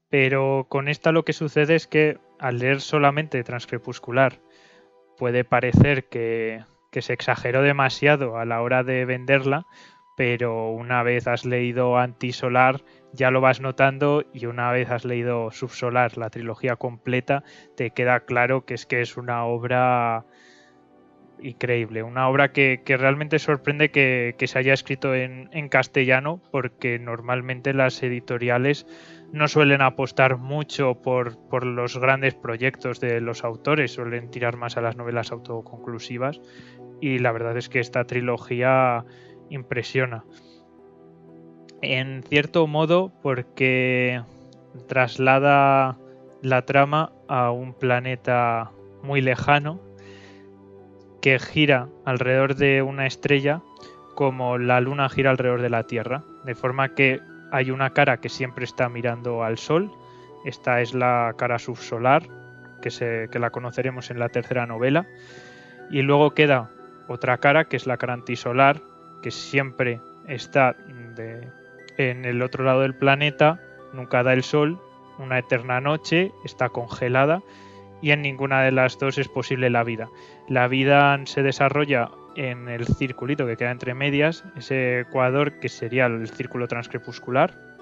Pero 0.09 0.67
con 0.69 0.87
esta 0.87 1.11
lo 1.11 1.25
que 1.25 1.33
sucede 1.33 1.75
es 1.75 1.87
que 1.87 2.17
al 2.39 2.59
leer 2.59 2.81
solamente 2.81 3.43
Transcrepuscular 3.43 4.39
puede 5.17 5.43
parecer 5.43 6.09
que, 6.09 6.63
se 6.91 7.11
exageró 7.11 7.61
demasiado 7.61 8.37
a 8.37 8.45
la 8.45 8.61
hora 8.61 8.83
de 8.83 9.03
venderla, 9.03 9.65
pero 10.15 10.69
una 10.69 11.03
vez 11.03 11.27
has 11.27 11.43
leído 11.43 11.97
Antisolar 11.97 12.81
ya 13.11 13.31
lo 13.31 13.41
vas 13.41 13.59
notando 13.59 14.23
y 14.33 14.45
una 14.45 14.71
vez 14.71 14.89
has 14.89 15.05
leído 15.05 15.51
Subsolar, 15.51 16.17
la 16.17 16.29
trilogía 16.29 16.75
completa, 16.75 17.43
te 17.75 17.91
queda 17.91 18.21
claro 18.21 18.65
que 18.65 18.73
es 18.73 18.85
que 18.85 19.01
es 19.01 19.17
una 19.17 19.45
obra 19.45 20.25
increíble, 21.41 22.03
una 22.03 22.27
obra 22.29 22.51
que, 22.51 22.81
realmente 22.85 23.39
sorprende 23.39 23.91
que, 23.91 24.35
se 24.45 24.59
haya 24.59 24.73
escrito 24.73 25.13
en, 25.13 25.69
castellano 25.69 26.41
porque 26.51 26.99
normalmente 26.99 27.73
las 27.73 28.01
editoriales 28.03 28.85
no 29.31 29.47
suelen 29.47 29.81
apostar 29.81 30.37
mucho 30.37 31.01
por, 31.01 31.65
los 31.65 31.97
grandes 31.97 32.35
proyectos 32.35 32.99
de 32.99 33.21
los 33.21 33.43
autores, 33.43 33.93
suelen 33.93 34.29
tirar 34.29 34.57
más 34.57 34.77
a 34.77 34.81
las 34.81 34.95
novelas 34.95 35.31
autoconclusivas 35.31 36.41
y 37.01 37.19
la 37.19 37.31
verdad 37.31 37.57
es 37.57 37.69
que 37.69 37.79
esta 37.79 38.05
trilogía 38.05 39.05
impresiona. 39.49 40.23
En 41.81 42.23
cierto 42.23 42.67
modo 42.67 43.11
porque 43.21 44.21
traslada 44.87 45.97
la 46.41 46.65
trama 46.65 47.11
a 47.27 47.51
un 47.51 47.73
planeta 47.73 48.71
muy 49.03 49.21
lejano 49.21 49.79
que 51.25 51.39
gira 51.39 51.89
alrededor 52.05 52.53
de 52.53 52.83
una 52.83 53.07
estrella 53.07 53.63
como 54.13 54.59
la 54.59 54.79
luna 54.79 55.09
gira 55.09 55.31
alrededor 55.31 55.63
de 55.63 55.71
la 55.71 55.87
Tierra, 55.87 56.21
de 56.43 56.53
forma 56.53 56.89
que 56.89 57.19
hay 57.51 57.71
una 57.71 57.89
cara 57.93 58.17
que 58.17 58.29
siempre 58.29 58.63
está 58.63 58.89
mirando 58.89 59.43
al 59.43 59.57
sol. 59.57 59.91
Esta 60.45 60.81
es 60.81 60.93
la 60.93 61.33
cara 61.35 61.57
subsolar, 61.57 62.27
que, 62.79 62.91
se, 62.91 63.27
que 63.31 63.39
la 63.39 63.49
conoceremos 63.49 64.11
en 64.11 64.19
la 64.19 64.29
tercera 64.29 64.67
novela. 64.67 65.07
Y 65.89 66.03
luego 66.03 66.35
queda 66.35 66.69
otra 67.07 67.39
cara, 67.39 67.65
que 67.65 67.77
es 67.77 67.87
la 67.87 67.97
cara 67.97 68.13
antisolar, 68.13 68.79
que 69.23 69.31
siempre 69.31 69.99
está 70.27 70.75
en 71.97 72.25
el 72.25 72.43
otro 72.43 72.63
lado 72.63 72.81
del 72.81 72.93
planeta, 72.93 73.59
nunca 73.93 74.21
da 74.21 74.31
el 74.31 74.43
sol, 74.43 74.79
una 75.17 75.39
eterna 75.39 75.81
noche, 75.81 76.31
está 76.43 76.69
congelada 76.69 77.41
y 78.01 78.11
en 78.11 78.21
ninguna 78.21 78.61
de 78.61 78.71
las 78.71 78.99
dos 78.99 79.17
es 79.17 79.27
posible 79.27 79.69
la 79.69 79.83
vida. 79.83 80.09
La 80.47 80.67
vida 80.67 81.19
se 81.25 81.43
desarrolla 81.43 82.11
en 82.35 82.67
el 82.67 82.85
circulito 82.85 83.47
que 83.47 83.57
queda 83.57 83.71
entre 83.71 83.93
medias, 83.93 84.43
ese 84.57 85.01
ecuador 85.01 85.59
que 85.59 85.69
sería 85.69 86.05
el 86.05 86.27
círculo 86.27 86.67
transcrepuscular, 86.67 87.77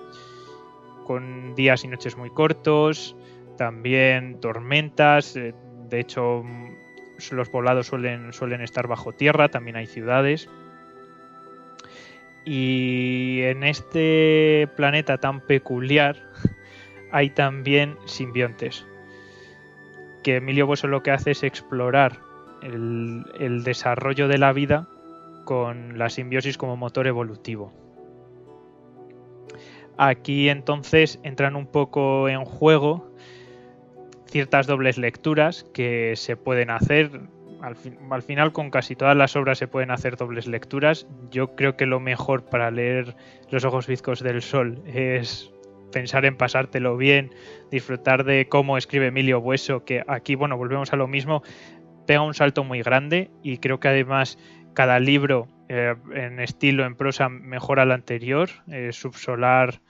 con 1.05 1.55
días 1.55 1.83
y 1.83 1.87
noches 1.87 2.15
muy 2.17 2.29
cortos, 2.29 3.15
también 3.57 4.39
tormentas, 4.39 5.35
eh, 5.35 5.53
de 5.89 5.99
hecho 5.99 6.43
mm, 6.43 6.75
los 7.31 7.49
poblados 7.49 7.87
suelen, 7.87 8.33
suelen 8.33 8.61
estar 8.61 8.87
bajo 8.87 9.11
tierra, 9.11 9.49
también 9.49 9.75
hay 9.75 9.87
ciudades. 9.87 10.49
Y 12.45 13.39
en 13.43 13.63
este 13.63 14.67
planeta 14.75 15.17
tan 15.17 15.41
peculiar 15.41 16.17
hay 17.11 17.29
también 17.29 17.97
simbiontes, 18.05 18.85
que 20.23 20.37
Emilio 20.37 20.65
Bueso 20.65 20.87
lo 20.87 21.03
que 21.03 21.11
hace 21.11 21.31
es 21.31 21.43
explorar 21.43 22.19
el, 22.63 23.63
desarrollo 23.63 24.27
de 24.27 24.37
la 24.37 24.53
vida 24.53 24.87
con 25.45 25.97
la 25.97 26.09
simbiosis 26.09 26.57
como 26.57 26.77
motor 26.77 27.07
evolutivo. 27.07 27.73
Aquí 29.97 30.49
entonces 30.49 31.19
entran 31.23 31.55
un 31.55 31.67
poco 31.67 32.29
en 32.29 32.45
juego 32.45 33.11
ciertas 34.25 34.65
dobles 34.65 34.97
lecturas 34.97 35.65
que 35.73 36.13
se 36.15 36.35
pueden 36.35 36.71
hacer. 36.71 37.11
Al, 37.61 37.77
al, 38.09 38.23
final 38.23 38.51
con 38.51 38.71
casi 38.71 38.95
todas 38.95 39.15
las 39.15 39.35
obras 39.35 39.57
se 39.57 39.67
pueden 39.67 39.91
hacer 39.91 40.17
dobles 40.17 40.47
lecturas. 40.47 41.05
Yo 41.29 41.55
creo 41.55 41.77
que 41.77 41.85
lo 41.85 41.99
mejor 41.99 42.43
para 42.45 42.71
leer 42.71 43.15
Los 43.51 43.65
ojos 43.65 43.85
bizcos 43.85 44.21
del 44.21 44.41
sol 44.41 44.81
es 44.87 45.53
pensar 45.93 46.25
en 46.25 46.35
pasártelo 46.35 46.97
bien, 46.97 47.31
disfrutar 47.71 48.25
de 48.25 48.49
cómo 48.49 48.77
escribe 48.77 49.07
Emilio 49.07 49.39
Bueso, 49.39 49.85
que 49.85 50.03
aquí, 50.07 50.35
bueno, 50.35 50.57
volvemos 50.57 50.91
a 50.91 50.97
lo 50.97 51.07
mismo, 51.07 51.43
pega 52.05 52.21
un 52.21 52.33
salto 52.33 52.65
muy 52.65 52.81
grande 52.81 53.31
y 53.41 53.59
creo 53.59 53.79
que 53.79 53.87
además 53.87 54.37
cada 54.73 54.99
libro 54.99 55.47
eh, 55.69 55.95
en 56.13 56.39
estilo, 56.39 56.85
en 56.85 56.95
prosa, 56.95 57.29
mejora 57.29 57.83
al 57.83 57.91
anterior. 57.91 58.49
Eh, 58.69 58.91
Subsolar 58.91 59.81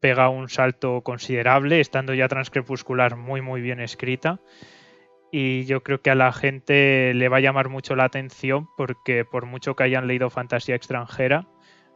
pega 0.00 0.28
un 0.28 0.50
salto 0.50 1.00
considerable, 1.00 1.80
estando 1.80 2.12
ya 2.12 2.28
transcrepuscular 2.28 3.16
muy 3.16 3.40
muy 3.40 3.62
bien 3.62 3.80
escrita. 3.80 4.40
Y 5.32 5.64
yo 5.64 5.82
creo 5.82 6.00
que 6.00 6.10
a 6.10 6.14
la 6.14 6.32
gente 6.32 7.12
le 7.14 7.28
va 7.28 7.38
a 7.38 7.40
llamar 7.40 7.68
mucho 7.68 7.96
la 7.96 8.04
atención 8.04 8.68
porque 8.76 9.24
por 9.24 9.46
mucho 9.46 9.74
que 9.74 9.82
hayan 9.82 10.06
leído 10.06 10.30
fantasía 10.30 10.76
extranjera, 10.76 11.48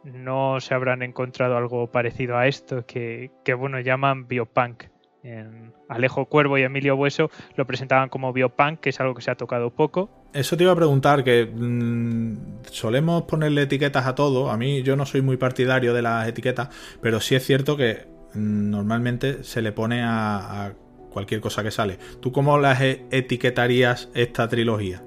no 0.03 0.59
se 0.59 0.73
habrán 0.73 1.01
encontrado 1.01 1.57
algo 1.57 1.87
parecido 1.87 2.37
a 2.37 2.47
esto 2.47 2.85
que, 2.85 3.31
que 3.43 3.53
bueno, 3.53 3.79
llaman 3.79 4.27
biopunk. 4.27 4.85
En 5.21 5.73
Alejo 5.89 6.27
Cuervo 6.27 6.57
y 6.57 6.61
Emilio 6.61 6.95
Bueso 6.95 7.29
lo 7.55 7.67
presentaban 7.67 8.07
como 8.07 8.31
biopunk, 8.31 8.79
que 8.79 8.89
es 8.89 8.99
algo 9.01 9.13
que 9.13 9.21
se 9.21 9.31
ha 9.31 9.35
tocado 9.35 9.69
poco. 9.69 10.09
Eso 10.33 10.55
te 10.55 10.63
iba 10.63 10.71
a 10.71 10.75
preguntar, 10.77 11.23
que 11.23 11.45
mm, 11.45 12.63
solemos 12.71 13.23
ponerle 13.23 13.63
etiquetas 13.63 14.05
a 14.05 14.15
todo. 14.15 14.49
A 14.49 14.55
mí 14.55 14.81
yo 14.83 14.95
no 14.95 15.05
soy 15.05 15.21
muy 15.21 15.35
partidario 15.35 15.93
de 15.93 16.01
las 16.01 16.27
etiquetas, 16.27 16.69
pero 17.01 17.19
sí 17.19 17.35
es 17.35 17.45
cierto 17.45 17.75
que 17.75 18.07
mm, 18.33 18.69
normalmente 18.69 19.43
se 19.43 19.61
le 19.61 19.73
pone 19.73 20.03
a, 20.03 20.67
a 20.67 20.73
cualquier 21.09 21.41
cosa 21.41 21.63
que 21.63 21.71
sale. 21.71 21.97
¿Tú 22.21 22.31
cómo 22.31 22.57
las 22.57 22.79
e- 22.81 23.05
etiquetarías 23.11 24.09
esta 24.13 24.47
trilogía? 24.47 25.03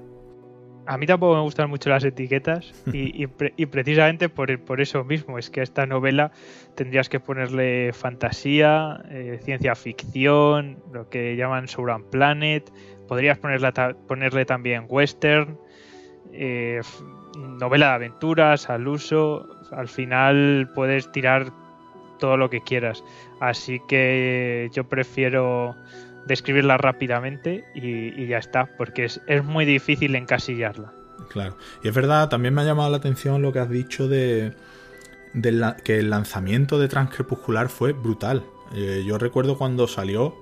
A 0.85 0.97
mí 0.97 1.05
tampoco 1.05 1.35
me 1.35 1.41
gustan 1.41 1.69
mucho 1.69 1.89
las 1.89 2.03
etiquetas 2.03 2.73
y, 2.91 3.21
y, 3.23 3.27
pre- 3.27 3.53
y 3.55 3.65
precisamente 3.67 4.27
por, 4.29 4.59
por 4.59 4.81
eso 4.81 5.03
mismo 5.03 5.37
es 5.39 5.49
que 5.49 5.61
a 5.61 5.63
esta 5.63 5.85
novela 5.85 6.31
tendrías 6.75 7.07
que 7.09 7.19
ponerle 7.19 7.91
fantasía, 7.93 9.01
eh, 9.09 9.39
ciencia 9.43 9.75
ficción, 9.75 10.77
lo 10.91 11.09
que 11.09 11.35
llaman 11.37 11.67
Sauron 11.67 12.03
Planet, 12.09 12.69
podrías 13.07 13.37
ponerla 13.37 13.71
ta- 13.71 13.93
ponerle 14.07 14.45
también 14.45 14.85
western, 14.89 15.57
eh, 16.33 16.81
novela 17.37 17.89
de 17.89 17.93
aventuras, 17.93 18.69
al 18.69 18.87
uso, 18.87 19.47
al 19.71 19.87
final 19.87 20.69
puedes 20.75 21.11
tirar 21.11 21.51
todo 22.19 22.37
lo 22.37 22.49
que 22.49 22.61
quieras. 22.61 23.03
Así 23.39 23.79
que 23.87 24.69
yo 24.73 24.83
prefiero 24.87 25.75
describirla 26.25 26.77
rápidamente 26.77 27.65
y, 27.75 28.27
ya 28.27 28.37
está, 28.37 28.69
porque 28.77 29.05
es, 29.05 29.21
es 29.27 29.43
muy 29.43 29.65
difícil 29.65 30.15
encasillarla. 30.15 30.93
Claro. 31.29 31.57
Y 31.83 31.87
es 31.87 31.93
verdad, 31.93 32.29
también 32.29 32.53
me 32.53 32.61
ha 32.61 32.65
llamado 32.65 32.89
la 32.89 32.97
atención 32.97 33.41
lo 33.41 33.51
que 33.53 33.59
has 33.59 33.69
dicho 33.69 34.07
de, 34.07 34.53
de 35.33 35.51
la- 35.51 35.75
que 35.77 35.99
el 35.99 36.09
lanzamiento 36.09 36.79
de 36.79 36.87
Transcrepuscular 36.87 37.69
fue 37.69 37.93
brutal. 37.93 38.43
Eh, 38.75 39.03
yo 39.05 39.17
recuerdo 39.17 39.57
cuando 39.57 39.87
salió 39.87 40.35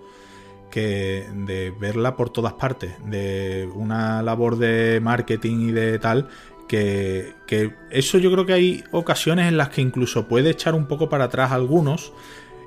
que 0.70 1.28
de 1.46 1.72
verla 1.72 2.16
por 2.16 2.30
todas 2.30 2.54
partes, 2.54 2.94
de 3.06 3.70
una 3.76 4.22
labor 4.22 4.58
de 4.58 5.00
marketing 5.02 5.70
y 5.70 5.72
de 5.72 6.00
tal, 6.00 6.30
que, 6.68 7.34
que 7.46 7.74
eso 7.90 8.18
yo 8.18 8.32
creo 8.32 8.46
que 8.46 8.54
hay 8.54 8.84
ocasiones 8.92 9.50
en 9.50 9.58
las 9.58 9.70
que 9.70 9.82
incluso 9.82 10.30
puede 10.30 10.52
echar 10.52 10.74
un 10.74 10.88
poco 10.88 11.10
para 11.10 11.26
atrás 11.26 11.52
algunos 11.52 12.14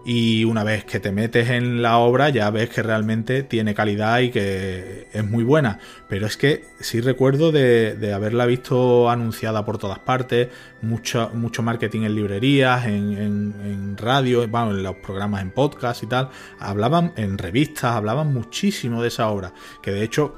y 0.05 0.45
una 0.45 0.65
vez 0.65 0.85
que 0.85 1.01
te 1.01 1.13
metes 1.13 1.49
en 1.49 1.81
la 1.81 1.97
obra 1.97 2.29
ya 2.29 2.51
ves 2.51 2.69
que 2.69 2.83
realmente 2.83 3.43
tiene 3.43 3.75
calidad 3.75 4.21
y 4.21 4.31
que 4.31 5.09
es 5.13 5.25
muy 5.25 5.45
buena. 5.45 5.79
Pero 6.09 6.27
es 6.27 6.37
que 6.37 6.65
sí 6.81 7.01
recuerdo 7.01 7.53
de, 7.53 8.13
haberla 8.15 8.45
visto 8.45 9.09
anunciada 9.09 9.65
por 9.65 9.79
todas 9.79 9.99
partes, 9.99 10.49
mucho, 10.83 11.31
mucho 11.33 11.63
marketing 11.63 12.03
en 12.03 12.15
librerías, 12.15 12.87
en, 12.87 13.97
radio, 13.97 14.43
en 14.43 14.83
los 14.83 14.97
programas 14.97 15.41
en 15.41 15.51
podcast 15.51 16.03
y 16.03 16.07
tal. 16.07 16.29
Hablaban 16.59 17.13
en 17.17 17.39
revistas, 17.39 17.97
hablaban 17.97 18.33
muchísimo 18.33 19.01
de 19.01 19.09
esa 19.09 19.29
obra. 19.29 19.55
Que 19.83 19.91
de 19.91 20.03
hecho, 20.03 20.35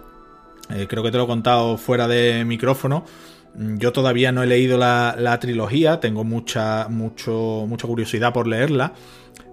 eh, 0.71 0.87
creo 0.89 1.03
que 1.03 1.11
te 1.11 1.19
lo 1.19 1.25
he 1.25 1.27
contado 1.27 1.77
fuera 1.77 2.07
de 2.07 2.45
micrófono. 2.45 3.05
Mm, 3.57 3.79
Yo 3.79 3.93
todavía 3.93 4.33
no 4.33 4.43
he 4.43 4.47
leído 4.47 4.79
la, 4.79 5.39
trilogía, 5.41 6.01
tengo 6.01 6.25
mucha, 6.25 6.89
mucho, 6.89 7.65
mucha 7.69 7.87
curiosidad 7.87 8.33
por 8.33 8.47
leerla, 8.47 8.95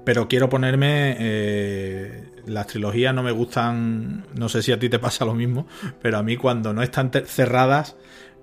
pero 0.06 0.28
quiero 0.28 0.50
ponerme. 0.50 1.16
eh, 1.20 2.24
las 2.46 2.68
trilogías 2.68 3.14
no 3.16 3.24
me 3.24 3.32
gustan. 3.32 4.26
No 4.36 4.50
sé 4.50 4.62
si 4.62 4.72
a 4.74 4.80
ti 4.80 4.90
te 4.90 5.00
pasa 5.00 5.24
lo 5.26 5.34
mismo, 5.34 5.66
pero 6.02 6.18
a 6.18 6.24
mí 6.24 6.36
cuando 6.38 6.74
no 6.74 6.84
están 6.84 7.12
cerradas. 7.26 7.96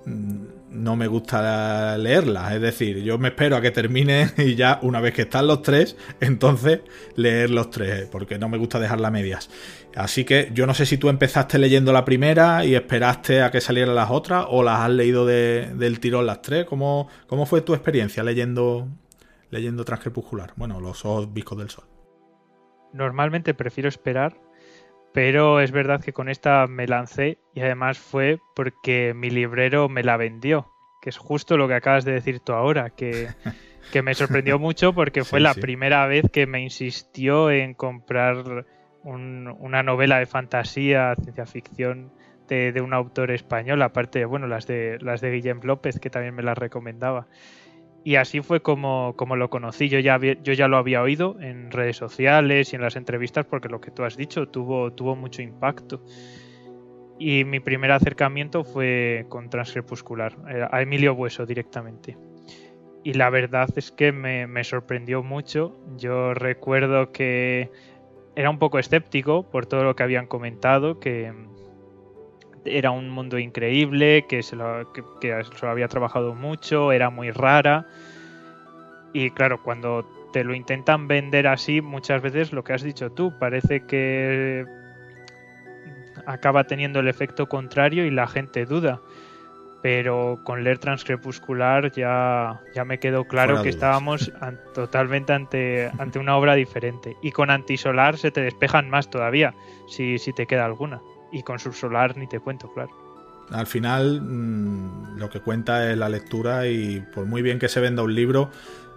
mm, 0.06 0.44
No 0.72 0.94
me 0.96 1.08
gusta 1.08 1.98
leerlas, 1.98 2.52
es 2.54 2.60
decir, 2.60 3.02
yo 3.02 3.18
me 3.18 3.28
espero 3.28 3.56
a 3.56 3.60
que 3.60 3.72
termine 3.72 4.30
y 4.38 4.54
ya 4.54 4.78
una 4.82 5.00
vez 5.00 5.12
que 5.14 5.22
están 5.22 5.46
los 5.48 5.62
tres, 5.62 5.96
entonces 6.20 6.80
leer 7.16 7.50
los 7.50 7.70
tres, 7.70 8.06
porque 8.10 8.38
no 8.38 8.48
me 8.48 8.56
gusta 8.58 8.78
dejarla 8.78 9.08
a 9.08 9.10
medias. 9.10 9.50
Así 9.96 10.24
que 10.24 10.50
yo 10.55 10.66
no 10.66 10.74
sé 10.74 10.87
si 10.87 10.98
tú 10.98 11.09
empezaste 11.09 11.59
leyendo 11.59 11.92
la 11.92 12.05
primera 12.05 12.64
y 12.64 12.74
esperaste 12.74 13.42
a 13.42 13.50
que 13.50 13.61
salieran 13.61 13.94
las 13.94 14.11
otras 14.11 14.46
o 14.48 14.62
las 14.62 14.81
has 14.81 14.90
leído 14.90 15.26
de- 15.26 15.72
del 15.74 15.98
tirón 16.00 16.26
las 16.26 16.42
tres. 16.42 16.64
¿Cómo, 16.66 17.09
cómo 17.26 17.44
fue 17.46 17.61
tu 17.62 17.74
experiencia 17.74 18.22
leyendo, 18.22 18.88
leyendo 19.50 19.85
Transcrepuscular? 19.85 20.53
Bueno, 20.57 20.81
los 20.81 21.05
ojos 21.05 21.33
viscos 21.33 21.59
del 21.59 21.70
sol. 21.70 21.85
Normalmente 22.92 23.55
prefiero 23.55 23.88
esperar, 23.88 24.37
pero 25.12 25.61
es 25.61 25.72
verdad 25.72 26.03
que 26.03 26.12
con 26.12 26.29
esta 26.29 26.66
me 26.68 26.87
lancé 26.87 27.38
y 27.55 27.61
además 27.61 27.98
fue 27.98 28.40
porque 28.57 29.14
mi 29.14 29.31
librero 29.31 29.88
me 29.88 30.03
la 30.05 30.16
vendió, 30.16 30.72
que 31.03 31.11
es 31.11 31.18
justo 31.18 31.57
lo 31.57 31.68
que 31.68 31.74
acabas 31.74 32.05
de 32.05 32.12
decir 32.12 32.40
tú 32.40 32.53
ahora, 32.53 32.90
que, 32.90 33.33
que 33.90 34.03
me 34.03 34.14
sorprendió 34.14 34.59
mucho 34.59 34.94
porque 34.94 35.24
fue 35.24 35.40
Sí, 35.40 35.40
la 35.40 35.55
sí. 35.55 35.61
primera 35.61 36.07
vez 36.07 36.26
que 36.33 36.46
me 36.46 36.62
insistió 36.62 37.50
en 37.50 37.74
comprar 37.74 38.66
un- 39.02 39.54
una 39.60 39.82
novela 39.82 40.18
de 40.18 40.26
fantasía, 40.26 41.14
ciencia 41.22 41.46
ficción 41.46 42.12
de, 42.48 42.80
un 42.80 42.92
autor 42.92 43.30
español, 43.30 43.80
aparte 43.82 44.24
bueno, 44.24 44.48
las 44.48 44.66
de 44.66 44.98
las 45.00 45.20
de 45.20 45.30
Guillem 45.30 45.60
López, 45.62 46.00
que 46.00 46.10
también 46.10 46.34
me 46.34 46.42
las 46.42 46.58
recomendaba. 46.58 47.26
Y 48.02 48.16
así 48.16 48.40
fue 48.40 48.60
como, 48.60 49.14
como 49.16 49.36
lo 49.36 49.50
conocí. 49.50 49.88
Yo 49.88 49.98
ya, 50.00 50.18
yo 50.18 50.52
ya 50.52 50.68
lo 50.68 50.78
había 50.78 51.02
oído 51.02 51.36
en 51.40 51.70
redes 51.70 51.96
sociales 51.96 52.72
y 52.72 52.76
en 52.76 52.82
las 52.82 52.96
entrevistas 52.96 53.46
porque 53.46 53.68
lo 53.68 53.80
que 53.80 53.90
tú 53.90 54.04
has 54.04 54.16
dicho 54.16 54.48
tuvo, 54.48 54.92
tuvo 54.92 55.14
mucho 55.16 55.42
impacto. 55.42 56.02
Y 57.18 57.44
mi 57.44 57.60
primer 57.60 57.92
acercamiento 57.92 58.64
fue 58.64 59.26
con 59.28 59.50
Transcrepuscular, 59.50 60.36
eh, 60.48 60.66
a 60.70 60.80
Emilio 60.80 61.14
Bueso 61.14 61.44
directamente. 61.44 62.16
Y 63.04 63.12
la 63.14 63.28
verdad 63.30 63.68
es 63.76 63.92
que 63.92 64.12
me, 64.12 64.46
me 64.46 64.64
sorprendió 64.64 65.22
mucho. 65.22 65.76
Yo 65.96 66.32
recuerdo 66.34 67.12
que 67.12 67.70
era 68.40 68.48
un 68.48 68.59
poco 68.59 68.79
escéptico 68.79 69.42
por 69.42 69.66
todo 69.66 69.85
lo 69.85 69.94
que 69.94 70.03
habían 70.03 70.26
comentado, 70.26 70.98
que 70.98 71.31
era 72.64 72.90
un 72.90 73.11
mundo 73.11 73.38
increíble, 73.38 74.24
que 74.29 74.42
se 74.42 74.57
lo, 74.57 74.90
que, 75.20 75.42
había 75.62 75.88
trabajado 75.88 76.35
mucho, 76.35 76.90
era 76.90 77.11
muy 77.11 77.31
rara. 77.31 77.87
Y 79.12 79.31
claro, 79.33 79.62
cuando 79.62 80.07
te 80.33 80.42
lo 80.42 80.55
intentan 80.55 81.07
vender 81.07 81.46
así, 81.46 81.83
muchas 81.83 82.22
veces 82.22 82.53
lo 82.53 82.64
que 82.64 82.72
has 82.72 82.83
dicho 82.83 83.11
tú, 83.12 83.33
parece 83.38 83.85
que 83.87 84.64
acaba 86.24 86.64
teniendo 86.64 87.00
el 87.00 87.09
efecto 87.09 87.46
contrario 87.46 88.07
y 88.07 88.11
la 88.11 88.26
gente 88.26 88.64
duda. 88.64 89.03
Pero 89.82 90.40
con 90.44 90.62
leer 90.62 90.78
Transcrepuscular 90.78 91.90
ya, 91.92 92.60
ya 92.74 92.84
me 92.84 92.98
quedó 92.98 93.24
claro 93.26 93.56
Fuera 93.56 93.62
que 93.62 93.70
dudas. 93.70 93.74
estábamos 93.76 94.32
an- 94.40 94.60
totalmente 94.74 95.32
ante, 95.32 95.90
ante 95.98 96.18
una 96.18 96.36
obra 96.36 96.54
diferente. 96.54 97.16
Y 97.22 97.32
con 97.32 97.50
Antisolar 97.50 98.18
se 98.18 98.30
te 98.30 98.42
despejan 98.42 98.90
más 98.90 99.08
todavía, 99.08 99.54
si, 99.88 100.18
si 100.18 100.32
te 100.32 100.46
queda 100.46 100.66
alguna. 100.66 101.00
Y 101.32 101.42
con 101.42 101.58
Subsolar 101.58 102.16
ni 102.16 102.26
te 102.26 102.40
cuento, 102.40 102.70
claro. 102.72 102.90
Al 103.50 103.66
final, 103.66 104.20
mm, 104.20 105.16
lo 105.18 105.30
que 105.30 105.40
cuenta 105.40 105.90
es 105.90 105.96
la 105.96 106.08
lectura 106.08 106.66
y 106.68 107.00
por 107.14 107.26
muy 107.26 107.42
bien 107.42 107.58
que 107.58 107.68
se 107.68 107.80
venda 107.80 108.02
un 108.02 108.14
libro, 108.14 108.50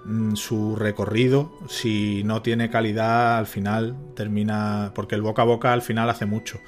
mm, 0.05 0.35
su 0.35 0.75
recorrido, 0.75 1.51
si 1.67 2.23
no 2.23 2.41
tiene 2.41 2.69
calidad, 2.69 3.37
al 3.37 3.47
final 3.47 3.95
termina. 4.15 4.91
Porque 4.93 5.15
el 5.15 5.21
boca 5.21 5.41
a 5.43 5.45
boca 5.45 5.73
al 5.73 5.81
final 5.81 6.09
hace 6.09 6.25
mucho. 6.25 6.59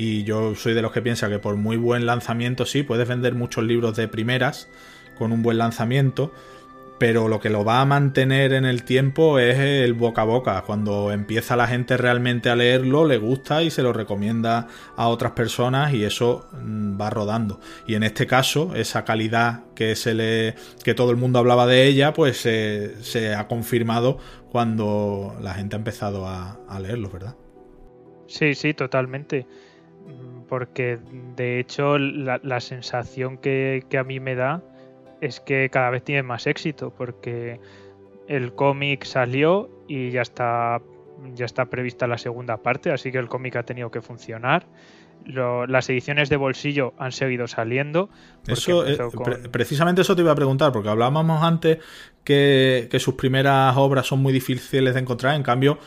Y 0.00 0.24
yo 0.24 0.54
soy 0.54 0.72
de 0.72 0.80
los 0.80 0.92
que 0.92 1.02
piensa 1.02 1.28
que 1.28 1.38
por 1.38 1.56
muy 1.56 1.76
buen 1.76 2.06
lanzamiento, 2.06 2.64
sí, 2.64 2.82
puedes 2.82 3.06
vender 3.06 3.34
muchos 3.34 3.64
libros 3.64 3.96
de 3.96 4.08
primeras 4.08 4.70
con 5.18 5.30
un 5.30 5.42
buen 5.42 5.58
lanzamiento, 5.58 6.32
pero 6.98 7.28
lo 7.28 7.38
que 7.38 7.50
lo 7.50 7.66
va 7.66 7.82
a 7.82 7.84
mantener 7.84 8.54
en 8.54 8.64
el 8.64 8.82
tiempo 8.84 9.38
es 9.38 9.58
el 9.58 9.92
boca 9.92 10.22
a 10.22 10.24
boca. 10.24 10.62
Cuando 10.62 11.12
empieza 11.12 11.54
la 11.54 11.66
gente 11.66 11.98
realmente 11.98 12.48
a 12.48 12.56
leerlo, 12.56 13.04
le 13.06 13.18
gusta 13.18 13.62
y 13.62 13.70
se 13.70 13.82
lo 13.82 13.92
recomienda 13.92 14.68
a 14.96 15.08
otras 15.08 15.32
personas 15.32 15.92
y 15.92 16.02
eso 16.04 16.46
mm, 16.62 16.98
va 16.98 17.10
rodando. 17.10 17.60
Y 17.86 17.94
en 17.94 18.02
este 18.02 18.26
caso, 18.26 18.74
esa 18.74 19.04
calidad 19.04 19.64
que 19.74 19.96
se 19.96 20.14
le 20.14 20.54
que 20.82 20.94
todo 20.94 21.10
el 21.10 21.18
mundo 21.18 21.38
hablaba 21.40 21.66
de 21.66 21.86
ella, 21.86 22.14
pues 22.14 22.38
se- 22.38 23.34
ha 23.34 23.46
confirmado 23.48 24.16
cuando 24.50 25.36
la 25.42 25.52
gente 25.52 25.76
ha 25.76 25.78
empezado 25.78 26.26
a, 26.26 26.58
a 26.68 26.80
leerlo, 26.80 27.10
¿verdad? 27.10 27.34
Sí, 28.26 28.54
sí, 28.54 28.74
totalmente. 28.74 29.46
Mm, 30.10 30.42
Porque 30.48 30.98
de 31.36 31.60
hecho 31.60 31.98
la, 31.98 32.40
la 32.42 32.60
sensación 32.60 33.38
que, 33.38 33.84
que 33.88 33.98
a 33.98 34.04
mí 34.04 34.20
me 34.20 34.34
da 34.34 34.62
es 35.20 35.40
que 35.40 35.68
cada 35.70 35.90
vez 35.90 36.02
tiene 36.02 36.22
más 36.22 36.46
éxito, 36.46 36.92
porque 36.96 37.60
el 38.30 38.54
cómic 38.54 39.04
salió 39.04 39.68
y 39.88 40.10
ya 40.10 40.22
está, 40.22 40.80
ya 41.34 41.44
está 41.44 41.66
prevista 41.66 42.06
la 42.06 42.16
segunda 42.16 42.58
parte, 42.58 42.92
así 42.92 43.10
que 43.10 43.18
el 43.18 43.28
cómic 43.28 43.56
ha 43.56 43.64
tenido 43.64 43.90
que 43.90 44.00
funcionar. 44.00 44.66
las 45.26 45.90
ediciones 45.90 46.28
de 46.28 46.36
bolsillo 46.36 46.94
han 46.96 47.12
seguido 47.12 47.48
saliendo. 47.48 48.08
Eso, 48.46 48.86
eh, 48.86 48.98
precisamente 49.50 50.02
eso 50.02 50.14
te 50.14 50.22
iba 50.22 50.32
a 50.32 50.36
preguntar, 50.36 50.72
porque 50.72 50.88
hablábamos 50.88 51.42
antes 51.42 51.78
que, 52.24 52.88
sus 52.98 53.14
primeras 53.14 53.76
obras 53.76 54.06
son 54.06 54.20
muy 54.20 54.32
difíciles 54.32 54.94
de 54.94 55.00
encontrar, 55.00 55.34
en 55.34 55.42
cambio, 55.42 55.78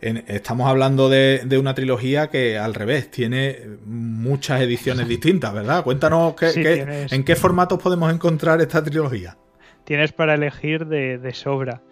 estamos 0.00 0.68
hablando 0.68 1.08
de, 1.08 1.58
una 1.58 1.74
trilogía 1.74 2.28
que 2.28 2.58
al 2.58 2.74
revés, 2.74 3.10
tiene 3.10 3.58
muchas 3.84 4.60
ediciones 4.60 5.08
distintas, 5.08 5.52
¿verdad? 5.52 5.82
Cuéntanos 5.84 6.34
en 6.42 7.24
qué 7.24 7.36
formatos 7.36 7.82
podemos 7.82 8.12
encontrar 8.12 8.60
esta 8.60 8.82
trilogía. 8.82 9.36
Tienes 9.84 10.12
para 10.12 10.34
elegir 10.34 10.86
de 10.86 11.32
sobra. 11.32 11.82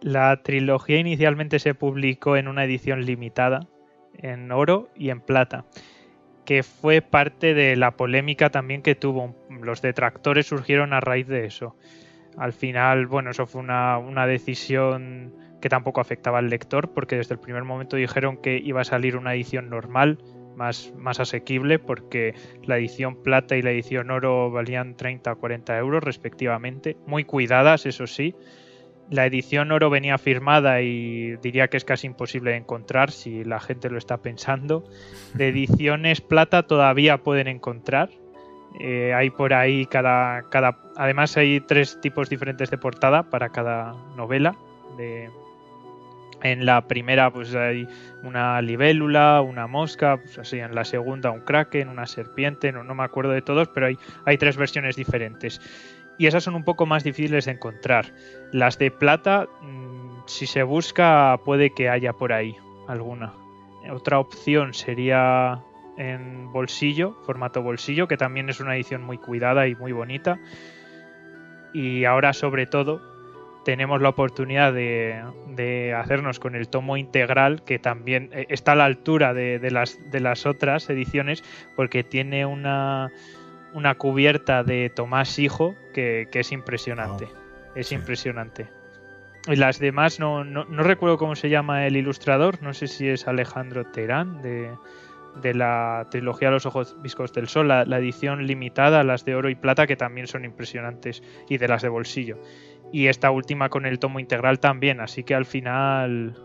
La 0.00 0.42
trilogía 0.42 0.98
inicialmente 0.98 1.58
se 1.58 1.74
publicó 1.74 2.36
en 2.36 2.48
una 2.48 2.64
edición 2.64 3.06
limitada, 3.06 3.68
en 4.18 4.50
oro 4.50 4.90
y 4.96 5.10
en 5.10 5.20
plata 5.20 5.64
que 6.44 6.62
fue 6.62 7.02
parte 7.02 7.54
de 7.54 7.76
la 7.76 7.92
polémica 7.92 8.50
también 8.50 8.82
que 8.82 8.94
tuvo. 8.94 9.34
Los 9.48 9.82
detractores 9.82 10.46
surgieron 10.46 10.92
a 10.92 11.00
raíz 11.00 11.26
de 11.26 11.46
eso. 11.46 11.76
Al 12.36 12.52
final, 12.52 13.06
bueno, 13.06 13.30
eso 13.30 13.46
fue 13.46 13.60
una, 13.60 14.26
decisión 14.26 15.34
que 15.62 15.70
tampoco 15.70 16.00
afectaba 16.00 16.38
al 16.38 16.50
lector, 16.50 16.92
porque 16.92 17.16
desde 17.16 17.34
el 17.34 17.40
primer 17.40 17.62
momento 17.62 17.96
dijeron 17.96 18.36
que 18.36 18.58
iba 18.58 18.82
a 18.82 18.84
salir 18.84 19.16
una 19.16 19.34
edición 19.34 19.70
normal, 19.70 20.18
más, 20.56 20.92
más 20.98 21.20
asequible, 21.20 21.78
porque 21.78 22.34
la 22.64 22.76
edición 22.76 23.22
plata 23.22 23.56
y 23.56 23.62
la 23.62 23.70
edición 23.70 24.10
oro 24.10 24.50
valían 24.50 24.96
30 24.96 25.32
o 25.32 25.38
40 25.38 25.78
euros 25.78 26.04
respectivamente, 26.04 26.96
muy 27.06 27.24
cuidadas, 27.24 27.86
eso 27.86 28.06
sí, 28.06 28.34
la 29.08 29.26
edición 29.26 29.70
oro 29.72 29.88
venía 29.88 30.18
firmada 30.18 30.80
y 30.80 31.36
diría 31.36 31.68
que 31.68 31.76
es 31.76 31.84
casi 31.84 32.06
imposible 32.06 32.52
de 32.52 32.56
encontrar 32.56 33.10
si 33.10 33.44
la 33.44 33.60
gente 33.60 33.88
lo 33.90 33.98
está 33.98 34.18
pensando. 34.18 34.84
De 35.34 35.48
ediciones 35.48 36.20
plata 36.20 36.64
todavía 36.64 37.18
pueden 37.18 37.46
encontrar. 37.46 38.10
Eh, 38.80 39.12
hay 39.14 39.28
por 39.30 39.52
ahí 39.52 39.84
cada, 39.84 40.42
cada. 40.50 40.78
Además, 40.96 41.36
hay 41.36 41.60
tres 41.60 42.00
tipos 42.00 42.30
diferentes 42.30 42.70
de 42.70 42.78
portada 42.78 43.28
para 43.28 43.50
cada 43.50 43.92
novela. 44.16 44.56
En 46.42 46.66
la 46.66 46.86
primera, 46.88 47.32
pues 47.32 47.54
hay 47.54 47.88
una 48.22 48.60
libélula, 48.62 49.42
una 49.42 49.66
mosca, 49.66 50.16
pues 50.16 50.38
así, 50.38 50.58
en 50.58 50.74
la 50.74 50.84
segunda 50.84 51.30
un 51.30 51.40
kraken, 51.40 51.88
una 51.88 52.06
serpiente, 52.06 52.72
no, 52.72 52.94
me 52.94 53.04
acuerdo 53.04 53.32
de 53.32 53.42
todos, 53.42 53.68
pero 53.68 53.86
hay, 53.86 53.98
hay 54.24 54.38
tres 54.38 54.56
versiones 54.56 54.96
diferentes 54.96 55.60
y 56.18 56.26
esas 56.26 56.44
son 56.44 56.54
un 56.54 56.64
poco 56.64 56.86
más 56.86 57.04
difíciles 57.04 57.46
de 57.46 57.52
encontrar. 57.52 58.12
Las 58.52 58.78
de 58.78 58.90
plata, 58.90 59.48
mm, 59.60 60.22
si 60.26 60.46
se 60.46 60.62
busca, 60.62 61.38
puede 61.44 61.70
que 61.70 61.88
haya 61.88 62.12
por 62.12 62.32
ahí 62.32 62.56
alguna. 62.88 63.34
Otra 63.90 64.18
opción 64.18 64.74
sería 64.74 65.60
en 65.96 66.52
bolsillo, 66.52 67.16
formato 67.24 67.62
bolsillo, 67.62 68.06
que 68.06 68.16
también 68.16 68.48
es 68.48 68.60
una 68.60 68.76
edición 68.76 69.02
muy 69.02 69.18
cuidada 69.18 69.66
y 69.66 69.74
muy 69.74 69.92
bonita. 69.92 70.38
Y 71.72 72.04
ahora 72.04 72.32
sobre 72.32 72.66
todo 72.66 73.00
tenemos 73.64 74.00
la 74.02 74.08
oportunidad 74.10 74.72
de, 74.72 75.94
hacernos 75.96 76.38
con 76.38 76.54
el 76.54 76.68
tomo 76.68 76.96
integral, 76.96 77.62
que 77.64 77.78
también 77.78 78.30
eh, 78.32 78.46
está 78.48 78.72
a 78.72 78.76
la 78.76 78.84
altura 78.84 79.34
de, 79.34 79.70
las, 79.70 79.98
de 80.10 80.20
las 80.20 80.46
otras 80.46 80.88
ediciones, 80.90 81.44
porque 81.76 82.02
tiene 82.04 82.46
una 82.46 83.10
una 83.72 83.94
cubierta 83.94 84.62
de 84.62 84.90
Tomás 84.90 85.38
Hijo 85.38 85.74
que, 85.94 86.28
es 86.32 86.52
impresionante. 86.52 87.28
es 87.74 87.92
impresionante. 87.92 88.68
Y 89.48 89.56
las 89.56 89.78
demás 89.78 90.20
no, 90.20 90.44
no, 90.44 90.64
recuerdo 90.82 91.18
cómo 91.18 91.34
se 91.34 91.48
llama 91.48 91.86
el 91.86 91.96
ilustrador, 91.96 92.62
no 92.62 92.74
sé 92.74 92.86
si 92.86 93.08
es 93.08 93.26
Alejandro 93.26 93.86
Terán 93.86 94.40
de, 94.40 94.70
de 95.40 95.54
la 95.54 96.06
trilogía 96.10 96.50
Los 96.50 96.66
Ojos 96.66 96.96
Viscos 97.02 97.32
del 97.32 97.48
Sol, 97.48 97.68
la, 97.68 97.82
edición 97.82 98.46
limitada, 98.46 99.02
las 99.02 99.24
de 99.24 99.34
oro 99.34 99.48
y 99.48 99.54
plata, 99.54 99.86
que 99.86 99.96
también 99.96 100.26
son 100.26 100.44
impresionantes, 100.44 101.22
y 101.48 101.58
de 101.58 101.68
las 101.68 101.82
de 101.82 101.88
bolsillo. 101.88 102.38
Y 102.92 103.06
esta 103.06 103.30
última 103.30 103.70
con 103.70 103.86
el 103.86 103.98
tomo 103.98 104.20
integral 104.20 104.60
también, 104.60 105.00
así 105.00 105.24
que 105.24 105.34
al 105.34 105.46
final 105.46 106.36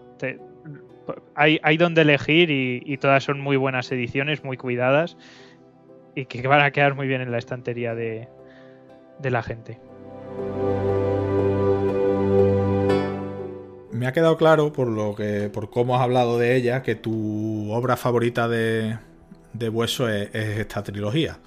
hay, 1.35 1.59
hay 1.61 1.77
donde 1.77 2.01
elegir 2.01 2.49
y, 2.49 2.81
y, 2.85 2.97
todas 2.97 3.23
son 3.23 3.39
muy 3.39 3.57
buenas 3.57 3.91
ediciones, 3.91 4.43
muy 4.43 4.57
cuidadas 4.57 5.17
y 6.17 6.25
que 6.25 6.47
van 6.47 6.61
a 6.61 6.71
quedar 6.71 6.95
muy 6.95 7.07
bien 7.07 7.21
en 7.21 7.31
la 7.31 7.37
estantería 7.37 7.93
de, 7.93 8.27
la 9.21 9.43
gente. 9.43 9.79
Me 13.91 14.07
ha 14.07 14.13
quedado 14.13 14.35
claro 14.35 14.73
por 14.73 14.87
lo 14.87 15.13
que, 15.13 15.51
por 15.53 15.69
cómo 15.69 15.95
has 15.95 16.01
hablado 16.01 16.39
de 16.39 16.55
ella, 16.55 16.81
que 16.81 16.95
tu 16.95 17.71
obra 17.71 17.97
favorita 17.97 18.47
de, 18.47 18.97
de 19.53 19.69
Hueso 19.69 20.09
es, 20.09 20.33
esta 20.33 20.81
trilogía. 20.81 21.37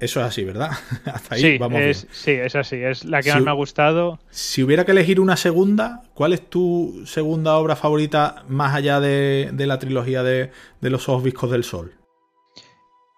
Eso 0.00 0.20
es 0.20 0.26
así, 0.26 0.44
¿verdad? 0.44 0.70
Hasta 1.04 1.34
ahí 1.34 1.40
sí, 1.42 1.58
vamos 1.58 1.80
es, 1.80 2.06
Sí, 2.10 2.32
es 2.32 2.56
así, 2.56 2.76
es 2.76 3.04
la 3.04 3.22
que 3.22 3.32
más 3.32 3.42
me 3.42 3.50
ha 3.50 3.54
gustado. 3.54 4.18
Si 4.30 4.62
hubiera 4.62 4.84
que 4.84 4.92
elegir 4.92 5.20
una 5.20 5.36
segunda, 5.36 6.02
¿cuál 6.14 6.32
es 6.32 6.48
tu 6.48 7.02
segunda 7.04 7.56
obra 7.56 7.76
favorita 7.76 8.44
más 8.48 8.74
allá 8.74 8.98
de, 8.98 9.52
la 9.56 9.78
trilogía 9.78 10.22
de, 10.22 10.50
de 10.80 10.90
Los 10.90 11.08
Ojos 11.08 11.22
Viscos 11.22 11.50
del 11.50 11.64
Sol? 11.64 11.92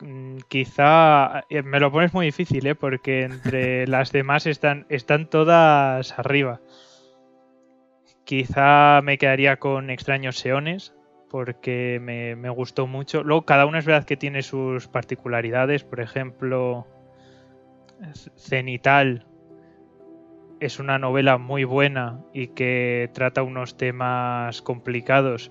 Mm, 0.02 0.38
quizá 0.48 1.44
eh, 1.48 1.62
me 1.62 1.78
lo 1.78 1.92
pones 1.92 2.12
muy 2.12 2.26
difícil, 2.26 2.66
¿eh? 2.66 2.74
porque 2.74 3.22
entre 3.22 3.86
las 3.86 4.10
demás 4.10 4.46
están, 4.46 4.84
están 4.88 5.30
todas 5.30 6.18
arriba. 6.18 6.60
Quizá 8.24 9.00
me 9.02 9.18
quedaría 9.18 9.58
con 9.58 9.90
Extraños 9.90 10.36
Seones, 10.38 10.92
porque 11.32 11.98
me, 12.00 12.36
me, 12.36 12.50
gustó 12.50 12.86
mucho. 12.86 13.24
Luego, 13.24 13.46
cada 13.46 13.64
uno 13.64 13.78
es 13.78 13.86
verdad 13.86 14.04
que 14.04 14.18
tiene 14.18 14.42
sus 14.42 14.86
particularidades. 14.86 15.82
Por 15.82 16.00
ejemplo, 16.00 16.86
Cenital 18.36 19.26
es 20.60 20.78
una 20.78 20.98
novela 20.98 21.38
muy 21.38 21.64
buena 21.64 22.20
y 22.34 22.48
que 22.48 23.10
trata 23.14 23.42
unos 23.42 23.78
temas 23.78 24.60
complicados 24.60 25.50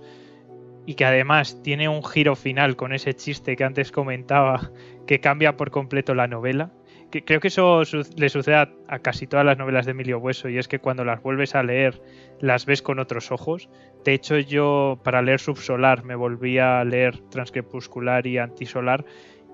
y 0.85 0.93
que 0.93 1.05
además 1.05 1.61
tiene 1.63 1.89
un 1.89 2.03
giro 2.03 2.35
final 2.35 2.75
con 2.75 2.93
ese 2.93 3.15
chiste 3.15 3.55
que 3.55 3.63
antes 3.63 3.91
comentaba 3.91 4.71
que 5.07 5.19
cambia 5.19 5.57
por 5.57 5.71
completo 5.71 6.13
la 6.13 6.27
novela. 6.27 6.71
Creo 7.11 7.39
que 7.39 7.49
eso 7.49 7.81
le 8.15 8.29
sucede 8.29 8.55
a, 8.55 8.99
casi 8.99 9.27
todas 9.27 9.45
las 9.45 9.57
novelas 9.57 9.85
de 9.85 9.91
Emilio 9.91 10.19
Bueso 10.19 10.47
y 10.47 10.57
es 10.57 10.67
que 10.67 10.79
cuando 10.79 11.03
las 11.03 11.21
vuelves 11.21 11.55
a 11.55 11.63
leer 11.63 12.01
las 12.39 12.65
ves 12.65 12.81
con 12.81 12.99
otros 12.99 13.31
ojos. 13.31 13.69
De 14.05 14.13
hecho 14.13 14.37
yo 14.37 14.99
para 15.03 15.21
leer 15.21 15.39
Subsolar 15.39 16.03
me 16.03 16.15
volví 16.15 16.57
a 16.57 16.83
leer 16.83 17.17
Transcrepuscular 17.29 18.25
y 18.25 18.37
Antisolar 18.37 19.05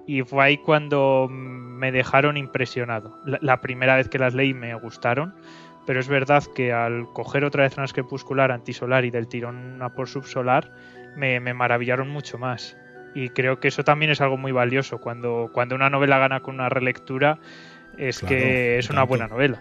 y 0.08 0.22
fue 0.22 0.46
ahí 0.46 0.58
cuando 0.58 1.28
me 1.30 1.92
dejaron 1.92 2.38
impresionado. 2.38 3.20
La, 3.26 3.60
primera 3.60 3.98
vez 3.98 4.08
que 4.08 4.18
las 4.18 4.34
leí 4.34 4.54
me 4.54 4.74
gustaron, 4.76 5.36
pero 5.86 6.00
es 6.00 6.08
verdad 6.08 6.44
que 6.56 6.72
al 6.72 7.12
coger 7.12 7.44
otra 7.44 7.64
vez 7.64 7.74
Transcrepuscular, 7.74 8.52
Antisolar 8.52 9.04
y 9.04 9.12
del 9.12 9.28
tirón 9.28 9.82
a 9.82 9.90
por 9.90 10.08
Subsolar, 10.08 10.72
me, 11.18 11.40
maravillaron 11.54 12.10
mucho 12.10 12.38
más. 12.38 12.78
Y 13.18 13.30
creo 13.30 13.60
que 13.60 13.70
eso 13.70 13.84
también 13.84 14.12
es 14.12 14.22
algo 14.22 14.38
muy 14.38 14.52
valioso. 14.52 15.00
Cuando, 15.00 15.50
cuando 15.52 15.74
una 15.74 15.90
novela 15.90 16.20
gana 16.20 16.42
con 16.42 16.54
una 16.54 16.70
relectura, 16.70 17.40
es 17.98 18.20
que 18.22 18.78
es 18.78 18.92
una 18.92 19.02
buena 19.02 19.28
novela. 19.28 19.60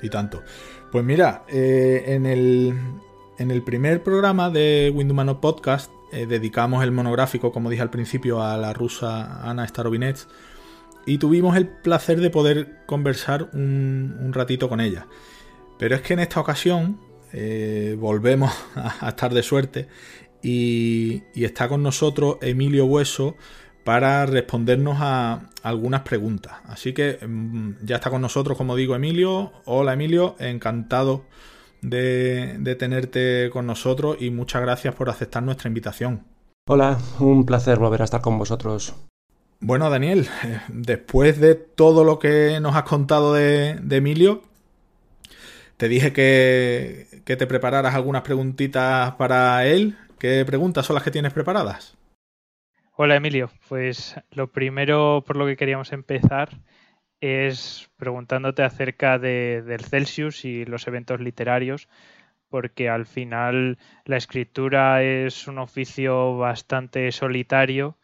Y 0.00 0.08
tanto. 0.08 0.42
Pues 0.90 1.04
mira, 1.04 1.42
eh, 1.50 2.04
en, 2.06 2.24
el, 2.24 2.72
en 3.38 3.50
el 3.50 3.62
primer 3.62 4.02
programa 4.02 4.48
de 4.48 4.90
Windumano 4.94 5.42
Podcast 5.42 5.92
eh, 6.10 6.24
dedicamos 6.24 6.82
el 6.82 6.90
monográfico, 6.90 7.52
como 7.52 7.68
dije 7.68 7.82
al 7.82 7.90
principio, 7.90 8.42
a 8.42 8.56
la 8.56 8.72
rusa 8.72 9.42
Ana 9.46 9.68
Starovinets 9.68 10.26
y 11.04 11.18
tuvimos 11.18 11.58
el 11.58 11.68
placer 11.68 12.18
de 12.18 12.30
poder 12.30 12.78
conversar 12.86 13.50
un, 13.52 14.30
ratito 14.32 14.70
con 14.70 14.80
ella. 14.80 15.06
Pero 15.78 15.96
es 15.96 16.00
que 16.00 16.14
en 16.14 16.20
esta 16.20 16.40
ocasión 16.40 16.98
eh, 17.34 17.94
volvemos 17.98 18.52
a, 18.74 19.06
estar 19.10 19.34
de 19.34 19.42
suerte 19.42 19.88
y, 20.42 21.22
está 21.34 21.68
con 21.68 21.82
nosotros 21.82 22.36
Emilio 22.40 22.86
Hueso 22.86 23.36
para 23.84 24.26
respondernos 24.26 24.98
a 25.00 25.48
algunas 25.62 26.02
preguntas. 26.02 26.54
Así 26.66 26.92
que 26.92 27.18
mm, 27.26 27.84
ya 27.84 27.96
está 27.96 28.10
con 28.10 28.22
nosotros, 28.22 28.56
como 28.56 28.76
digo, 28.76 28.94
Emilio. 28.94 29.52
Hola 29.64 29.94
Emilio, 29.94 30.36
encantado 30.38 31.24
de, 31.82 32.76
tenerte 32.78 33.50
con 33.52 33.66
nosotros 33.66 34.16
y 34.20 34.30
muchas 34.30 34.62
gracias 34.62 34.94
por 34.94 35.08
aceptar 35.08 35.42
nuestra 35.42 35.68
invitación. 35.68 36.24
Hola, 36.68 36.98
un 37.18 37.46
placer 37.46 37.78
volver 37.78 38.02
a 38.02 38.04
estar 38.04 38.20
con 38.20 38.38
vosotros. 38.38 38.94
Bueno, 39.60 39.90
Daniel, 39.90 40.28
después 40.68 41.40
de 41.40 41.54
todo 41.54 42.04
lo 42.04 42.18
que 42.18 42.60
nos 42.60 42.76
has 42.76 42.84
contado 42.84 43.34
de, 43.34 43.78
de 43.82 43.96
Emilio, 43.96 44.42
te 45.76 45.88
dije 45.88 46.12
que, 46.12 47.22
que, 47.24 47.36
te 47.36 47.46
prepararas 47.46 47.94
algunas 47.94 48.22
preguntitas 48.22 49.12
para 49.12 49.66
él 49.66 49.96
¿Qué 50.20 50.44
preguntas 50.44 50.84
son 50.84 50.94
las 50.94 51.02
que 51.02 51.10
tienes 51.10 51.32
preparadas? 51.32 51.96
Hola 52.94 53.16
Emilio, 53.16 53.50
pues 53.70 54.16
lo 54.30 54.52
primero 54.52 55.24
por 55.26 55.36
lo 55.36 55.46
que 55.46 55.56
queríamos 55.56 55.92
empezar 55.92 56.50
es 57.22 57.88
preguntándote 57.96 58.62
acerca 58.62 59.18
de, 59.18 59.62
del 59.62 59.82
Celsius 59.82 60.44
y 60.44 60.66
los 60.66 60.86
eventos 60.86 61.20
literarios, 61.20 61.88
porque 62.50 62.90
al 62.90 63.06
final 63.06 63.78
la 64.04 64.18
escritura 64.18 65.02
es 65.02 65.48
un 65.48 65.58
oficio 65.58 66.36
bastante 66.36 67.10
solitario 67.12 67.96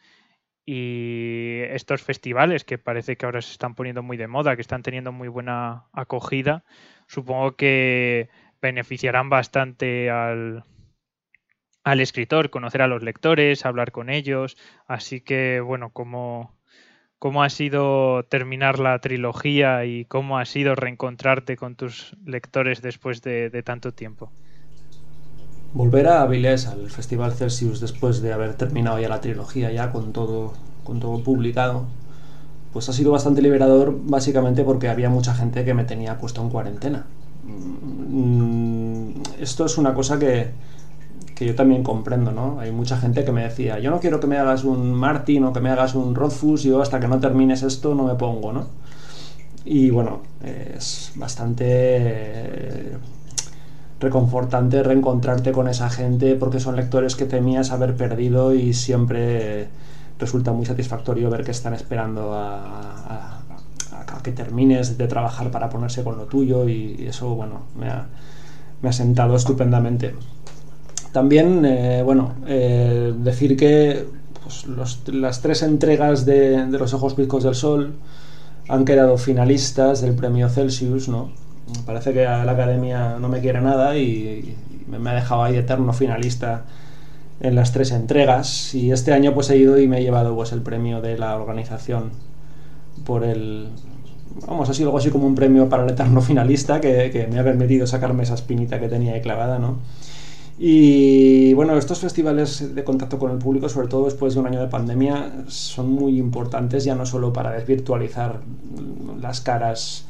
y 0.64 1.60
estos 1.68 2.02
festivales 2.02 2.64
que 2.64 2.78
parece 2.78 3.16
que 3.16 3.26
ahora 3.26 3.42
se 3.42 3.52
están 3.52 3.74
poniendo 3.74 4.02
muy 4.02 4.16
de 4.16 4.26
moda, 4.26 4.56
que 4.56 4.62
están 4.62 4.82
teniendo 4.82 5.12
muy 5.12 5.28
buena 5.28 5.84
acogida, 5.92 6.64
supongo 7.08 7.56
que 7.56 8.30
beneficiarán 8.62 9.28
bastante 9.28 10.08
al, 10.08 10.64
al 11.86 12.00
escritor, 12.00 12.50
conocer 12.50 12.82
a 12.82 12.88
los 12.88 13.04
lectores, 13.04 13.64
hablar 13.64 13.92
con 13.92 14.10
ellos. 14.10 14.56
Así 14.88 15.20
que, 15.20 15.60
bueno, 15.60 15.90
¿cómo, 15.92 16.50
cómo 17.20 17.44
ha 17.44 17.48
sido 17.48 18.24
terminar 18.24 18.80
la 18.80 18.98
trilogía 18.98 19.84
y 19.84 20.04
cómo 20.04 20.36
ha 20.38 20.46
sido 20.46 20.74
reencontrarte 20.74 21.56
con 21.56 21.76
tus 21.76 22.16
lectores 22.26 22.82
después 22.82 23.22
de, 23.22 23.62
tanto 23.64 23.92
tiempo? 23.92 24.32
Volver 25.74 26.08
a 26.08 26.22
Avilés, 26.22 26.66
al 26.66 26.90
Festival 26.90 27.32
Celsius, 27.34 27.78
después 27.78 28.20
de 28.20 28.32
haber 28.32 28.54
terminado 28.54 28.98
ya 28.98 29.08
la 29.08 29.20
trilogía, 29.20 29.70
ya 29.70 29.92
con 29.92 30.12
todo, 30.12 30.54
con 30.82 30.98
todo 30.98 31.22
publicado, 31.22 31.86
pues 32.72 32.88
ha 32.88 32.92
sido 32.92 33.12
bastante 33.12 33.42
liberador, 33.42 33.96
básicamente 33.96 34.64
porque 34.64 34.88
había 34.88 35.08
mucha 35.08 35.34
gente 35.34 35.64
que 35.64 35.72
me 35.72 35.84
tenía 35.84 36.18
puesto 36.18 36.42
en 36.42 36.50
cuarentena. 36.50 37.06
Mm, 37.44 39.22
esto 39.38 39.66
es 39.66 39.78
una 39.78 39.94
cosa 39.94 40.18
que, 40.18 40.50
que 41.36 41.44
yo 41.44 41.54
también 41.54 41.82
comprendo, 41.82 42.32
¿no? 42.32 42.58
Hay 42.58 42.72
mucha 42.72 42.96
gente 42.96 43.24
que 43.24 43.30
me 43.30 43.42
decía, 43.42 43.78
yo 43.78 43.90
no 43.90 44.00
quiero 44.00 44.18
que 44.20 44.26
me 44.26 44.38
hagas 44.38 44.64
un 44.64 44.94
Martin 44.94 45.44
o 45.44 45.52
que 45.52 45.60
me 45.60 45.68
hagas 45.70 45.94
un 45.94 46.14
Rothfuss, 46.14 46.62
yo 46.62 46.80
hasta 46.80 46.98
que 46.98 47.06
no 47.08 47.20
termines 47.20 47.62
esto 47.62 47.94
no 47.94 48.04
me 48.04 48.14
pongo, 48.14 48.54
¿no? 48.54 48.66
Y 49.66 49.90
bueno, 49.90 50.22
es 50.42 51.12
bastante 51.14 52.96
reconfortante 54.00 54.82
reencontrarte 54.82 55.52
con 55.52 55.68
esa 55.68 55.90
gente 55.90 56.36
porque 56.36 56.58
son 56.58 56.76
lectores 56.76 57.16
que 57.16 57.26
temías 57.26 57.70
haber 57.70 57.96
perdido 57.96 58.54
y 58.54 58.72
siempre 58.72 59.68
resulta 60.18 60.52
muy 60.52 60.64
satisfactorio 60.64 61.28
ver 61.28 61.44
que 61.44 61.50
están 61.50 61.74
esperando 61.74 62.32
a, 62.34 63.42
que 64.22 64.32
termines 64.32 64.98
de 64.98 65.06
trabajar 65.06 65.50
para 65.50 65.68
ponerse 65.68 66.02
con 66.02 66.16
lo 66.16 66.24
tuyo 66.24 66.68
y, 66.68 67.06
eso, 67.06 67.34
bueno, 67.34 67.60
me 67.78 67.88
ha, 67.88 68.06
me 68.82 68.88
ha, 68.88 68.92
sentado 68.92 69.36
estupendamente. 69.36 70.14
También, 71.16 71.64
eh, 71.64 72.02
bueno, 72.04 72.34
eh, 72.46 73.14
decir 73.16 73.56
que 73.56 74.04
pues, 74.42 74.66
las 75.08 75.40
tres 75.40 75.62
entregas 75.62 76.26
de, 76.26 76.66
de 76.66 76.78
Los 76.78 76.92
Ojos 76.92 77.14
Picos 77.14 77.42
del 77.42 77.54
Sol 77.54 77.94
han 78.68 78.84
quedado 78.84 79.16
finalistas 79.16 80.02
del 80.02 80.14
premio 80.14 80.50
Celsius, 80.50 81.08
¿no? 81.08 81.30
parece 81.86 82.12
que 82.12 82.24
la 82.24 82.42
academia 82.42 83.16
no 83.18 83.30
me 83.30 83.40
quiere 83.40 83.62
nada 83.62 83.96
y, 83.96 84.54
me 84.88 85.08
ha 85.08 85.14
dejado 85.14 85.42
ahí 85.42 85.56
eterno 85.56 85.94
finalista 85.94 86.64
en 87.40 87.54
las 87.54 87.72
tres 87.72 87.92
entregas 87.92 88.74
y 88.74 88.92
este 88.92 89.14
año 89.14 89.32
pues 89.32 89.48
he 89.48 89.56
ido 89.56 89.78
y 89.78 89.88
me 89.88 90.00
he 90.00 90.02
llevado 90.02 90.34
pues 90.34 90.52
el 90.52 90.60
premio 90.60 91.00
de 91.00 91.16
la 91.16 91.34
organización 91.34 92.10
por 93.06 93.24
el 93.24 93.68
vamos 94.46 94.68
ha 94.68 94.74
sido 94.74 94.90
algo 94.90 94.98
así 94.98 95.08
como 95.08 95.26
un 95.26 95.34
premio 95.34 95.70
para 95.70 95.84
el 95.84 95.90
eterno 95.90 96.20
finalista 96.20 96.78
que, 96.78 97.26
me 97.32 97.38
ha 97.38 97.42
permitido 97.42 97.86
sacarme 97.86 98.24
esa 98.24 98.34
espinita 98.34 98.78
que 98.78 98.88
tenía 98.88 99.14
ahí 99.14 99.22
clavada 99.22 99.58
no 99.58 99.78
y 100.58 101.52
bueno 101.54 101.76
estos 101.76 101.98
festivales 101.98 102.74
de 102.74 102.84
contacto 102.84 103.18
con 103.18 103.30
el 103.30 103.38
público 103.38 103.68
sobre 103.68 103.88
todo 103.88 104.06
después 104.06 104.34
de 104.34 104.40
un 104.40 104.46
año 104.46 104.60
de 104.60 104.68
pandemia 104.68 105.44
son 105.48 105.90
muy 105.90 106.18
importantes 106.18 106.84
ya 106.84 106.94
no 106.94 107.04
solo 107.04 107.32
para 107.32 107.50
desvirtualizar 107.50 108.40
las 109.20 109.42
caras 109.42 110.06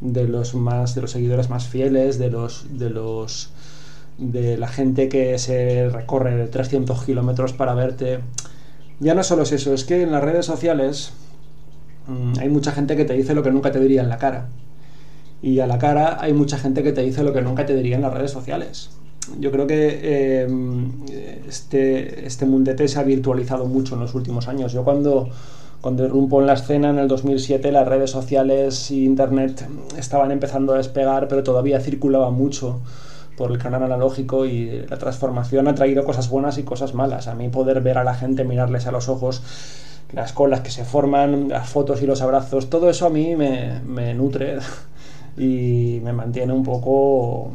de 0.00 0.28
los 0.28 0.54
más 0.54 0.94
de 0.94 1.02
los 1.02 1.10
seguidores 1.10 1.50
más 1.50 1.66
fieles, 1.66 2.18
de 2.18 2.30
los 2.30 2.66
de 2.78 2.90
los 2.90 3.50
de 4.18 4.58
la 4.58 4.68
gente 4.68 5.08
que 5.08 5.38
se 5.38 5.88
recorre 5.88 6.36
de 6.36 6.48
300 6.48 7.04
kilómetros 7.04 7.52
para 7.52 7.74
verte. 7.74 8.20
Ya 9.00 9.14
no 9.14 9.22
solo 9.22 9.44
es 9.44 9.52
eso, 9.52 9.72
es 9.72 9.84
que 9.84 10.02
en 10.02 10.10
las 10.10 10.24
redes 10.24 10.44
sociales 10.44 11.12
mm, 12.08 12.40
hay 12.40 12.48
mucha 12.48 12.72
gente 12.72 12.96
que 12.96 13.04
te 13.04 13.12
dice 13.14 13.34
lo 13.34 13.44
que 13.44 13.52
nunca 13.52 13.70
te 13.70 13.78
diría 13.78 14.02
en 14.02 14.08
la 14.08 14.18
cara. 14.18 14.48
Y 15.40 15.60
a 15.60 15.68
la 15.68 15.78
cara 15.78 16.18
hay 16.20 16.32
mucha 16.32 16.58
gente 16.58 16.82
que 16.82 16.92
te 16.92 17.02
dice 17.02 17.22
lo 17.22 17.32
que 17.32 17.42
nunca 17.42 17.64
te 17.64 17.76
diría 17.76 17.94
en 17.94 18.02
las 18.02 18.12
redes 18.12 18.32
sociales. 18.32 18.90
Yo 19.38 19.50
creo 19.50 19.66
que 19.66 20.42
em, 20.42 20.90
este, 21.46 22.26
este 22.26 22.46
mundete 22.46 22.88
se 22.88 22.98
ha 22.98 23.02
virtualizado 23.02 23.66
mucho 23.66 23.94
en 23.94 24.00
los 24.00 24.14
últimos 24.14 24.48
años. 24.48 24.72
Yo 24.72 24.84
cuando 24.84 25.30
cuando 25.80 26.04
irrumpo 26.04 26.40
en 26.40 26.46
la 26.48 26.54
escena 26.54 26.90
en 26.90 26.98
el 26.98 27.06
2007 27.06 27.70
las 27.70 27.86
redes 27.86 28.10
sociales 28.10 28.90
y 28.90 29.04
internet 29.04 29.64
estaban 29.96 30.32
empezando 30.32 30.74
a 30.74 30.78
despegar, 30.78 31.28
pero 31.28 31.44
todavía 31.44 31.80
circulaba 31.80 32.30
mucho 32.30 32.80
por 33.36 33.52
el 33.52 33.58
canal 33.58 33.84
analógico 33.84 34.44
y 34.44 34.84
la 34.88 34.98
transformación 34.98 35.68
ha 35.68 35.76
traído 35.76 36.04
cosas 36.04 36.28
buenas 36.28 36.58
y 36.58 36.64
cosas 36.64 36.94
malas. 36.94 37.28
A 37.28 37.36
mí 37.36 37.48
poder 37.48 37.80
ver 37.80 37.98
a 37.98 38.02
la 38.02 38.14
gente, 38.14 38.42
mirarles 38.42 38.88
a 38.88 38.90
los 38.90 39.08
ojos, 39.08 39.42
las 40.12 40.32
colas 40.32 40.60
que 40.60 40.70
se 40.70 40.84
forman, 40.84 41.48
las 41.48 41.68
fotos 41.68 42.02
y 42.02 42.06
los 42.06 42.22
abrazos, 42.22 42.68
todo 42.68 42.90
eso 42.90 43.06
a 43.06 43.10
mí 43.10 43.36
me 43.36 44.14
nutre 44.14 44.58
y 45.38 46.00
me 46.02 46.12
mantiene 46.12 46.52
un 46.52 46.64
poco, 46.64 47.52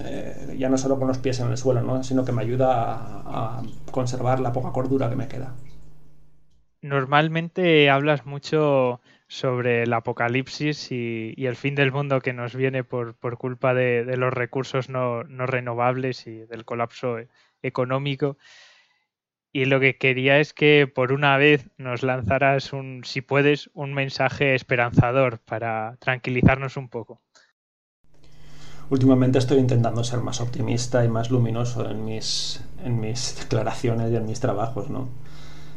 eh, 0.00 0.56
ya 0.58 0.68
no 0.68 0.78
solo 0.78 0.98
con 0.98 1.08
los 1.08 1.18
pies 1.18 1.40
en 1.40 1.50
el 1.50 1.56
suelo, 1.56 1.82
¿no? 1.82 2.02
sino 2.02 2.24
que 2.24 2.32
me 2.32 2.42
ayuda 2.42 2.94
a, 2.94 3.58
a 3.58 3.62
conservar 3.90 4.40
la 4.40 4.52
poca 4.52 4.72
cordura 4.72 5.08
que 5.08 5.16
me 5.16 5.28
queda 5.28 5.54
normalmente 6.84 7.88
hablas 7.88 8.26
mucho 8.26 9.00
sobre 9.26 9.82
el 9.82 9.92
apocalipsis 9.92 10.92
y, 10.92 11.34
el 11.38 11.56
fin 11.56 11.74
del 11.74 11.90
mundo 11.90 12.20
que 12.20 12.34
nos 12.34 12.54
viene 12.54 12.84
por, 12.84 13.16
culpa 13.38 13.74
de, 13.74 14.04
los 14.16 14.32
recursos 14.32 14.90
no, 14.90 15.22
renovables 15.22 16.26
y 16.26 16.44
del 16.44 16.64
colapso 16.64 17.16
económico. 17.62 18.36
Y 19.50 19.64
lo 19.64 19.80
que 19.80 19.96
quería 19.96 20.40
es 20.40 20.52
que 20.52 20.86
por 20.86 21.12
una 21.12 21.38
vez 21.38 21.70
nos 21.78 22.02
lanzaras 22.02 22.72
un, 22.72 23.02
si 23.04 23.22
puedes, 23.22 23.70
un 23.72 23.94
mensaje 23.94 24.54
esperanzador 24.54 25.38
para 25.38 25.96
tranquilizarnos 26.00 26.76
un 26.76 26.88
poco. 26.88 27.22
Últimamente 28.90 29.38
estoy 29.38 29.58
intentando 29.58 30.04
ser 30.04 30.20
más 30.20 30.40
optimista 30.40 31.04
y 31.04 31.08
más 31.08 31.30
luminoso 31.30 31.88
en 31.88 32.04
mis, 32.04 32.60
en 32.84 33.00
mis 33.00 33.36
declaraciones 33.40 34.12
y 34.12 34.16
en 34.16 34.26
mis 34.26 34.40
trabajos, 34.40 34.90
¿no? 34.90 35.08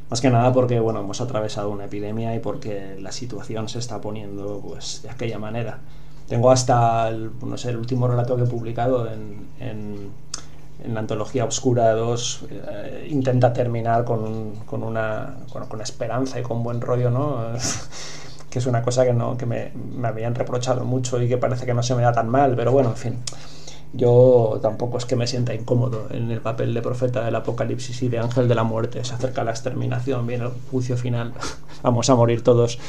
Más 0.09 0.21
que 0.21 0.29
nada 0.29 0.53
porque 0.53 0.79
bueno, 0.79 1.01
hemos 1.01 1.19
atravesado 1.19 1.69
una 1.69 1.85
epidemia 1.85 2.33
y 2.35 2.39
porque 2.39 2.97
la 2.99 3.11
situación 3.11 3.67
se 3.67 3.79
está 3.79 3.99
poniendo 3.99 4.61
pues, 4.65 5.01
de 5.03 5.09
aquella 5.09 5.37
manera. 5.37 5.79
Tengo 6.27 6.51
hasta 6.51 7.09
el, 7.09 7.31
no 7.45 7.57
sé, 7.57 7.69
el 7.69 7.77
último 7.77 8.07
relato 8.07 8.35
que 8.35 8.43
he 8.43 8.47
publicado 8.47 9.09
en, 9.11 9.47
en, 9.59 10.11
la 10.93 10.99
antología 10.99 11.43
Obscura 11.43 11.91
2 11.93 12.45
eh, 12.49 13.07
intenta 13.09 13.51
terminar 13.51 14.05
con, 14.05 14.55
con 14.65 14.83
una 14.83 15.37
con, 15.51 15.81
esperanza 15.81 16.39
y 16.39 16.43
con 16.43 16.63
buen 16.63 16.81
rollo, 16.81 17.09
¿no? 17.09 17.37
que 18.49 18.59
es 18.59 18.65
una 18.65 18.81
cosa 18.81 19.05
que, 19.05 19.13
no, 19.13 19.37
que 19.37 19.45
me, 19.45 19.71
me 19.73 20.07
habían 20.07 20.35
reprochado 20.35 20.85
mucho 20.85 21.21
y 21.21 21.27
que 21.27 21.37
parece 21.37 21.65
que 21.65 21.73
no 21.73 21.83
se 21.83 21.95
me 21.95 22.01
da 22.01 22.11
tan 22.11 22.29
mal, 22.29 22.55
pero 22.55 22.71
bueno, 22.71 22.89
en 22.89 22.95
fin 22.95 23.19
yo 23.93 24.59
tampoco 24.61 24.97
es 24.97 25.05
que 25.05 25.15
me 25.15 25.27
sienta 25.27 25.53
incómodo 25.53 26.07
en 26.11 26.29
el 26.31 26.41
papel 26.41 26.73
de 26.73 26.81
profeta 26.81 27.23
del 27.23 27.35
apocalipsis 27.35 28.01
y 28.03 28.09
de 28.09 28.19
ángel 28.19 28.47
de 28.47 28.55
la 28.55 28.63
muerte. 28.63 29.03
Se 29.03 29.13
acerca 29.13 29.43
la 29.43 29.51
exterminación, 29.51 30.27
viene 30.27 30.45
el 30.45 30.51
juicio 30.71 30.97
final, 30.97 31.33
vamos 31.83 32.09
a 32.09 32.15
morir 32.15 32.43
todos. 32.43 32.79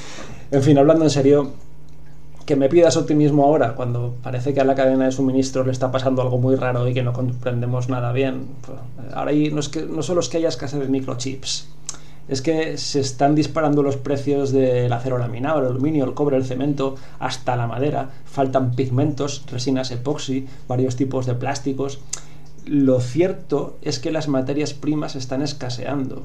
En 0.50 0.62
fin, 0.62 0.76
hablando 0.78 1.04
en 1.04 1.10
serio, 1.10 1.52
que 2.44 2.56
me 2.56 2.68
pidas 2.68 2.96
optimismo 2.96 3.44
ahora, 3.44 3.74
cuando 3.74 4.16
parece 4.22 4.54
que 4.54 4.60
a 4.60 4.64
la 4.64 4.74
cadena 4.74 5.04
de 5.04 5.12
suministro 5.12 5.64
le 5.64 5.72
está 5.72 5.92
pasando 5.92 6.22
algo 6.22 6.38
muy 6.38 6.56
raro 6.56 6.88
y 6.88 6.94
que 6.94 7.02
no 7.02 7.12
comprendemos 7.12 7.88
nada 7.88 8.12
bien. 8.12 8.46
Ahora 9.14 9.32
no, 9.32 9.60
es 9.60 9.68
que, 9.68 9.82
no 9.82 10.02
solo 10.02 10.20
es 10.20 10.28
que 10.28 10.38
haya 10.38 10.48
escasez 10.48 10.80
de 10.80 10.88
microchips, 10.88 11.68
es 12.28 12.42
que 12.42 12.76
se 12.76 13.00
están 13.00 13.34
disparando 13.34 13.82
los 13.82 13.96
precios 13.96 14.52
del 14.52 14.92
acero 14.92 15.18
laminado, 15.18 15.60
el 15.60 15.66
aluminio, 15.66 16.04
el 16.04 16.14
cobre, 16.14 16.36
el 16.36 16.44
cemento, 16.44 16.96
hasta 17.18 17.56
la 17.56 17.66
madera. 17.66 18.10
Faltan 18.26 18.72
pigmentos, 18.72 19.44
resinas 19.50 19.90
epoxi, 19.90 20.46
varios 20.68 20.96
tipos 20.96 21.24
de 21.24 21.34
plásticos. 21.34 22.00
Lo 22.66 23.00
cierto 23.00 23.78
es 23.80 23.98
que 23.98 24.12
las 24.12 24.28
materias 24.28 24.74
primas 24.74 25.16
están 25.16 25.40
escaseando. 25.40 26.22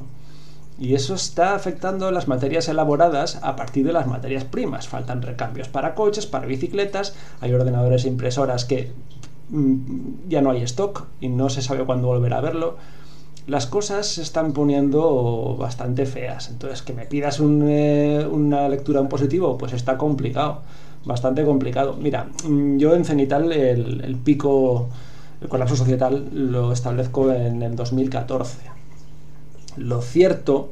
Y 0.77 0.95
eso 0.95 1.15
está 1.15 1.55
afectando 1.55 2.11
las 2.11 2.27
materias 2.27 2.67
elaboradas 2.67 3.39
a 3.41 3.55
partir 3.55 3.85
de 3.85 3.93
las 3.93 4.07
materias 4.07 4.43
primas. 4.43 4.89
Faltan 4.89 5.21
recambios 5.21 5.69
para 5.69 5.95
coches, 5.95 6.25
para 6.25 6.47
bicicletas, 6.47 7.15
hay 7.39 7.53
ordenadores 7.53 8.03
e 8.03 8.09
impresoras 8.09 8.65
que 8.65 8.91
mm, 9.49 10.27
ya 10.27 10.41
no 10.41 10.51
hay 10.51 10.63
stock 10.63 11.05
y 11.21 11.29
no 11.29 11.49
se 11.49 11.61
sabe 11.61 11.85
cuándo 11.85 12.07
volver 12.07 12.33
a 12.33 12.41
verlo 12.41 12.75
las 13.47 13.67
cosas 13.67 14.07
se 14.07 14.21
están 14.21 14.53
poniendo 14.53 15.55
bastante 15.59 16.05
feas. 16.05 16.49
Entonces, 16.49 16.81
que 16.81 16.93
me 16.93 17.05
pidas 17.05 17.39
eh, 17.41 18.27
una 18.31 18.69
lectura 18.69 19.01
en 19.01 19.09
positivo, 19.09 19.57
pues 19.57 19.73
está 19.73 19.97
complicado, 19.97 20.61
bastante 21.05 21.43
complicado. 21.43 21.95
Mira, 21.99 22.29
mm, 22.47 22.77
yo 22.77 22.95
en 22.95 23.05
Cenital 23.05 23.51
el, 23.51 24.15
pico, 24.23 24.89
el 25.41 25.49
colapso 25.49 25.75
societal 25.75 26.29
lo 26.31 26.71
establezco 26.71 27.31
en 27.31 27.61
el 27.61 27.75
2014. 27.75 28.59
Lo 29.75 30.01
cierto 30.01 30.71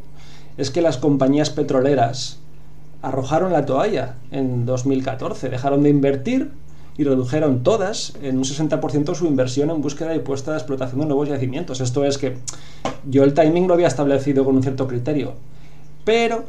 es 0.57 0.71
que 0.71 0.81
las 0.81 0.97
compañías 0.97 1.49
petroleras 1.49 2.39
arrojaron 3.01 3.51
la 3.51 3.65
toalla 3.65 4.15
en 4.29 4.65
2014, 4.65 5.49
dejaron 5.49 5.83
de 5.83 5.89
invertir 5.89 6.51
y 6.97 7.03
redujeron 7.03 7.63
todas 7.63 8.13
en 8.21 8.37
un 8.37 8.43
60% 8.43 9.15
su 9.15 9.25
inversión 9.25 9.69
en 9.69 9.81
búsqueda 9.81 10.15
y 10.15 10.19
puesta 10.19 10.51
de 10.51 10.57
explotación 10.57 10.99
de 11.01 11.07
nuevos 11.07 11.29
yacimientos. 11.29 11.81
Esto 11.81 12.05
es 12.05 12.17
que 12.17 12.37
yo 13.07 13.23
el 13.23 13.33
timing 13.33 13.67
lo 13.67 13.73
había 13.73 13.87
establecido 13.87 14.45
con 14.45 14.55
un 14.55 14.63
cierto 14.63 14.87
criterio, 14.87 15.33
Pero, 16.03 16.45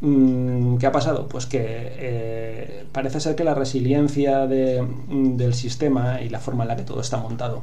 mm, 0.00 0.76
¿qué 0.76 0.86
ha 0.86 0.92
pasado? 0.92 1.26
Pues 1.28 1.46
que 1.46 1.58
eh, 1.62 2.84
parece 2.92 3.20
ser 3.20 3.34
que 3.34 3.44
la 3.44 3.54
resiliencia 3.54 4.46
mm, 4.46 5.36
del 5.36 5.54
sistema 5.54 6.20
y 6.20 6.28
la 6.28 6.38
forma 6.40 6.64
en 6.64 6.68
la 6.68 6.76
que 6.76 6.82
todo 6.82 7.00
está 7.00 7.16
montado 7.18 7.62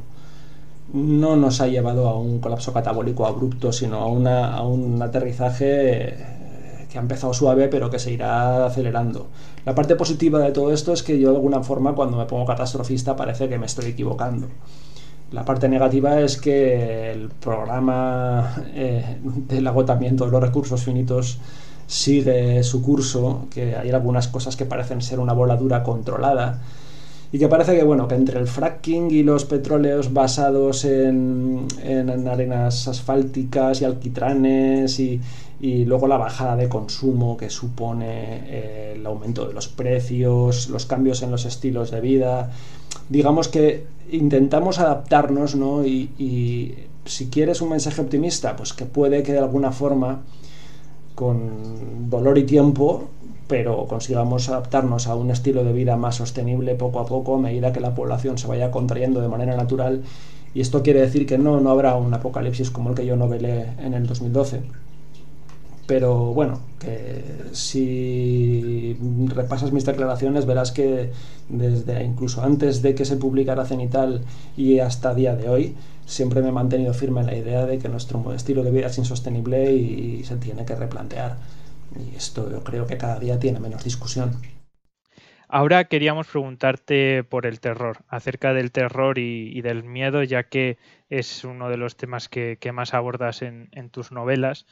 no 0.93 1.35
nos 1.35 1.59
ha 1.61 1.67
llevado 1.67 2.07
a 2.07 2.17
un 2.17 2.39
colapso 2.39 2.73
catabólico 2.73 3.25
abrupto, 3.25 3.73
sino 3.73 3.97
a, 3.97 4.07
una, 4.07 4.53
a 4.55 4.61
un 4.63 5.01
aterrizaje 5.01 6.15
que 6.89 6.97
ha 6.97 7.01
empezado 7.01 7.33
suave 7.33 7.67
pero 7.67 7.89
que 7.89 7.99
se 7.99 8.11
irá 8.11 8.65
acelerando. 8.65 9.27
La 9.67 9.75
parte 9.75 9.97
positiva 9.97 10.39
de 10.39 10.53
todo 10.53 10.71
esto 10.71 10.93
es 10.93 11.03
que 11.03 11.19
yo 11.19 11.31
de 11.31 11.35
alguna 11.35 11.61
forma 11.61 11.93
cuando 11.93 12.15
me 12.15 12.23
pongo 12.23 12.45
catastrofista 12.45 13.17
parece 13.17 13.49
que 13.49 13.59
me 13.59 13.65
estoy 13.65 13.87
equivocando. 13.87 14.47
La 15.33 15.43
parte 15.43 15.67
negativa 15.67 16.21
es 16.21 16.37
que 16.37 17.11
el 17.11 17.27
programa 17.27 18.63
eh, 18.73 19.17
del 19.21 19.67
agotamiento 19.67 20.23
de 20.23 20.31
los 20.31 20.41
recursos 20.41 20.81
finitos 20.81 21.39
sigue 21.85 22.63
su 22.63 22.81
curso, 22.81 23.47
que 23.53 23.75
hay 23.75 23.89
algunas 23.89 24.29
cosas 24.29 24.55
que 24.55 24.63
parecen 24.63 25.01
ser 25.01 25.19
una 25.19 25.33
voladura 25.33 25.83
controlada 25.83 26.61
y 27.33 27.37
que 27.37 27.49
parece 27.49 27.75
que 27.75 27.83
bueno 27.83 28.07
que 28.07 28.15
entre 28.15 28.39
el 28.39 28.47
fracking 28.47 29.11
y 29.11 29.23
los 29.23 29.43
petróleos 29.43 30.13
basados 30.13 30.85
en, 30.85 31.67
en 31.83 32.25
arenas 32.29 32.87
asfálticas 32.87 33.81
y 33.81 33.83
alquitranes 33.83 34.97
y, 35.01 35.19
y 35.59 35.85
luego 35.85 36.07
la 36.07 36.17
bajada 36.17 36.55
de 36.55 36.69
consumo 36.69 37.35
que 37.35 37.49
supone 37.49 38.43
eh, 38.45 38.93
el 38.95 39.05
aumento 39.05 39.47
de 39.47 39.53
los 39.53 39.67
precios, 39.67 40.69
los 40.69 40.85
cambios 40.85 41.23
en 41.23 41.31
los 41.31 41.45
estilos 41.45 41.89
de 41.89 42.01
vida. 42.01 42.51
Digamos 43.09 43.47
que 43.47 43.87
intentamos 44.11 44.79
adaptarnos, 44.79 45.55
¿no? 45.55 45.85
Y, 45.85 46.11
y, 46.19 46.75
si 47.05 47.29
quieres 47.29 47.61
un 47.61 47.69
mensaje 47.69 48.01
optimista, 48.01 48.55
pues 48.57 48.73
que 48.73 48.85
puede 48.85 49.23
que 49.23 49.31
de 49.31 49.39
alguna 49.39 49.71
forma, 49.71 50.23
con 51.15 52.09
dolor 52.09 52.37
y 52.37 52.43
tiempo, 52.43 53.05
pero 53.47 53.85
consigamos 53.87 54.49
adaptarnos 54.49 55.07
a 55.07 55.15
un 55.15 55.31
estilo 55.31 55.63
de 55.63 55.71
vida 55.71 55.95
más 55.95 56.15
sostenible 56.15 56.75
poco 56.75 56.99
a 56.99 57.05
poco 57.05 57.35
a 57.35 57.39
medida 57.39 57.71
que 57.71 57.79
la 57.79 57.95
población 57.95 58.37
se 58.37 58.47
vaya 58.47 58.71
contrayendo 58.71 59.21
de 59.21 59.29
manera 59.29 59.55
natural. 59.55 60.03
Y 60.53 60.59
esto 60.59 60.83
quiere 60.83 60.99
decir 60.99 61.25
que 61.25 61.37
no, 61.37 61.61
no 61.61 61.69
habrá 61.69 61.95
un 61.95 62.13
apocalipsis 62.13 62.71
como 62.71 62.89
el 62.89 62.95
que 62.95 63.05
yo 63.05 63.15
novelé 63.15 63.67
en 63.79 63.93
el 63.93 64.05
2012 64.05 64.61
pero 65.87 66.33
bueno, 66.33 66.59
que 66.79 67.23
si 67.53 68.97
repasas 69.27 69.71
mis 69.71 69.85
declaraciones 69.85 70.45
verás 70.45 70.73
que 70.73 71.11
desde 71.47 72.03
incluso 72.03 72.43
antes 72.43 72.81
de 72.81 72.93
que 72.93 73.05
se 73.05 73.15
publicara 73.15 73.65
Cenital 73.65 74.21
y 74.57 74.79
hasta 74.79 75.15
día 75.15 75.33
de 75.35 75.47
hoy, 75.47 75.75
siempre 76.05 76.41
me 76.41 76.49
he 76.49 76.51
mantenido 76.51 76.93
firme 76.93 77.21
en 77.21 77.27
la 77.27 77.35
idea 77.37 77.65
de 77.65 77.79
que 77.79 77.87
nuestro 77.87 78.33
estilo 78.33 78.63
de 78.63 78.71
vida 78.71 78.87
es 78.87 78.97
insostenible 78.97 79.71
y 79.73 80.25
se 80.25 80.35
tiene 80.35 80.65
que 80.65 80.75
replantear. 80.75 81.37
Y 81.97 82.17
esto 82.17 82.51
yo 82.51 82.65
creo 82.65 82.85
que 82.85 82.97
cada 82.97 83.17
día 83.17 83.39
tiene 83.39 83.61
menos 83.61 83.85
discusión. 83.85 84.35
Ahora 85.47 85.85
queríamos 85.85 86.27
preguntarte 86.27 87.23
por 87.23 87.45
el 87.45 87.61
terror, 87.61 87.99
acerca 88.09 88.53
del 88.53 88.73
terror 88.73 89.17
y, 89.17 89.61
del 89.61 89.85
miedo, 89.85 90.21
ya 90.23 90.43
que 90.43 90.77
es 91.09 91.45
uno 91.45 91.69
de 91.69 91.77
los 91.77 91.95
temas 91.95 92.27
que, 92.27 92.59
más 92.73 92.93
abordas 92.93 93.41
en 93.41 93.89
tus 93.89 94.11
novelas. 94.11 94.65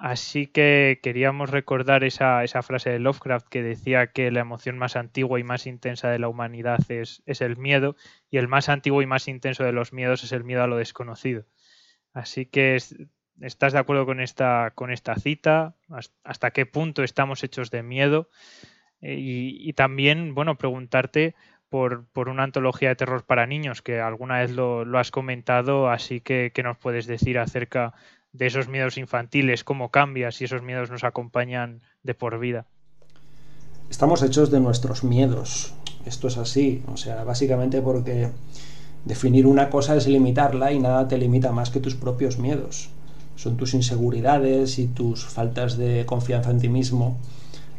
Así 0.00 0.46
que 0.46 0.98
queríamos 1.02 1.50
recordar 1.50 2.04
esa, 2.04 2.42
esa, 2.42 2.62
frase 2.62 2.88
de 2.88 2.98
Lovecraft 2.98 3.48
que 3.48 3.62
decía 3.62 4.06
que 4.06 4.30
la 4.30 4.40
emoción 4.40 4.78
más 4.78 4.96
antigua 4.96 5.38
y 5.38 5.44
más 5.44 5.66
intensa 5.66 6.08
de 6.08 6.18
la 6.18 6.28
humanidad 6.28 6.80
es, 6.90 7.22
es, 7.26 7.42
el 7.42 7.58
miedo 7.58 7.96
y 8.30 8.38
el 8.38 8.48
más 8.48 8.70
antiguo 8.70 9.02
y 9.02 9.06
más 9.06 9.28
intenso 9.28 9.62
de 9.62 9.72
los 9.72 9.92
miedos 9.92 10.24
es 10.24 10.32
el 10.32 10.42
miedo 10.42 10.62
a 10.62 10.66
lo 10.68 10.78
desconocido. 10.78 11.44
Así 12.14 12.46
que 12.46 12.78
estás 13.42 13.74
de 13.74 13.78
acuerdo 13.78 14.06
con 14.06 14.20
esta, 14.20 14.72
con 14.74 14.90
esta 14.90 15.16
cita, 15.16 15.76
hasta 16.24 16.50
qué 16.52 16.64
punto 16.64 17.02
estamos 17.02 17.44
hechos 17.44 17.70
de 17.70 17.82
miedo 17.82 18.30
eh, 19.02 19.16
y, 19.18 19.70
también, 19.74 20.34
bueno, 20.34 20.56
preguntarte 20.56 21.34
por, 21.68 22.08
por, 22.08 22.30
una 22.30 22.44
antología 22.44 22.88
de 22.88 22.96
terror 22.96 23.26
para 23.26 23.46
niños, 23.46 23.82
que 23.82 24.00
alguna 24.00 24.38
vez 24.38 24.50
lo, 24.52 24.86
lo 24.86 24.98
has 24.98 25.10
comentado, 25.10 25.90
así 25.90 26.22
que 26.22 26.52
¿qué 26.54 26.62
nos 26.62 26.78
puedes 26.78 27.06
decir 27.06 27.38
acerca 27.38 27.92
de 28.32 28.46
esos 28.46 28.68
miedos 28.68 28.98
infantiles, 28.98 29.64
cómo 29.64 29.90
cambia 29.90 30.30
si 30.30 30.44
esos 30.44 30.62
miedos 30.62 30.90
nos 30.90 31.04
acompañan 31.04 31.82
de 32.02 32.14
por 32.14 32.38
vida. 32.38 32.66
Estamos 33.90 34.22
hechos 34.22 34.50
de 34.50 34.60
nuestros 34.60 35.02
miedos. 35.02 35.74
Esto 36.06 36.28
es 36.28 36.38
así. 36.38 36.82
O 36.92 36.96
sea, 36.96 37.24
básicamente 37.24 37.82
porque 37.82 38.28
definir 39.04 39.46
una 39.46 39.68
cosa 39.68 39.96
es 39.96 40.06
limitarla 40.06 40.72
y 40.72 40.78
nada 40.78 41.08
te 41.08 41.18
limita 41.18 41.52
más 41.52 41.70
que 41.70 41.80
tus 41.80 41.96
propios 41.96 42.38
miedos. 42.38 42.90
Son 43.34 43.56
tus 43.56 43.74
inseguridades 43.74 44.78
y 44.78 44.86
tus 44.86 45.24
faltas 45.24 45.76
de 45.76 46.06
confianza 46.06 46.50
en 46.50 46.60
ti 46.60 46.68
mismo 46.68 47.18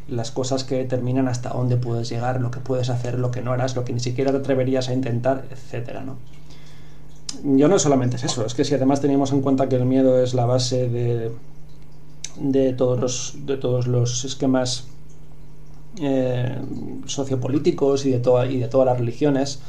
las 0.08 0.30
cosas 0.30 0.64
que 0.64 0.76
determinan 0.76 1.28
hasta 1.28 1.50
dónde 1.50 1.76
puedes 1.76 2.08
llegar, 2.08 2.40
lo 2.40 2.50
que 2.50 2.60
puedes 2.60 2.90
hacer, 2.90 3.18
lo 3.18 3.30
que 3.30 3.40
no 3.40 3.52
harás, 3.52 3.76
lo 3.76 3.84
que 3.84 3.92
ni 3.92 4.00
siquiera 4.00 4.32
te 4.32 4.38
atreverías 4.38 4.88
a 4.88 4.94
intentar, 4.94 5.46
etcétera, 5.50 6.02
¿no? 6.02 6.18
Yo 7.44 7.68
no 7.68 7.78
solamente 7.78 8.16
es 8.16 8.24
eso, 8.24 8.44
es 8.44 8.54
que 8.54 8.64
si 8.64 8.74
además 8.74 9.00
teníamos 9.00 9.32
en 9.32 9.40
cuenta 9.40 9.68
que 9.68 9.76
el 9.76 9.84
miedo 9.84 10.22
es 10.22 10.34
la 10.34 10.46
base 10.46 10.88
de, 10.88 11.30
de, 12.38 12.72
todos, 12.72 12.98
los, 13.00 13.34
de 13.46 13.56
todos 13.56 13.86
los 13.86 14.24
esquemas 14.24 14.86
eh, 16.00 16.58
sociopolíticos 17.06 18.06
y 18.06 18.10
de, 18.10 18.18
toda, 18.18 18.46
y 18.46 18.58
de 18.58 18.68
todas 18.68 18.86
las 18.86 18.98
religiones, 18.98 19.60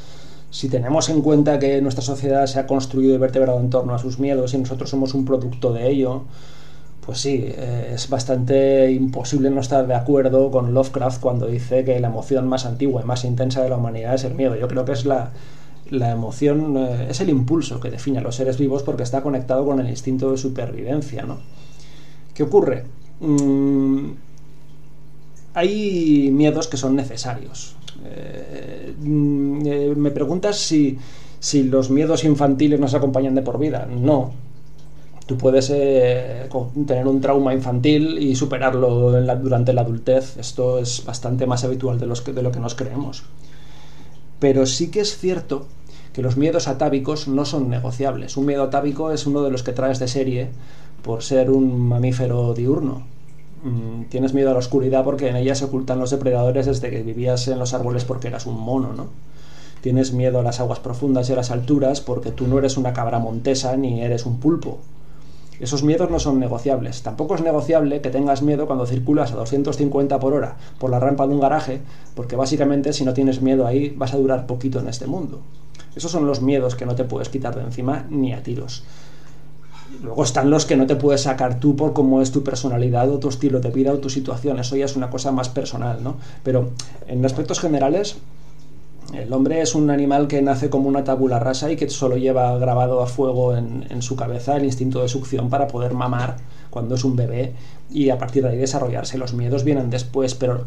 si 0.49 0.69
tenemos 0.69 1.09
en 1.09 1.21
cuenta 1.21 1.59
que 1.59 1.81
nuestra 1.81 2.03
sociedad 2.03 2.45
se 2.45 2.59
ha 2.59 2.67
construido 2.67 3.15
y 3.15 3.17
vertebrado 3.17 3.59
en 3.59 3.69
torno 3.69 3.95
a 3.95 3.99
sus 3.99 4.19
miedos 4.19 4.53
y 4.53 4.57
nosotros 4.59 4.89
somos 4.89 5.13
un 5.13 5.25
producto 5.25 5.73
de 5.73 5.89
ello, 5.89 6.23
pues 7.05 7.19
sí, 7.19 7.43
eh, 7.43 7.91
es 7.95 8.09
bastante 8.09 8.91
imposible 8.91 9.49
no 9.49 9.61
estar 9.61 9.85
de 9.87 9.95
acuerdo 9.95 10.51
con 10.51 10.73
Lovecraft 10.73 11.19
cuando 11.19 11.47
dice 11.47 11.83
que 11.83 11.99
la 11.99 12.07
emoción 12.07 12.47
más 12.47 12.65
antigua 12.65 13.01
y 13.01 13.05
más 13.05 13.25
intensa 13.25 13.61
de 13.61 13.69
la 13.69 13.77
humanidad 13.77 14.13
es 14.13 14.23
el 14.23 14.35
miedo. 14.35 14.55
Yo 14.55 14.67
creo 14.67 14.85
que 14.85 14.93
es 14.93 15.05
la, 15.05 15.31
la 15.93 16.11
emoción 16.11 16.75
eh, 16.75 17.07
es 17.11 17.21
el 17.21 17.29
impulso 17.29 17.79
que 17.79 17.91
define 17.91 18.17
a 18.17 18.21
los 18.21 18.35
seres 18.35 18.57
vivos 18.57 18.83
porque 18.83 19.03
está 19.03 19.21
conectado 19.21 19.63
con 19.63 19.79
el 19.79 19.89
instinto 19.89 20.31
de 20.31 20.37
supervivencia, 20.37 21.23
¿no? 21.23 21.37
¿Qué 22.33 22.43
ocurre? 22.43 22.85
Mm, 23.19 24.09
hay 25.53 26.31
miedos 26.31 26.67
que 26.67 26.77
son 26.77 26.95
necesarios. 26.95 27.75
Eh, 28.05 28.95
mm, 28.99 29.65
eh, 29.65 29.93
me 29.95 30.09
preguntas 30.09 30.57
si, 30.57 30.97
si, 31.39 31.63
los 31.63 31.91
miedos 31.91 32.23
infantiles 32.23 32.79
nos 32.79 32.95
acompañan 32.95 33.35
de 33.35 33.43
por 33.43 33.59
vida. 33.59 33.87
No. 33.87 34.31
Tú 35.27 35.37
puedes 35.37 35.67
tener 35.67 37.07
un 37.07 37.21
trauma 37.21 37.53
infantil 37.53 38.17
y 38.19 38.35
superarlo 38.35 39.11
durante 39.37 39.71
la 39.71 39.81
adultez. 39.81 40.35
Esto 40.37 40.79
es 40.79 41.05
bastante 41.05 41.45
más 41.45 41.63
habitual 41.63 41.97
de, 41.97 42.07
los 42.07 42.25
de 42.25 42.41
lo 42.41 42.51
que 42.51 42.59
nos 42.59 42.75
creemos. 42.75 43.23
Pero 44.39 44.65
sí 44.65 44.91
que 44.91 44.99
es 44.99 45.17
cierto 45.17 45.67
que 46.13 46.21
los 46.21 46.37
miedos 46.37 46.67
atávicos 46.67 47.27
no 47.27 47.43
son 47.43 47.69
negociables. 47.69 48.37
Un 48.37 48.45
miedo 48.45 48.63
atávico 48.63 49.11
es 49.11 49.25
uno 49.25 49.41
de 49.41 49.49
los 49.49 49.63
que 49.63 49.73
traes 49.73 49.99
de 49.99 50.07
serie 50.07 50.49
por 51.01 51.23
ser 51.23 51.49
un 51.49 51.87
mamífero 51.87 52.53
diurno. 52.53 53.03
Mm, 53.63 54.03
tienes 54.09 54.33
miedo 54.33 54.51
a 54.51 54.53
la 54.53 54.59
oscuridad 54.59 55.03
porque 55.03 55.29
en 55.29 55.35
ella 55.35 55.55
se 55.55 55.65
ocultan 55.65 55.99
los 55.99 56.11
depredadores 56.11 56.67
desde 56.67 56.89
que 56.89 57.01
vivías 57.01 57.47
en 57.47 57.59
los 57.59 57.73
árboles 57.73 58.05
porque 58.05 58.27
eras 58.27 58.45
un 58.45 58.59
mono, 58.59 58.93
¿no? 58.93 59.07
Tienes 59.81 60.13
miedo 60.13 60.39
a 60.39 60.43
las 60.43 60.59
aguas 60.59 60.79
profundas 60.79 61.29
y 61.29 61.33
a 61.33 61.35
las 61.35 61.51
alturas 61.51 61.99
porque 61.99 62.31
tú 62.31 62.47
no 62.47 62.57
eres 62.57 62.77
una 62.77 62.93
cabra 62.93 63.19
montesa 63.19 63.75
ni 63.75 64.01
eres 64.01 64.25
un 64.25 64.39
pulpo. 64.39 64.79
Esos 65.59 65.83
miedos 65.83 66.09
no 66.09 66.19
son 66.19 66.39
negociables. 66.39 67.03
Tampoco 67.03 67.35
es 67.35 67.41
negociable 67.41 68.01
que 68.01 68.09
tengas 68.09 68.41
miedo 68.41 68.65
cuando 68.65 68.85
circulas 68.85 69.31
a 69.31 69.35
250 69.35 70.19
por 70.19 70.33
hora 70.33 70.57
por 70.77 70.89
la 70.89 70.99
rampa 70.99 71.27
de 71.27 71.33
un 71.33 71.39
garaje, 71.39 71.81
porque 72.15 72.35
básicamente 72.35 72.93
si 72.93 73.05
no 73.05 73.13
tienes 73.13 73.41
miedo 73.41 73.65
ahí 73.65 73.93
vas 73.95 74.13
a 74.13 74.17
durar 74.17 74.45
poquito 74.45 74.79
en 74.79 74.87
este 74.87 75.07
mundo. 75.07 75.41
Esos 75.95 76.11
son 76.11 76.25
los 76.25 76.41
miedos 76.41 76.75
que 76.75 76.85
no 76.85 76.95
te 76.95 77.03
puedes 77.03 77.29
quitar 77.29 77.55
de 77.55 77.61
encima 77.61 78.05
ni 78.09 78.33
a 78.33 78.43
tiros. 78.43 78.83
Luego 80.01 80.23
están 80.23 80.49
los 80.49 80.65
que 80.65 80.75
no 80.75 80.87
te 80.87 80.95
puedes 80.95 81.21
sacar 81.21 81.59
tú 81.59 81.75
por 81.75 81.93
cómo 81.93 82.21
es 82.21 82.31
tu 82.31 82.43
personalidad 82.43 83.09
o 83.09 83.19
tu 83.19 83.29
estilo 83.29 83.59
de 83.59 83.69
vida 83.69 83.93
o 83.93 83.99
tu 83.99 84.09
situación. 84.09 84.59
Eso 84.59 84.75
ya 84.75 84.85
es 84.85 84.95
una 84.95 85.09
cosa 85.09 85.31
más 85.31 85.49
personal, 85.49 86.03
¿no? 86.03 86.15
Pero 86.43 86.71
en 87.07 87.23
aspectos 87.25 87.59
generales, 87.59 88.17
el 89.13 89.31
hombre 89.31 89.61
es 89.61 89.75
un 89.75 89.91
animal 89.91 90.27
que 90.27 90.41
nace 90.41 90.69
como 90.69 90.89
una 90.89 91.03
tabula 91.03 91.37
rasa 91.37 91.71
y 91.71 91.75
que 91.75 91.89
solo 91.89 92.17
lleva 92.17 92.57
grabado 92.57 93.01
a 93.01 93.07
fuego 93.07 93.55
en, 93.55 94.01
su 94.01 94.15
cabeza 94.15 94.57
el 94.57 94.65
instinto 94.65 95.01
de 95.01 95.09
succión 95.09 95.49
para 95.49 95.67
poder 95.67 95.93
mamar 95.93 96.37
cuando 96.69 96.95
es 96.95 97.03
un 97.03 97.15
bebé 97.15 97.53
y 97.91 98.09
a 98.09 98.17
partir 98.17 98.43
de 98.43 98.49
ahí 98.49 98.57
desarrollarse. 98.57 99.17
Los 99.17 99.33
miedos 99.33 99.63
vienen 99.63 99.91
después, 99.91 100.33
pero 100.33 100.65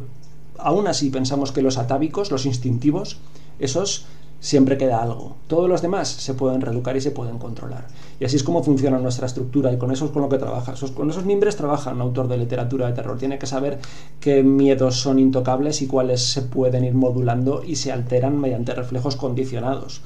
aún 0.58 0.86
así 0.86 1.10
pensamos 1.10 1.50
que 1.50 1.62
los 1.62 1.78
atávicos, 1.78 2.30
los 2.30 2.46
instintivos, 2.46 3.18
esos 3.58 4.06
siempre 4.40 4.78
queda 4.78 5.02
algo. 5.02 5.36
Todos 5.46 5.68
los 5.68 5.82
demás 5.82 6.08
se 6.08 6.34
pueden 6.34 6.60
reeducar 6.60 6.96
y 6.96 7.00
se 7.00 7.10
pueden 7.10 7.38
controlar. 7.38 7.86
Y 8.18 8.24
así 8.24 8.36
es 8.36 8.42
como 8.42 8.62
funciona 8.62 8.98
nuestra 8.98 9.26
estructura 9.26 9.72
y 9.72 9.78
con 9.78 9.90
eso 9.90 10.06
es 10.06 10.10
con 10.10 10.22
lo 10.22 10.28
que 10.28 10.38
trabaja. 10.38 10.74
Con 10.94 11.10
esos 11.10 11.24
miembros 11.24 11.56
trabaja 11.56 11.92
un 11.92 12.00
autor 12.00 12.28
de 12.28 12.38
literatura 12.38 12.86
de 12.86 12.92
terror. 12.94 13.18
Tiene 13.18 13.38
que 13.38 13.46
saber 13.46 13.78
qué 14.20 14.42
miedos 14.42 14.96
son 14.96 15.18
intocables 15.18 15.82
y 15.82 15.86
cuáles 15.86 16.22
se 16.22 16.42
pueden 16.42 16.84
ir 16.84 16.94
modulando 16.94 17.62
y 17.64 17.76
se 17.76 17.92
alteran 17.92 18.40
mediante 18.40 18.74
reflejos 18.74 19.16
condicionados. 19.16 20.00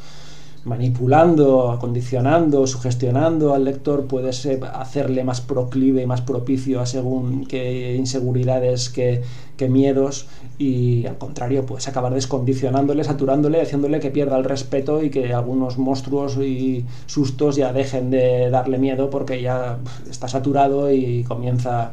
Manipulando, 0.64 1.70
acondicionando, 1.70 2.66
sugestionando 2.66 3.54
al 3.54 3.64
lector, 3.64 4.06
puedes 4.06 4.46
hacerle 4.74 5.24
más 5.24 5.40
proclive 5.40 6.02
y 6.02 6.06
más 6.06 6.20
propicio 6.20 6.80
a 6.80 6.86
según 6.86 7.46
qué 7.46 7.94
inseguridades, 7.96 8.90
qué, 8.90 9.22
miedos, 9.68 10.26
y 10.56 11.04
al 11.04 11.18
contrario, 11.18 11.66
puedes 11.66 11.86
acabar 11.86 12.14
descondicionándole, 12.14 13.04
saturándole, 13.04 13.60
haciéndole 13.60 14.00
que 14.00 14.10
pierda 14.10 14.38
el 14.38 14.44
respeto 14.44 15.02
y 15.02 15.10
que 15.10 15.34
algunos 15.34 15.76
monstruos 15.76 16.38
y 16.38 16.86
sustos 17.04 17.56
ya 17.56 17.70
dejen 17.70 18.10
de 18.10 18.48
darle 18.48 18.78
miedo 18.78 19.10
porque 19.10 19.42
ya 19.42 19.76
está 20.08 20.28
saturado 20.28 20.90
y 20.90 21.24
comienza 21.24 21.92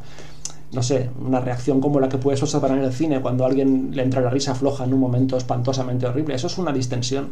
no 0.71 0.81
sé, 0.81 1.09
una 1.25 1.39
reacción 1.41 1.81
como 1.81 1.99
la 1.99 2.07
que 2.07 2.17
puedes 2.17 2.41
observar 2.43 2.71
en 2.71 2.83
el 2.83 2.93
cine 2.93 3.21
cuando 3.21 3.43
a 3.43 3.47
alguien 3.47 3.91
le 3.93 4.03
entra 4.03 4.21
la 4.21 4.29
risa 4.29 4.55
floja 4.55 4.85
en 4.85 4.93
un 4.93 4.99
momento 4.99 5.37
espantosamente 5.37 6.05
horrible. 6.05 6.35
Eso 6.35 6.47
es 6.47 6.57
una 6.57 6.71
distensión 6.71 7.29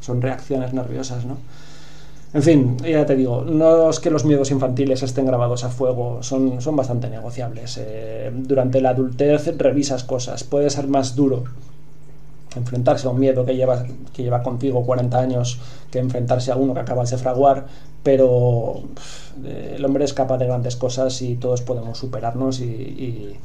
son 0.00 0.22
reacciones 0.22 0.72
nerviosas, 0.72 1.24
¿no? 1.24 1.36
En 2.32 2.42
fin, 2.42 2.76
ya 2.78 3.04
te 3.06 3.16
digo, 3.16 3.42
no 3.42 3.90
es 3.90 3.98
que 3.98 4.08
los 4.08 4.24
miedos 4.24 4.52
infantiles 4.52 5.02
estén 5.02 5.26
grabados 5.26 5.64
a 5.64 5.68
fuego, 5.68 6.22
son, 6.22 6.60
son 6.60 6.76
bastante 6.76 7.10
negociables. 7.10 7.76
Eh, 7.80 8.30
durante 8.32 8.80
la 8.80 8.90
adultez 8.90 9.56
revisas 9.58 10.04
cosas, 10.04 10.44
puede 10.44 10.70
ser 10.70 10.86
más 10.86 11.16
duro 11.16 11.44
enfrentarse 12.56 13.06
a 13.06 13.10
un 13.10 13.20
miedo 13.20 13.44
que 13.44 13.54
lleva, 13.54 13.84
que 14.12 14.22
lleva 14.22 14.42
contigo 14.42 14.84
40 14.84 15.18
años 15.18 15.58
que 15.90 15.98
enfrentarse 15.98 16.50
a 16.52 16.56
uno 16.56 16.74
que 16.74 16.80
acabas 16.80 17.10
de 17.10 17.18
fraguar, 17.18 17.66
pero 18.02 18.82
el 19.44 19.84
hombre 19.84 20.04
es 20.04 20.14
capaz 20.14 20.38
de 20.38 20.46
grandes 20.46 20.76
cosas 20.76 21.20
y 21.22 21.36
todos 21.36 21.62
podemos 21.62 21.98
superarnos 21.98 22.60
y, 22.60 23.36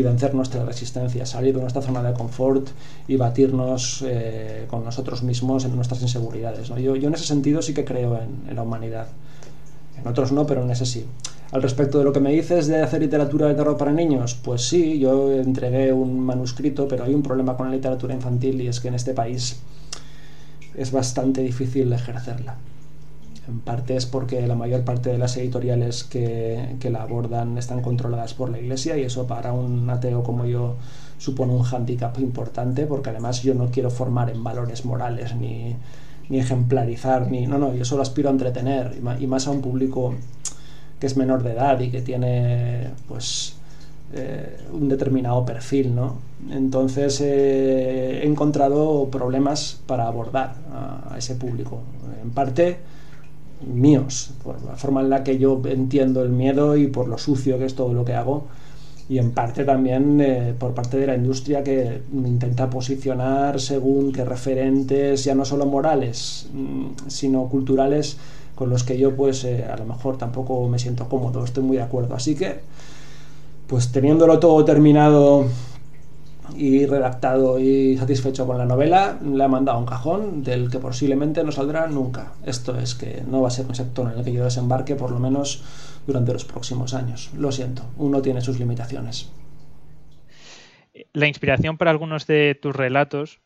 vencer 0.00 0.34
nuestra 0.34 0.64
resistencia, 0.64 1.26
salir 1.26 1.54
de 1.54 1.60
nuestra 1.60 1.82
zona 1.82 2.02
de 2.02 2.14
confort 2.14 2.70
y 3.06 3.16
batirnos 3.16 4.02
eh, 4.06 4.64
con 4.70 4.82
nosotros 4.84 5.22
mismos 5.22 5.66
en 5.66 5.76
nuestras 5.76 6.00
inseguridades. 6.00 6.68
Yo, 6.68 6.94
en 6.94 7.12
ese 7.12 7.26
sentido 7.26 7.60
sí 7.60 7.74
que 7.74 7.84
creo 7.84 8.18
en 8.18 8.56
la 8.56 8.62
humanidad. 8.62 9.08
En 9.98 10.08
otros 10.08 10.32
no, 10.32 10.46
pero 10.46 10.62
en 10.62 10.70
ese 10.70 10.86
sí. 10.86 11.06
Al 11.52 11.62
respecto 11.62 11.98
de 11.98 12.04
lo 12.04 12.14
que 12.14 12.20
me 12.20 12.32
dices 12.32 12.66
de 12.66 12.80
hacer 12.80 13.02
literatura 13.02 13.46
de 13.46 13.54
terror 13.54 13.76
para 13.76 13.92
niños, 13.92 14.34
pues 14.42 14.62
sí, 14.62 14.98
yo 14.98 15.30
entregué 15.30 15.92
un 15.92 16.18
manuscrito, 16.18 16.88
pero 16.88 17.04
hay 17.04 17.14
un 17.14 17.22
problema 17.22 17.58
con 17.58 17.66
la 17.66 17.74
literatura 17.74 18.14
infantil 18.14 18.62
y 18.62 18.68
es 18.68 18.80
que 18.80 18.88
en 18.88 18.94
este 18.94 19.12
país 19.12 19.60
es 20.74 20.90
bastante 20.92 21.42
difícil 21.42 21.92
ejercerla. 21.92 22.56
En 23.48 23.60
parte 23.60 23.96
es 23.96 24.06
porque 24.06 24.46
la 24.46 24.54
mayor 24.54 24.84
parte 24.84 25.10
de 25.10 25.18
las 25.18 25.36
editoriales 25.36 26.04
que, 26.04 26.78
la 26.90 27.02
abordan 27.02 27.58
están 27.58 27.82
controladas 27.82 28.34
por 28.34 28.50
la 28.50 28.60
iglesia 28.60 28.96
y 28.96 29.02
eso 29.02 29.26
para 29.26 29.52
un 29.52 29.88
ateo 29.90 30.22
como 30.22 30.44
yo 30.44 30.76
supone 31.18 31.52
un 31.52 31.62
hándicap 31.62 32.18
importante 32.20 32.86
porque 32.86 33.10
además 33.10 33.42
yo 33.42 33.54
no 33.54 33.70
quiero 33.70 33.90
formar 33.90 34.30
en 34.30 34.44
valores 34.44 34.84
morales 34.84 35.34
ni, 35.34 35.74
ni 36.28 36.38
ejemplarizar, 36.38 37.30
ni... 37.30 37.46
No, 37.46 37.58
no, 37.58 37.74
yo 37.74 37.84
solo 37.84 38.02
aspiro 38.02 38.28
a 38.28 38.32
entretener 38.32 39.00
y 39.18 39.26
más 39.26 39.46
a 39.48 39.50
un 39.50 39.60
público 39.60 40.14
que 41.00 41.06
es 41.06 41.16
menor 41.16 41.42
de 41.42 41.52
edad 41.52 41.80
y 41.80 41.90
que 41.90 42.00
tiene 42.00 42.90
pues 43.08 43.56
eh, 44.14 44.58
un 44.70 44.88
determinado 44.88 45.44
perfil, 45.46 45.94
¿no? 45.94 46.18
Entonces 46.50 47.18
eh, 47.22 48.20
he 48.22 48.26
encontrado 48.26 49.08
problemas 49.10 49.80
para 49.86 50.06
abordar 50.06 50.54
a, 50.70 51.16
ese 51.16 51.34
público. 51.34 51.80
En 52.22 52.30
parte 52.30 52.78
míos, 53.66 54.30
por 54.42 54.62
la 54.64 54.76
forma 54.76 55.00
en 55.00 55.10
la 55.10 55.24
que 55.24 55.38
yo 55.38 55.60
entiendo 55.64 56.22
el 56.22 56.30
miedo 56.30 56.76
y 56.76 56.86
por 56.86 57.08
lo 57.08 57.18
sucio 57.18 57.58
que 57.58 57.66
es 57.66 57.74
todo 57.74 57.92
lo 57.92 58.04
que 58.04 58.14
hago, 58.14 58.44
y 59.08 59.18
en 59.18 59.32
parte 59.32 59.64
también 59.64 60.20
eh, 60.20 60.54
por 60.58 60.72
parte 60.72 60.96
de 60.96 61.06
la 61.06 61.14
industria 61.14 61.62
que 61.62 62.02
intenta 62.12 62.70
posicionar 62.70 63.60
según 63.60 64.12
qué 64.12 64.24
referentes, 64.24 65.24
ya 65.24 65.34
no 65.34 65.44
solo 65.44 65.66
morales, 65.66 66.48
mm, 66.52 67.08
sino 67.08 67.46
culturales, 67.48 68.16
con 68.54 68.70
los 68.70 68.84
que 68.84 68.98
yo 68.98 69.14
pues 69.16 69.44
eh, 69.44 69.64
a 69.64 69.76
lo 69.76 69.84
mejor 69.84 70.18
tampoco 70.18 70.68
me 70.68 70.78
siento 70.78 71.08
cómodo, 71.08 71.44
estoy 71.44 71.64
muy 71.64 71.76
de 71.76 71.82
acuerdo. 71.82 72.14
Así 72.14 72.34
que, 72.34 72.60
pues 73.66 73.90
teniéndolo 73.92 74.38
todo 74.38 74.64
terminado 74.64 75.46
y 76.56 76.86
redactado 76.86 77.58
y 77.58 77.96
satisfecho 77.96 78.46
con 78.46 78.58
la 78.58 78.66
novela, 78.66 79.18
le 79.22 79.44
he 79.44 79.48
mandado 79.48 79.78
un 79.78 79.86
cajón 79.86 80.42
del 80.42 80.70
que 80.70 80.78
posiblemente 80.78 81.44
no 81.44 81.52
saldrá 81.52 81.86
nunca. 81.86 82.32
Esto 82.44 82.78
es 82.78 82.94
que 82.94 83.22
no 83.26 83.42
va 83.42 83.48
a 83.48 83.50
ser 83.50 83.66
un 83.66 83.74
sector 83.74 84.10
en 84.10 84.18
el 84.18 84.24
que 84.24 84.32
yo 84.32 84.44
desembarque 84.44 84.96
por 84.96 85.10
lo 85.10 85.18
menos 85.18 85.62
durante 86.06 86.32
los 86.32 86.44
próximos 86.44 86.94
años. 86.94 87.30
Lo 87.36 87.52
siento, 87.52 87.84
uno 87.96 88.22
tiene 88.22 88.40
sus 88.40 88.58
limitaciones. 88.58 89.30
La 91.12 91.26
inspiración 91.26 91.78
para 91.78 91.90
algunos 91.90 92.26
de 92.26 92.58
tus 92.60 92.74
relatos 92.74 93.40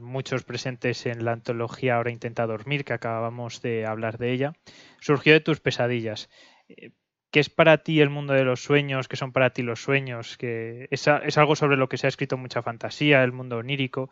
muchos 0.00 0.44
presentes 0.44 1.06
en 1.06 1.24
la 1.24 1.32
antología 1.32 1.96
Ahora 1.96 2.10
intenta 2.10 2.46
dormir, 2.46 2.84
que 2.84 2.92
acabamos 2.92 3.62
de 3.62 3.86
hablar 3.86 4.18
de 4.18 4.32
ella, 4.32 4.52
surgió 5.00 5.32
de 5.32 5.40
tus 5.40 5.60
pesadillas. 5.60 6.28
¿Qué 7.34 7.40
es 7.40 7.50
para 7.50 7.78
ti 7.78 8.00
el 8.00 8.10
mundo 8.10 8.32
de 8.32 8.44
los 8.44 8.62
sueños? 8.62 9.08
¿Qué 9.08 9.16
son 9.16 9.32
para 9.32 9.50
ti 9.50 9.62
los 9.62 9.82
sueños? 9.82 10.36
Que 10.36 10.86
es, 10.92 11.08
algo 11.08 11.56
sobre 11.56 11.76
lo 11.76 11.88
que 11.88 11.96
se 11.96 12.06
ha 12.06 12.08
escrito 12.08 12.36
mucha 12.36 12.62
fantasía, 12.62 13.24
el 13.24 13.32
mundo 13.32 13.56
onírico. 13.56 14.08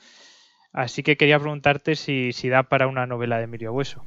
Así 0.72 1.04
que 1.04 1.16
quería 1.16 1.38
preguntarte 1.38 1.94
si, 1.94 2.32
si 2.32 2.48
da 2.48 2.64
para 2.64 2.88
una 2.88 3.06
novela 3.06 3.38
de 3.38 3.44
Emilio 3.44 3.72
Hueso. 3.72 4.02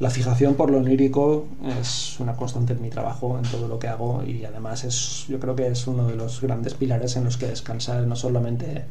La 0.00 0.10
fijación 0.10 0.54
por 0.54 0.70
lo 0.70 0.76
onírico 0.76 1.48
es 1.80 2.20
una 2.20 2.36
constante 2.36 2.74
en 2.74 2.82
mi 2.82 2.90
trabajo, 2.90 3.38
en 3.38 3.50
todo 3.50 3.68
lo 3.68 3.78
que 3.78 3.88
hago 3.88 4.22
y 4.22 4.44
además 4.44 4.84
es, 4.84 5.24
yo 5.26 5.40
creo 5.40 5.56
que 5.56 5.68
es 5.68 5.86
uno 5.86 6.06
de 6.06 6.16
los 6.16 6.42
grandes 6.42 6.74
pilares 6.74 7.16
en 7.16 7.24
los 7.24 7.38
que 7.38 7.46
descansa 7.46 8.02
no 8.02 8.16
solamente 8.16 8.84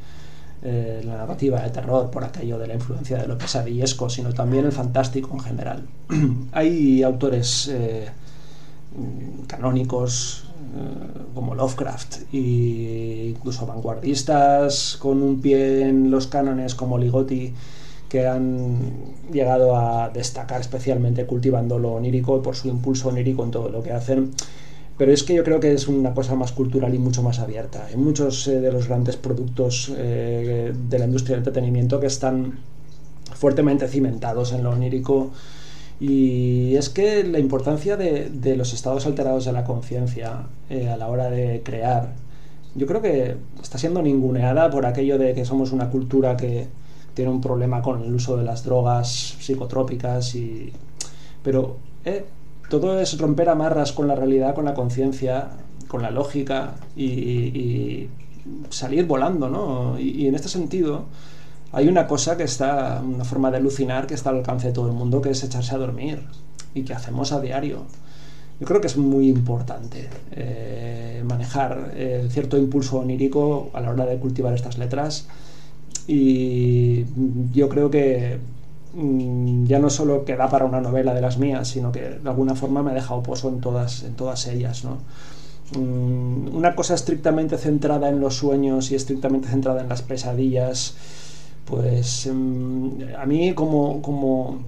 eh, 0.64 1.04
la 1.06 1.18
narrativa 1.18 1.62
de 1.62 1.70
terror 1.70 2.10
por 2.10 2.24
aquello 2.24 2.58
de 2.58 2.66
la 2.66 2.74
influencia 2.74 3.18
de 3.18 3.28
lo 3.28 3.38
pesadillesco, 3.38 4.10
sino 4.10 4.34
también 4.34 4.66
el 4.66 4.72
fantástico 4.72 5.30
en 5.34 5.40
general. 5.40 5.88
Hay 6.52 7.04
autores 7.04 7.68
eh, 7.68 8.10
canónicos 9.48 10.46
eh, 10.76 11.22
como 11.34 11.56
Lovecraft 11.56 12.34
e 12.34 13.34
incluso 13.36 13.66
vanguardistas 13.66 14.98
con 15.00 15.22
un 15.22 15.42
pie 15.42 15.88
en 15.88 16.12
los 16.12 16.28
cánones 16.28 16.76
como 16.76 16.98
Ligotti 16.98 17.54
que 18.10 18.28
han 18.28 18.78
llegado 19.32 19.76
a 19.76 20.10
destacar 20.10 20.62
especialmente 20.62 21.26
cultivando 21.26 21.80
lo 21.80 21.94
onírico 21.94 22.42
por 22.42 22.56
su 22.56 22.68
impulso 22.68 23.10
onírico 23.10 23.44
en 23.44 23.52
todo 23.52 23.70
lo 23.70 23.82
que 23.82 23.92
hacen 23.92 24.32
pero 24.98 25.12
es 25.12 25.24
que 25.24 25.34
yo 25.34 25.44
creo 25.44 25.60
que 25.60 25.74
es 25.74 25.88
una 25.88 26.14
cosa 26.14 26.36
más 26.36 26.52
cultural 26.52 26.94
y 26.94 27.00
mucho 27.00 27.24
más 27.24 27.40
abierta. 27.40 27.86
Hay 27.86 27.98
muchos 27.98 28.48
eh, 28.48 28.60
de 28.60 28.72
los 28.72 28.88
grandes 28.88 29.18
productos 29.18 29.92
eh, 29.96 30.72
de 30.74 31.00
la 31.00 31.06
industria 31.06 31.36
del 31.36 31.40
entretenimiento 31.40 32.00
que 32.00 32.08
están 32.08 32.60
fuertemente 33.34 33.88
cimentados 33.88 34.54
en 34.54 34.64
lo 34.64 34.70
onírico. 34.70 35.32
Y 36.06 36.76
es 36.76 36.90
que 36.90 37.24
la 37.24 37.40
importancia 37.40 37.96
de, 37.96 38.56
los 38.58 38.74
estados 38.74 39.06
alterados 39.06 39.46
de 39.46 39.54
la 39.54 39.64
conciencia 39.64 40.48
eh, 40.70 40.90
a 40.90 40.98
la 40.98 41.08
hora 41.08 41.30
de 41.30 41.62
crear, 41.64 42.10
yo 42.76 42.86
creo 42.88 43.02
que 43.02 43.38
está 43.62 43.78
siendo 43.78 44.02
ninguneada 44.02 44.70
por 44.70 44.86
aquello 44.86 45.18
de 45.18 45.34
que 45.34 45.46
somos 45.46 45.72
una 45.72 45.90
cultura 45.90 46.36
que 46.36 46.68
tiene 47.14 47.32
un 47.32 47.40
problema 47.40 47.82
con 47.82 48.04
el 48.04 48.14
uso 48.14 48.36
de 48.36 48.44
las 48.44 48.66
drogas 48.66 49.38
psicotrópicas 49.40 50.36
y... 50.36 50.74
Pero 51.42 51.78
todo 52.70 53.00
es 53.00 53.18
romper 53.18 53.48
amarras 53.48 53.94
con 53.94 54.10
la 54.10 54.16
realidad, 54.16 54.56
con 54.56 54.66
la 54.66 54.74
conciencia, 54.74 55.52
con 55.88 56.02
la 56.02 56.12
lógica 56.12 56.76
y, 56.98 58.10
salir 58.72 59.06
volando, 59.06 59.48
¿no? 59.48 59.98
Y, 59.98 60.28
en 60.28 60.36
este 60.36 60.50
sentido 60.50 61.06
hay 61.74 61.88
una 61.88 62.08
cosa 62.08 62.38
que 62.38 62.44
está, 62.44 63.02
una 63.04 63.26
forma 63.26 63.52
de 63.52 63.58
alucinar 63.58 64.08
que 64.08 64.14
está 64.14 64.30
al 64.30 64.38
alcance 64.38 64.68
de 64.68 64.74
todo 64.74 64.88
el 64.88 64.94
mundo, 64.94 65.22
que 65.22 65.32
es 65.32 65.44
echarse 65.44 65.76
a 65.76 65.78
dormir 65.78 66.22
y 66.74 66.84
que 66.84 66.94
hacemos 66.94 67.32
a 67.32 67.42
diario. 67.42 67.84
Yo 68.60 68.68
creo 68.68 68.80
que 68.80 68.88
es 68.88 68.96
muy 68.96 69.28
importante 69.28 70.10
eh, 70.32 71.24
manejar 71.28 71.92
eh, 71.96 72.28
cierto 72.30 72.58
impulso 72.58 73.00
onírico 73.00 73.72
a 73.74 73.82
la 73.82 73.90
hora 73.90 74.06
de 74.06 74.18
cultivar 74.18 74.54
estas 74.54 74.78
letras 74.78 75.28
y 76.08 77.06
yo 77.52 77.68
creo 77.68 77.90
que 77.90 78.40
Mm, 78.94 79.66
ya 79.66 79.80
no 79.80 79.90
solo 79.90 80.24
queda 80.24 80.50
para 80.50 80.66
una 80.66 80.80
novela 80.80 81.16
de 81.16 81.22
las 81.22 81.40
mías, 81.40 81.68
sino 81.68 81.92
que 81.92 82.02
de 82.02 82.30
alguna 82.30 82.56
forma 82.56 82.84
me 82.84 82.92
ha 82.92 82.94
dejado 82.94 83.24
pozo 83.24 83.50
en 83.50 83.60
todas, 83.60 84.04
en 84.04 84.14
todas 84.16 84.46
ellas. 84.48 84.84
¿no? 84.84 85.00
Mm, 85.80 86.56
una 86.56 86.76
cosa 86.76 86.94
estrictamente 86.94 87.58
centrada 87.58 88.10
en 88.10 88.20
los 88.20 88.36
sueños 88.36 88.92
y 88.92 88.96
estrictamente 88.96 89.48
centrada 89.48 89.82
en 89.82 89.90
las 89.90 90.04
pesadillas, 90.04 90.96
pues 91.66 92.26
em, 92.28 92.92
a 93.18 93.26
mí 93.26 93.54
como, 93.54 94.02
como, 94.02 94.60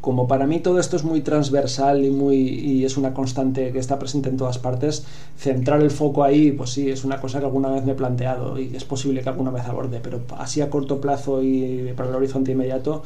como 0.00 0.26
para 0.26 0.46
mí 0.46 0.58
todo 0.58 0.78
esto 0.78 0.96
es 0.96 1.04
muy 1.04 1.20
transversal 1.20 2.04
y, 2.04 2.10
muy, 2.10 2.36
y 2.36 2.84
es 2.84 2.96
una 2.96 3.14
constante 3.14 3.72
que 3.72 3.78
está 3.78 3.98
presente 3.98 4.28
en 4.28 4.36
todas 4.36 4.58
partes, 4.58 5.04
centrar 5.36 5.80
el 5.80 5.90
foco 5.90 6.24
ahí, 6.24 6.52
pues 6.52 6.70
sí, 6.70 6.90
es 6.90 7.04
una 7.04 7.20
cosa 7.20 7.38
que 7.38 7.46
alguna 7.46 7.70
vez 7.70 7.84
me 7.84 7.92
he 7.92 7.94
planteado 7.94 8.58
y 8.58 8.74
es 8.74 8.84
posible 8.84 9.22
que 9.22 9.28
alguna 9.28 9.50
vez 9.50 9.64
aborde, 9.64 10.00
pero 10.02 10.20
así 10.38 10.60
a 10.60 10.70
corto 10.70 11.00
plazo 11.00 11.42
y 11.42 11.92
para 11.96 12.08
el 12.08 12.16
horizonte 12.16 12.52
inmediato, 12.52 13.02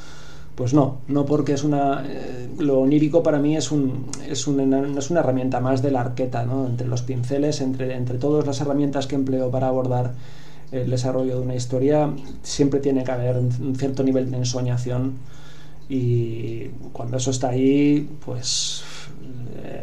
pues 0.56 0.72
no, 0.72 0.98
no 1.06 1.26
porque 1.26 1.52
es 1.52 1.64
una... 1.64 2.02
Eh, 2.08 2.48
lo 2.58 2.80
onírico 2.80 3.22
para 3.22 3.38
mí 3.38 3.56
es, 3.56 3.70
un, 3.70 4.06
es, 4.26 4.46
una, 4.46 4.98
es 4.98 5.10
una 5.10 5.20
herramienta 5.20 5.60
más 5.60 5.82
de 5.82 5.90
la 5.90 6.00
arqueta, 6.00 6.46
¿no? 6.46 6.66
Entre 6.66 6.88
los 6.88 7.02
pinceles, 7.02 7.60
entre, 7.60 7.94
entre 7.94 8.16
todas 8.16 8.46
las 8.46 8.58
herramientas 8.62 9.06
que 9.06 9.16
empleo 9.16 9.50
para 9.50 9.68
abordar 9.68 10.14
el 10.72 10.90
desarrollo 10.90 11.36
de 11.36 11.42
una 11.42 11.54
historia, 11.54 12.10
siempre 12.42 12.80
tiene 12.80 13.04
que 13.04 13.12
haber 13.12 13.36
un 13.36 13.76
cierto 13.76 14.02
nivel 14.02 14.30
de 14.30 14.38
ensoñación 14.38 15.14
Y 15.88 16.68
cuando 16.92 17.16
eso 17.16 17.30
está 17.30 17.50
ahí, 17.50 18.08
pues 18.24 18.82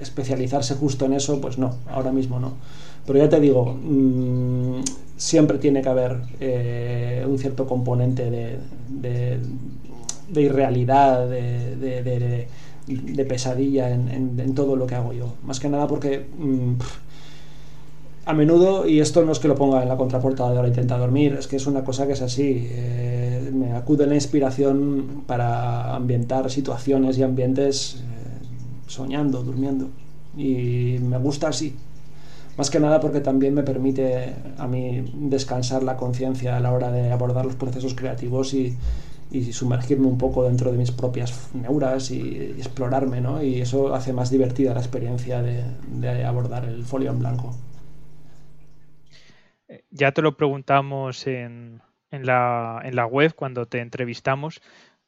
especializarse 0.02 0.76
justo 0.76 1.06
en 1.06 1.14
eso, 1.14 1.40
pues 1.42 1.58
no, 1.58 1.76
ahora 1.90 2.12
mismo 2.12 2.40
no. 2.40 2.54
Pero 3.06 3.20
ya 3.20 3.30
te 3.30 3.40
digo, 3.40 3.78
mm, 3.82 4.82
siempre 5.18 5.58
tiene 5.58 5.82
que 5.82 5.90
haber 5.90 6.22
eh, 6.40 7.26
un 7.28 7.38
cierto 7.38 7.68
componente 7.68 8.30
de, 8.30 8.60
de, 8.90 10.42
irrealidad, 10.42 11.28
de, 11.28 12.48
pesadilla 13.28 13.90
en, 13.90 14.54
todo 14.56 14.76
lo 14.76 14.88
que 14.88 14.96
hago 14.96 15.14
yo. 15.14 15.34
Más 15.44 15.60
que 15.60 15.70
nada 15.70 15.88
porque 15.88 16.26
mm, 16.38 16.74
a 18.26 18.34
menudo, 18.34 18.88
y 18.88 19.02
esto 19.02 19.26
no 19.26 19.34
es 19.34 19.40
que 19.40 19.50
lo 19.50 19.56
ponga 19.56 19.84
en 19.84 19.90
la 19.90 19.98
contraportada 19.98 20.52
de 20.52 20.58
ahora 20.58 20.70
intenta 20.70 20.98
dormir, 20.98 21.36
es 21.38 21.48
que 21.48 21.58
es 21.58 21.68
una 21.68 21.84
cosa 21.84 22.08
que 22.08 22.14
es 22.14 22.22
así. 22.22 22.68
Eh, 22.72 23.52
me 23.54 23.74
acude 23.74 24.08
la 24.08 24.16
inspiración 24.16 25.24
para 25.28 25.94
ambientar 25.94 26.50
situaciones 26.50 27.18
y 27.18 27.24
ambientes 27.24 27.98
eh, 28.00 28.46
soñando, 28.88 29.44
durmiendo. 29.44 29.90
Y 30.38 30.98
me 31.02 31.18
gusta 31.18 31.50
así. 31.50 31.76
Más 32.58 32.70
que 32.70 32.80
nada 32.80 33.00
porque 33.00 33.20
también 33.20 33.54
me 33.54 33.64
permite 33.64 34.36
a 34.58 34.68
mí 34.68 35.04
descansar 35.16 35.84
la 35.84 35.98
conciencia 35.98 36.56
a 36.56 36.60
la 36.60 36.72
hora 36.72 36.92
de 36.92 37.12
abordar 37.12 37.46
los 37.46 37.56
procesos 37.56 37.94
creativos 37.94 38.54
y, 38.54 38.78
sumergirme 39.52 40.06
un 40.06 40.20
poco 40.20 40.44
dentro 40.44 40.72
de 40.72 40.78
mis 40.78 40.92
propias 40.92 41.50
neuras 41.56 42.12
y, 42.12 42.38
explorarme, 42.60 43.20
¿no? 43.20 43.42
Y 43.44 43.62
eso 43.62 43.94
hace 43.96 44.14
más 44.14 44.30
divertida 44.30 44.76
la 44.76 44.80
experiencia 44.80 45.42
de 45.42 46.24
abordar 46.24 46.66
el 46.66 46.86
folio 46.86 47.10
en 47.10 47.20
blanco 47.20 47.56
ya 49.90 50.12
te 50.12 50.22
lo 50.22 50.38
preguntamos 50.38 51.28
en, 51.28 51.82
la, 52.12 52.82
en 52.84 52.96
la 52.96 53.06
web 53.06 53.34
cuando 53.36 53.68
te 53.68 53.80
entrevistamos, 53.80 54.62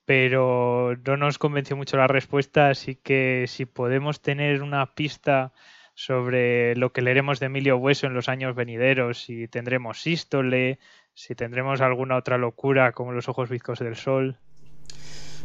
pero 0.06 0.96
no 1.06 1.18
nos 1.18 1.38
convenció 1.38 1.76
mucho 1.76 1.98
la 1.98 2.08
respuesta, 2.08 2.70
así 2.70 2.96
que 2.96 3.46
si 3.48 3.66
podemos 3.66 4.22
tener 4.22 4.62
una 4.62 4.94
pista 4.94 5.52
sobre 5.96 6.76
lo 6.76 6.92
que 6.92 7.02
leeremos 7.02 7.40
de 7.40 7.48
Emilio 7.48 7.78
Hueso 7.78 8.06
en 8.06 8.14
los 8.14 8.30
años 8.30 8.54
venideros, 8.54 9.24
si 9.24 9.48
tendremos 9.48 10.02
sístole, 10.02 10.80
si 11.14 11.36
tendremos 11.36 11.82
alguna 11.82 12.18
otra 12.18 12.38
locura 12.38 12.92
como 12.92 13.14
los 13.14 13.30
ojos 13.30 13.50
bizcos 13.50 13.80
del 13.80 13.96
sol. 13.96 14.38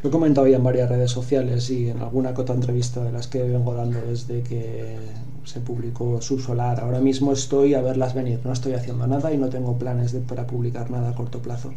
Lo 0.03 0.09
he 0.09 0.13
comentado 0.13 0.47
ya 0.47 0.57
en 0.57 0.65
varias 0.65 0.89
redes 0.89 1.11
sociales 1.11 1.69
y 1.69 1.91
en 1.91 2.01
alguna 2.01 2.33
cota 2.33 2.55
entrevista 2.55 3.05
de 3.05 3.13
las 3.13 3.29
que 3.29 3.43
vengo 3.43 3.75
dando 3.75 4.01
desde 4.01 4.43
que 4.43 4.97
se 5.45 5.61
publicó 5.61 6.23
Subsolar. 6.23 6.81
Ahora 6.81 7.01
mismo 7.01 7.33
estoy 7.33 7.75
a 7.75 7.83
verlas 7.83 8.15
venir, 8.15 8.41
no 8.45 8.53
estoy 8.53 8.73
haciendo 8.73 9.07
nada 9.07 9.33
y 9.33 9.37
no 9.37 9.51
tengo 9.51 9.77
planes 9.77 10.13
de, 10.13 10.21
para 10.21 10.47
publicar 10.47 10.91
nada 10.91 11.11
a 11.11 11.15
corto 11.15 11.41
plazo. 11.41 11.73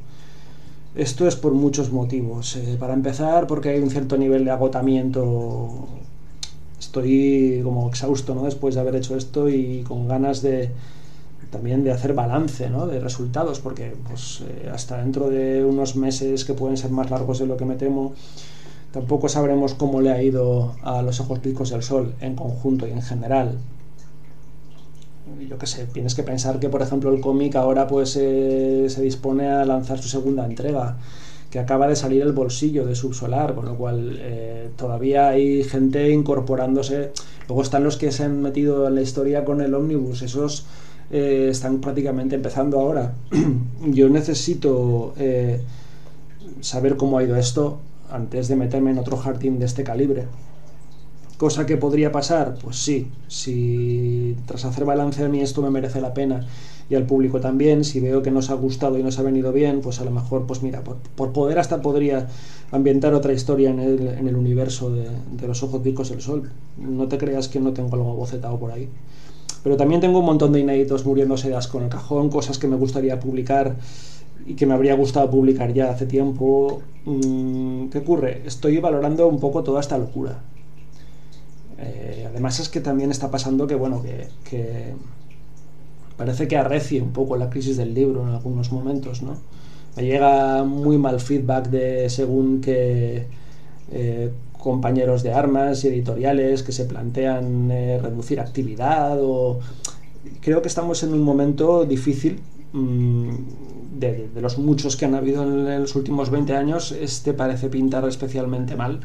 Esto 0.96 1.28
es 1.28 1.36
por 1.36 1.54
muchos 1.54 1.92
motivos. 1.92 2.56
Eh, 2.56 2.78
para 2.80 2.94
empezar, 2.94 3.46
porque 3.46 3.70
hay 3.70 3.80
un 3.82 3.90
cierto 3.90 4.16
nivel 4.16 4.46
de 4.46 4.52
agotamiento. 4.52 5.88
Estoy 6.80 7.60
como 7.64 7.90
exhausto 7.90 8.36
¿no? 8.36 8.44
después 8.44 8.76
de 8.76 8.82
haber 8.82 8.96
hecho 8.96 9.18
esto 9.18 9.50
y 9.50 9.84
con 9.86 10.08
ganas 10.08 10.42
de, 10.42 10.70
también 11.54 11.84
de 11.84 11.92
hacer 11.92 12.14
balance 12.14 12.70
¿no? 12.70 12.88
de 12.88 13.00
resultados, 13.00 13.60
porque 13.60 13.94
pues, 14.08 14.42
eh, 14.42 14.70
hasta 14.74 14.98
dentro 14.98 15.30
de 15.30 15.64
unos 15.64 15.96
meses 15.96 16.44
que 16.46 16.56
pueden 16.56 16.78
ser 16.78 16.90
más 16.90 17.12
largos 17.12 17.38
de 17.40 17.46
lo 17.46 17.56
que 17.56 17.64
me 17.64 17.76
temo, 17.76 18.14
tampoco 18.92 19.30
sabremos 19.30 19.76
cómo 19.76 20.02
le 20.02 20.12
ha 20.12 20.22
ido 20.22 20.76
a 20.82 21.04
los 21.04 21.20
ojos 21.20 21.40
picos 21.40 21.70
del 21.70 21.84
sol 21.84 22.16
en 22.22 22.36
conjunto 22.36 22.88
y 22.88 22.92
en 22.92 23.04
general. 23.04 23.60
Yo 25.48 25.58
qué 25.58 25.68
sé, 25.68 25.86
tienes 25.86 26.16
que 26.16 26.24
pensar 26.24 26.60
que, 26.60 26.70
por 26.70 26.82
ejemplo, 26.82 27.14
el 27.14 27.22
cómic 27.22 27.56
ahora 27.56 27.88
pues 27.88 28.18
eh, 28.20 28.88
se 28.90 29.02
dispone 29.02 29.48
a 29.48 29.64
lanzar 29.64 30.00
su 30.00 30.10
segunda 30.10 30.46
entrega, 30.46 30.98
que 31.52 31.60
acaba 31.60 31.88
de 31.88 31.96
salir 31.96 32.24
el 32.24 32.34
bolsillo 32.34 32.86
de 32.86 32.96
Subsolar, 32.96 33.54
con 33.54 33.66
lo 33.66 33.78
cual 33.78 34.18
eh, 34.20 34.70
todavía 34.76 35.30
hay 35.30 35.64
gente 35.64 36.10
incorporándose. 36.10 37.12
Luego 37.48 37.62
están 37.62 37.84
los 37.84 37.98
que 37.98 38.12
se 38.12 38.24
han 38.24 38.42
metido 38.42 38.88
en 38.88 38.96
la 38.96 39.02
historia 39.02 39.46
con 39.46 39.62
el 39.62 39.76
ómnibus, 39.76 40.24
esos 40.24 40.66
eh, 41.16 41.50
están 41.52 41.80
prácticamente 41.80 42.34
empezando 42.34 42.80
ahora. 42.80 43.14
Yo 43.86 44.10
necesito 44.10 45.14
eh, 45.16 45.62
saber 46.60 46.98
cómo 46.98 47.20
ha 47.20 47.24
ido 47.24 47.36
esto 47.36 47.78
antes 48.10 48.48
de 48.48 48.56
meterme 48.56 48.90
en 48.90 48.98
otro 48.98 49.16
jardín 49.18 49.60
de 49.60 49.66
este 49.66 49.84
calibre. 49.84 50.26
Cosa 51.38 51.68
que 51.68 51.78
podría 51.78 52.12
pasar, 52.12 52.56
pues 52.60 52.78
sí, 52.78 53.12
si 53.28 54.36
tras 54.48 54.66
hacer 54.66 54.86
balance 54.86 55.24
a 55.24 55.30
mí 55.30 55.42
esto 55.42 55.62
me 55.62 55.70
merece 55.70 56.02
la 56.02 56.16
pena 56.16 56.48
y 56.90 56.96
al 56.96 57.06
público 57.06 57.40
también, 57.40 57.84
si 57.84 58.00
veo 58.00 58.24
que 58.24 58.32
nos 58.32 58.50
ha 58.50 58.56
gustado 58.56 58.98
y 58.98 59.04
nos 59.04 59.20
ha 59.20 59.22
venido 59.22 59.52
bien, 59.52 59.82
pues 59.82 60.02
a 60.02 60.06
lo 60.06 60.12
mejor, 60.12 60.48
pues 60.48 60.64
mira, 60.64 60.84
por, 60.84 61.32
poder 61.32 61.60
hasta 61.60 61.84
podría 61.84 62.28
ambientar 62.72 63.14
otra 63.14 63.34
historia 63.34 63.70
en 63.70 63.80
el, 63.80 64.08
en 64.08 64.28
el 64.28 64.36
universo 64.36 64.90
de, 64.90 65.10
de, 65.40 65.48
los 65.48 65.62
ojos 65.62 65.84
picos 65.84 66.10
del 66.10 66.22
sol. 66.22 66.50
No 66.78 67.08
te 67.08 67.20
creas 67.20 67.50
que 67.50 67.60
no 67.60 67.72
tengo 67.72 67.94
algo 67.94 68.16
bocetado 68.16 68.58
por 68.58 68.72
ahí. 68.72 68.90
Pero 69.64 69.78
también 69.78 70.02
tengo 70.02 70.20
un 70.20 70.26
montón 70.26 70.52
de 70.52 70.60
inéditos 70.60 71.06
muriéndose 71.06 71.50
de 71.50 71.56
asco 71.56 71.78
en 71.78 71.86
el 71.86 71.90
cajón, 71.90 72.30
cosas 72.30 72.58
que 72.58 72.68
me 72.68 72.76
gustaría 72.76 73.20
publicar 73.20 73.78
y 74.46 74.56
que 74.56 74.66
me 74.66 74.74
habría 74.74 74.96
gustado 74.96 75.30
publicar 75.30 75.74
ya 75.74 75.90
hace 75.90 76.06
tiempo. 76.06 76.82
Mm, 77.06 77.88
¿Qué 77.88 78.00
ocurre? 78.00 78.42
Estoy 78.46 78.80
valorando 78.80 79.28
un 79.28 79.40
poco 79.40 79.64
toda 79.64 79.80
esta 79.80 79.98
locura. 79.98 80.42
Eh, 81.80 82.26
además 82.30 82.60
es 82.60 82.70
que 82.70 82.82
también 82.82 83.12
está 83.12 83.32
pasando 83.32 83.66
que, 83.68 83.76
bueno, 83.76 84.02
que, 84.02 84.94
parece 86.18 86.48
que 86.48 86.58
arrecie 86.58 87.02
un 87.02 87.12
poco 87.12 87.38
la 87.38 87.50
crisis 87.50 87.78
del 87.78 87.94
libro 87.94 88.24
en 88.24 88.30
algunos 88.30 88.72
momentos, 88.72 89.22
¿no? 89.22 89.38
Me 89.96 90.04
llega 90.04 90.64
muy 90.64 90.98
mal 90.98 91.20
feedback 91.20 91.70
de 91.70 92.10
según 92.10 92.62
que 92.62 93.28
eh, 93.92 94.32
compañeros 94.64 95.24
de 95.24 95.34
armas 95.34 95.84
y 95.84 95.90
editoriales 95.90 96.64
que 96.64 96.72
se 96.72 96.86
plantean 96.86 97.70
eh, 97.70 98.00
reducir 98.02 98.40
actividad 98.40 99.20
o 99.22 99.60
creo 100.40 100.62
que 100.62 100.70
estamos 100.70 101.04
en 101.04 101.14
un 101.14 101.22
momento 101.22 101.84
difícil 101.86 102.40
mm, 102.72 103.30
de, 104.00 104.30
los 104.42 104.58
muchos 104.58 104.96
que 104.96 105.04
han 105.06 105.16
habido 105.16 105.44
en, 105.44 105.82
los 105.82 105.96
últimos 105.96 106.30
20 106.30 106.56
años 106.56 106.94
este 106.94 107.34
parece 107.34 107.68
pintar 107.68 108.08
especialmente 108.08 108.78
mal 108.78 109.02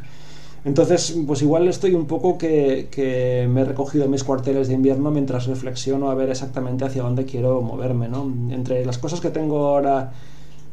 entonces 0.64 1.18
pues 1.26 1.42
igual 1.42 1.66
estoy 1.66 1.94
un 1.94 2.06
poco 2.06 2.38
que, 2.38 3.48
me 3.50 3.60
he 3.62 3.64
recogido 3.64 4.06
mis 4.08 4.22
cuarteles 4.22 4.68
de 4.68 4.74
invierno 4.74 5.10
mientras 5.10 5.46
reflexiono 5.46 6.10
a 6.10 6.14
ver 6.14 6.30
exactamente 6.30 6.84
hacia 6.84 7.02
dónde 7.02 7.24
quiero 7.24 7.60
moverme 7.62 8.08
¿no? 8.08 8.32
entre 8.50 8.84
las 8.86 8.98
cosas 8.98 9.20
que 9.20 9.30
tengo 9.30 9.66
ahora 9.66 10.12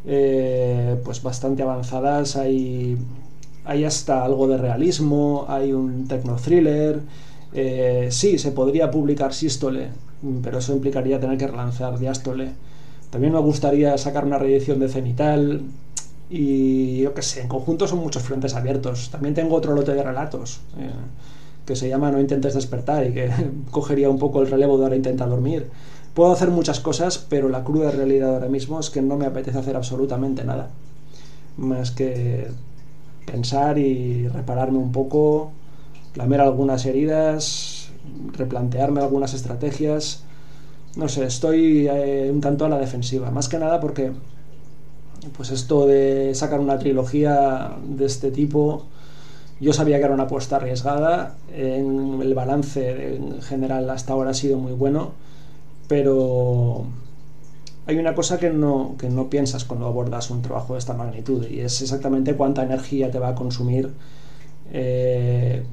eh, 0.05 0.95
pues 1.03 1.23
bastante 1.23 1.63
avanzadas 1.63 2.35
hay 2.35 2.97
hay 3.65 3.83
hasta 3.83 4.23
algo 4.23 4.47
de 4.47 4.57
realismo, 4.57 5.45
hay 5.49 5.73
un 5.73 6.07
techno 6.07 6.35
thriller. 6.35 7.01
Eh, 7.53 8.09
sí, 8.11 8.37
se 8.37 8.51
podría 8.51 8.91
publicar 8.91 9.33
Sístole, 9.33 9.89
pero 10.43 10.59
eso 10.59 10.73
implicaría 10.73 11.19
tener 11.19 11.37
que 11.37 11.47
relanzar 11.47 11.97
Diástole. 11.97 12.51
También 13.09 13.33
me 13.33 13.39
gustaría 13.39 13.97
sacar 13.97 14.25
una 14.25 14.37
reedición 14.37 14.79
de 14.79 14.89
Cenital. 14.89 15.61
Y 16.29 16.99
yo 16.99 17.13
qué 17.13 17.21
sé, 17.21 17.41
en 17.41 17.47
conjunto 17.47 17.87
son 17.87 17.99
muchos 17.99 18.23
frentes 18.23 18.55
abiertos. 18.55 19.09
También 19.09 19.35
tengo 19.35 19.55
otro 19.55 19.73
lote 19.73 19.93
de 19.93 20.03
relatos 20.03 20.59
eh, 20.77 20.89
que 21.65 21.75
se 21.75 21.87
llama 21.87 22.11
No 22.11 22.19
intentes 22.19 22.53
despertar 22.53 23.05
y 23.07 23.13
que 23.13 23.31
cogería 23.71 24.09
un 24.09 24.19
poco 24.19 24.41
el 24.41 24.49
relevo 24.49 24.77
de 24.77 24.83
ahora 24.83 24.95
intenta 24.95 25.25
dormir. 25.25 25.67
Puedo 26.13 26.31
hacer 26.31 26.49
muchas 26.49 26.79
cosas, 26.79 27.17
pero 27.17 27.49
la 27.49 27.63
cruda 27.63 27.91
realidad 27.91 28.35
ahora 28.35 28.47
mismo 28.47 28.79
es 28.79 28.89
que 28.89 29.01
no 29.01 29.17
me 29.17 29.25
apetece 29.25 29.57
hacer 29.57 29.75
absolutamente 29.75 30.43
nada. 30.45 30.69
Más 31.57 31.91
que 31.91 32.47
pensar 33.25 33.77
y 33.77 34.27
repararme 34.27 34.77
un 34.77 34.91
poco, 34.91 35.51
lamer 36.15 36.41
algunas 36.41 36.85
heridas, 36.85 37.89
replantearme 38.33 39.01
algunas 39.01 39.33
estrategias. 39.33 40.23
No 40.95 41.09
sé, 41.09 41.25
estoy 41.25 41.87
eh, 41.87 42.29
un 42.31 42.41
tanto 42.41 42.65
a 42.65 42.69
la 42.69 42.77
defensiva, 42.77 43.31
más 43.31 43.49
que 43.49 43.59
nada 43.59 43.79
porque 43.79 44.11
pues 45.35 45.49
esto 45.51 45.87
de 45.87 46.33
sacar 46.35 46.59
una 46.59 46.77
trilogía 46.77 47.75
de 47.83 48.05
este 48.05 48.31
tipo, 48.31 48.85
yo 49.59 49.73
sabía 49.73 49.97
que 49.97 50.05
era 50.05 50.13
una 50.13 50.23
apuesta 50.23 50.57
arriesgada, 50.57 51.35
en 51.53 52.21
el 52.21 52.33
balance 52.33 53.15
en 53.15 53.41
general 53.41 53.89
hasta 53.89 54.13
ahora 54.13 54.31
ha 54.31 54.33
sido 54.33 54.57
muy 54.57 54.73
bueno, 54.73 55.11
pero 55.87 56.85
hay 57.87 57.97
una 57.97 58.15
cosa 58.15 58.39
que 58.39 58.49
no, 58.49 58.95
que 58.97 59.09
no 59.09 59.29
piensas 59.29 59.63
cuando 59.63 59.85
abordas 59.85 60.29
un 60.31 60.41
trabajo 60.41 60.73
de 60.73 60.79
esta 60.79 60.93
magnitud 60.93 61.45
y 61.47 61.59
es 61.59 61.81
exactamente 61.81 62.35
cuánta 62.35 62.63
energía 62.63 63.11
te 63.11 63.19
va 63.19 63.29
a 63.29 63.35
consumir 63.35 63.91
eh, 64.71 65.63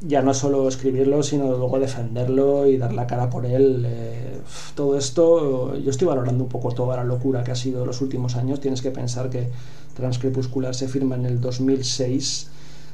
ya 0.00 0.22
no 0.22 0.34
solo 0.34 0.66
escribirlo, 0.66 1.22
sino 1.22 1.56
luego 1.56 1.78
defenderlo 1.78 2.66
y 2.66 2.76
dar 2.76 2.92
la 2.92 3.06
cara 3.06 3.30
por 3.30 3.46
él. 3.46 3.84
Eh, 3.86 4.40
todo 4.74 4.98
esto, 4.98 5.76
yo 5.76 5.90
estoy 5.90 6.08
valorando 6.08 6.42
un 6.42 6.50
poco 6.50 6.72
toda 6.72 6.96
la 6.96 7.04
locura 7.04 7.44
que 7.44 7.52
ha 7.52 7.56
sido 7.56 7.86
los 7.86 8.00
últimos 8.00 8.34
años. 8.36 8.60
Tienes 8.60 8.82
que 8.82 8.90
pensar 8.90 9.30
que 9.30 9.48
Transcrepuscular 9.94 10.74
se 10.74 10.88
firma 10.88 11.14
en 11.14 11.26
el 11.26 11.40
2006. 11.40 12.48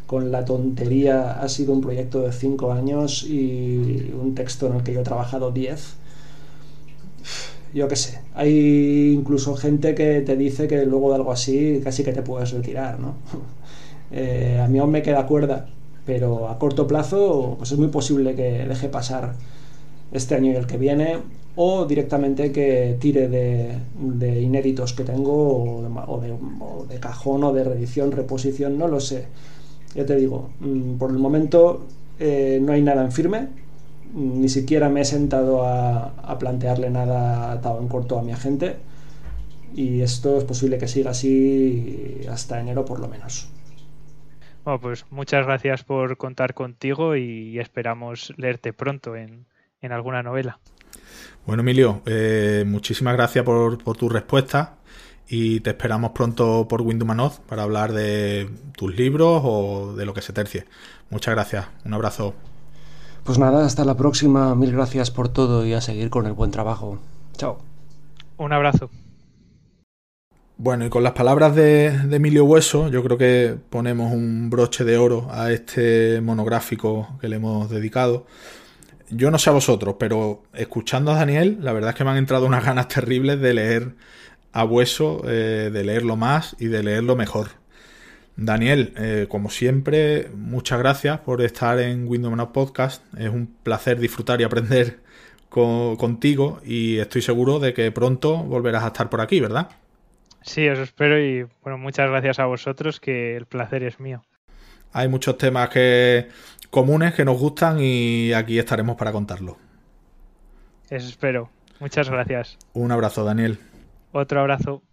Con 0.06 0.30
la 0.30 0.44
tontería 0.44 1.40
ha 1.40 1.48
sido 1.48 1.72
un 1.72 1.80
proyecto 1.80 2.20
de 2.20 2.32
5 2.32 2.72
años 2.72 3.24
y 3.24 4.12
un 4.20 4.34
texto 4.34 4.66
en 4.66 4.76
el 4.76 4.82
que 4.82 4.92
yo 4.92 5.00
he 5.00 5.04
trabajado 5.04 5.50
10 5.50 5.96
yo 7.74 7.88
qué 7.88 7.96
sé, 7.96 8.20
hay 8.34 9.12
incluso 9.12 9.56
gente 9.56 9.94
que 9.94 10.20
te 10.20 10.36
dice 10.36 10.68
que 10.68 10.84
luego 10.86 11.10
de 11.10 11.16
algo 11.16 11.32
así 11.32 11.80
casi 11.82 12.02
que 12.02 12.12
te 12.12 12.22
puedes 12.22 12.50
retirar, 12.52 12.98
¿no? 13.00 13.14
Eh, 14.10 14.58
a 14.58 14.66
mí 14.68 14.78
aún 14.78 14.90
me 14.90 15.02
queda 15.02 15.26
cuerda, 15.26 15.68
pero 16.06 16.48
a 16.48 16.58
corto 16.58 16.86
plazo 16.86 17.56
pues 17.58 17.72
es 17.72 17.78
muy 17.78 17.88
posible 17.88 18.34
que 18.34 18.64
deje 18.66 18.88
pasar 18.88 19.34
este 20.12 20.34
año 20.34 20.52
y 20.52 20.56
el 20.56 20.66
que 20.66 20.78
viene 20.78 21.18
o 21.56 21.86
directamente 21.86 22.52
que 22.52 22.96
tire 23.00 23.28
de, 23.28 24.40
inéditos 24.40 24.92
que 24.92 25.04
tengo 25.04 25.82
o 26.06 26.86
de, 26.88 27.00
cajón 27.00 27.42
o 27.42 27.52
de 27.52 27.64
reedición, 27.64 28.12
reposición, 28.12 28.78
no 28.78 28.86
lo 28.86 29.00
sé. 29.00 29.26
Ya 29.94 30.06
te 30.06 30.14
digo, 30.14 30.50
mm, 30.60 30.98
por 30.98 31.10
el 31.10 31.18
momento 31.18 31.84
eh, 32.20 32.60
no 32.62 32.72
hay 32.72 32.82
nada 32.82 33.02
en 33.02 33.10
firme, 33.10 33.48
ni 34.14 34.48
siquiera 34.48 34.88
me 34.88 35.02
he 35.02 35.04
sentado 35.04 35.64
a, 35.64 36.14
a 36.22 36.38
plantearle 36.38 36.90
nada 36.90 37.52
atado 37.52 37.80
en 37.80 37.88
corto 37.88 38.18
a 38.18 38.22
mi 38.22 38.32
agente 38.32 38.76
y 39.74 40.00
esto 40.00 40.38
es 40.38 40.44
posible 40.44 40.78
que 40.78 40.88
siga 40.88 41.11
así 41.11 42.22
hasta 42.30 42.61
enero 42.61 42.84
por 42.84 43.00
lo 43.00 43.09
menos. 43.09 43.50
Bueno, 44.64 44.80
pues 44.80 45.06
muchas 45.11 45.46
gracias 45.46 45.82
por 45.84 46.16
contar 46.16 46.54
contigo 46.54 47.16
y 47.16 47.59
esperamos 47.59 48.34
leerte 48.36 48.72
pronto 48.72 49.16
en, 49.16 49.46
alguna 49.82 50.22
novela. 50.22 50.59
Bueno, 51.46 51.62
Emilio, 51.62 52.02
eh, 52.04 52.64
muchísimas 52.66 53.14
gracias 53.14 53.44
por, 53.44 53.78
tu 53.96 54.09
respuesta 54.09 54.76
y 55.26 55.61
te 55.61 55.70
esperamos 55.70 56.11
pronto 56.11 56.66
por 56.68 56.82
Windumanoz 56.82 57.40
para 57.40 57.62
hablar 57.62 57.92
de 57.92 58.50
tus 58.76 58.94
libros 58.94 59.40
o 59.44 59.94
de 59.96 60.04
lo 60.04 60.12
que 60.12 60.20
se 60.22 60.32
tercie. 60.32 60.66
Muchas 61.09 61.34
gracias, 61.34 61.66
un 61.84 61.94
abrazo. 61.94 62.34
Pues 63.24 63.38
nada, 63.38 63.64
hasta 63.64 63.84
la 63.84 63.96
próxima, 63.96 64.54
mil 64.54 64.72
gracias 64.72 65.10
por 65.10 65.28
todo 65.28 65.66
y 65.66 65.74
a 65.74 65.80
seguir 65.80 66.10
con 66.10 66.26
el 66.26 66.32
buen 66.32 66.50
trabajo. 66.50 66.98
Chao. 67.36 67.58
Un 68.38 68.52
abrazo. 68.52 68.90
Bueno, 70.60 70.84
y 70.84 70.90
con 70.90 71.04
las 71.04 71.12
palabras 71.12 71.54
de, 71.54 71.86
Emilio 71.86 72.44
Hueso, 72.44 72.88
yo 72.88 73.04
creo 73.04 73.16
que 73.16 73.56
ponemos 73.70 74.12
un 74.12 74.50
broche 74.50 74.82
de 74.82 74.98
oro 74.98 75.28
a 75.30 75.52
este 75.52 76.20
monográfico 76.20 77.16
que 77.20 77.28
le 77.28 77.36
hemos 77.36 77.70
dedicado. 77.70 78.26
Yo 79.08 79.30
no 79.30 79.38
sé 79.38 79.50
a 79.50 79.52
vosotros, 79.52 79.94
pero 80.00 80.42
escuchando 80.54 81.12
a 81.12 81.14
Daniel, 81.14 81.58
la 81.60 81.72
verdad 81.72 81.90
es 81.90 81.96
que 81.96 82.02
me 82.02 82.10
han 82.10 82.16
entrado 82.16 82.44
unas 82.44 82.64
ganas 82.64 82.88
terribles 82.88 83.40
de 83.40 83.54
leer 83.54 83.94
a 84.52 84.64
Hueso, 84.64 85.22
eh, 85.26 85.70
de 85.72 85.84
leerlo 85.84 86.16
más 86.16 86.56
y 86.58 86.66
de 86.66 86.82
leerlo 86.82 87.14
mejor. 87.14 87.50
Daniel, 88.41 88.93
eh, 88.97 89.26
como 89.28 89.51
siempre, 89.51 90.30
muchas 90.32 90.78
gracias 90.78 91.18
por 91.18 91.43
estar 91.43 91.80
en 91.80 92.07
Windows 92.07 92.51
Podcast. 92.51 93.03
Es 93.18 93.30
un 93.30 93.53
placer 93.64 93.99
disfrutar 93.99 94.41
y 94.41 94.45
aprender 94.45 95.01
contigo 95.49 96.61
y 96.64 96.99
estoy 96.99 97.20
seguro 97.20 97.59
de 97.59 97.74
que 97.74 97.91
pronto 97.91 98.36
volverás 98.36 98.84
a 98.84 98.89
estar 98.89 99.11
por 99.11 99.20
aquí, 99.20 99.41
¿verdad? 99.41 99.70
Sí, 100.43 100.68
os 100.68 100.78
espero 100.78 101.18
y 101.18 101.49
bueno, 101.64 101.78
muchas 101.78 102.09
gracias 102.09 102.39
a 102.39 102.47
vosotros, 102.47 103.01
que 103.01 103.34
el 103.34 103.47
placer 103.47 103.82
es 103.82 103.99
mío. 103.99 104.22
Hay 104.93 105.09
muchos 105.09 105.36
temas 105.36 105.68
que 105.70 106.28
comunes 106.70 107.14
que 107.14 107.24
nos 107.24 107.41
gustan 107.41 107.78
y 107.80 108.32
aquí 108.34 108.57
estaremos 108.57 108.97
para 108.97 109.11
contarlo. 109.11 109.59
Eso 110.89 111.09
espero. 111.09 111.51
Muchas 111.80 112.09
gracias. 112.09 112.57
Un 112.72 112.93
abrazo, 112.93 113.24
Daniel. 113.24 113.59
Otro 114.12 114.39
abrazo. 114.39 114.84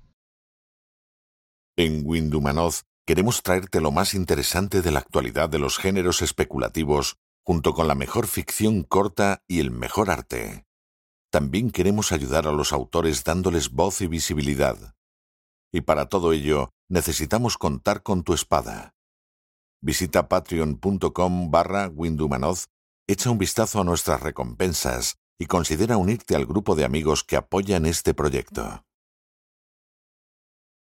En 1.78 2.02
Windumanoz 2.06 2.86
queremos 3.06 3.44
traerte 3.44 3.82
lo 3.82 3.92
más 3.92 4.14
interesante 4.14 4.82
de 4.82 4.92
la 4.92 5.00
actualidad 5.00 5.50
de 5.50 5.60
los 5.60 5.78
géneros 5.78 6.22
especulativos, 6.22 7.18
junto 7.44 7.74
con 7.74 7.88
la 7.88 7.96
mejor 7.96 8.28
ficción 8.28 8.84
corta 8.84 9.44
y 9.48 9.60
el 9.60 9.72
mejor 9.72 10.10
arte. 10.10 10.66
También 11.32 11.72
queremos 11.72 12.12
ayudar 12.12 12.48
a 12.48 12.52
los 12.52 12.74
autores 12.74 13.24
dándoles 13.24 13.72
voz 13.72 14.02
y 14.02 14.08
visibilidad 14.08 14.96
y 15.76 15.82
para 15.82 16.08
todo 16.08 16.32
ello 16.32 16.70
necesitamos 16.88 17.58
contar 17.58 18.02
con 18.02 18.24
tu 18.24 18.34
espada. 18.34 18.96
Visita 19.82 20.30
patreon.com 20.30 21.52
barra 21.52 21.90
Windumanoz, 21.90 22.68
echa 23.08 23.30
un 23.30 23.38
vistazo 23.38 23.82
a 23.82 23.84
nuestras 23.84 24.22
recompensas 24.22 25.18
y 25.38 25.48
considera 25.48 25.98
unirte 25.98 26.34
al 26.38 26.46
grupo 26.46 26.76
de 26.76 26.86
amigos 26.86 27.26
que 27.26 27.36
apoyan 27.36 27.86
este 27.86 28.14
proyecto. 28.14 28.85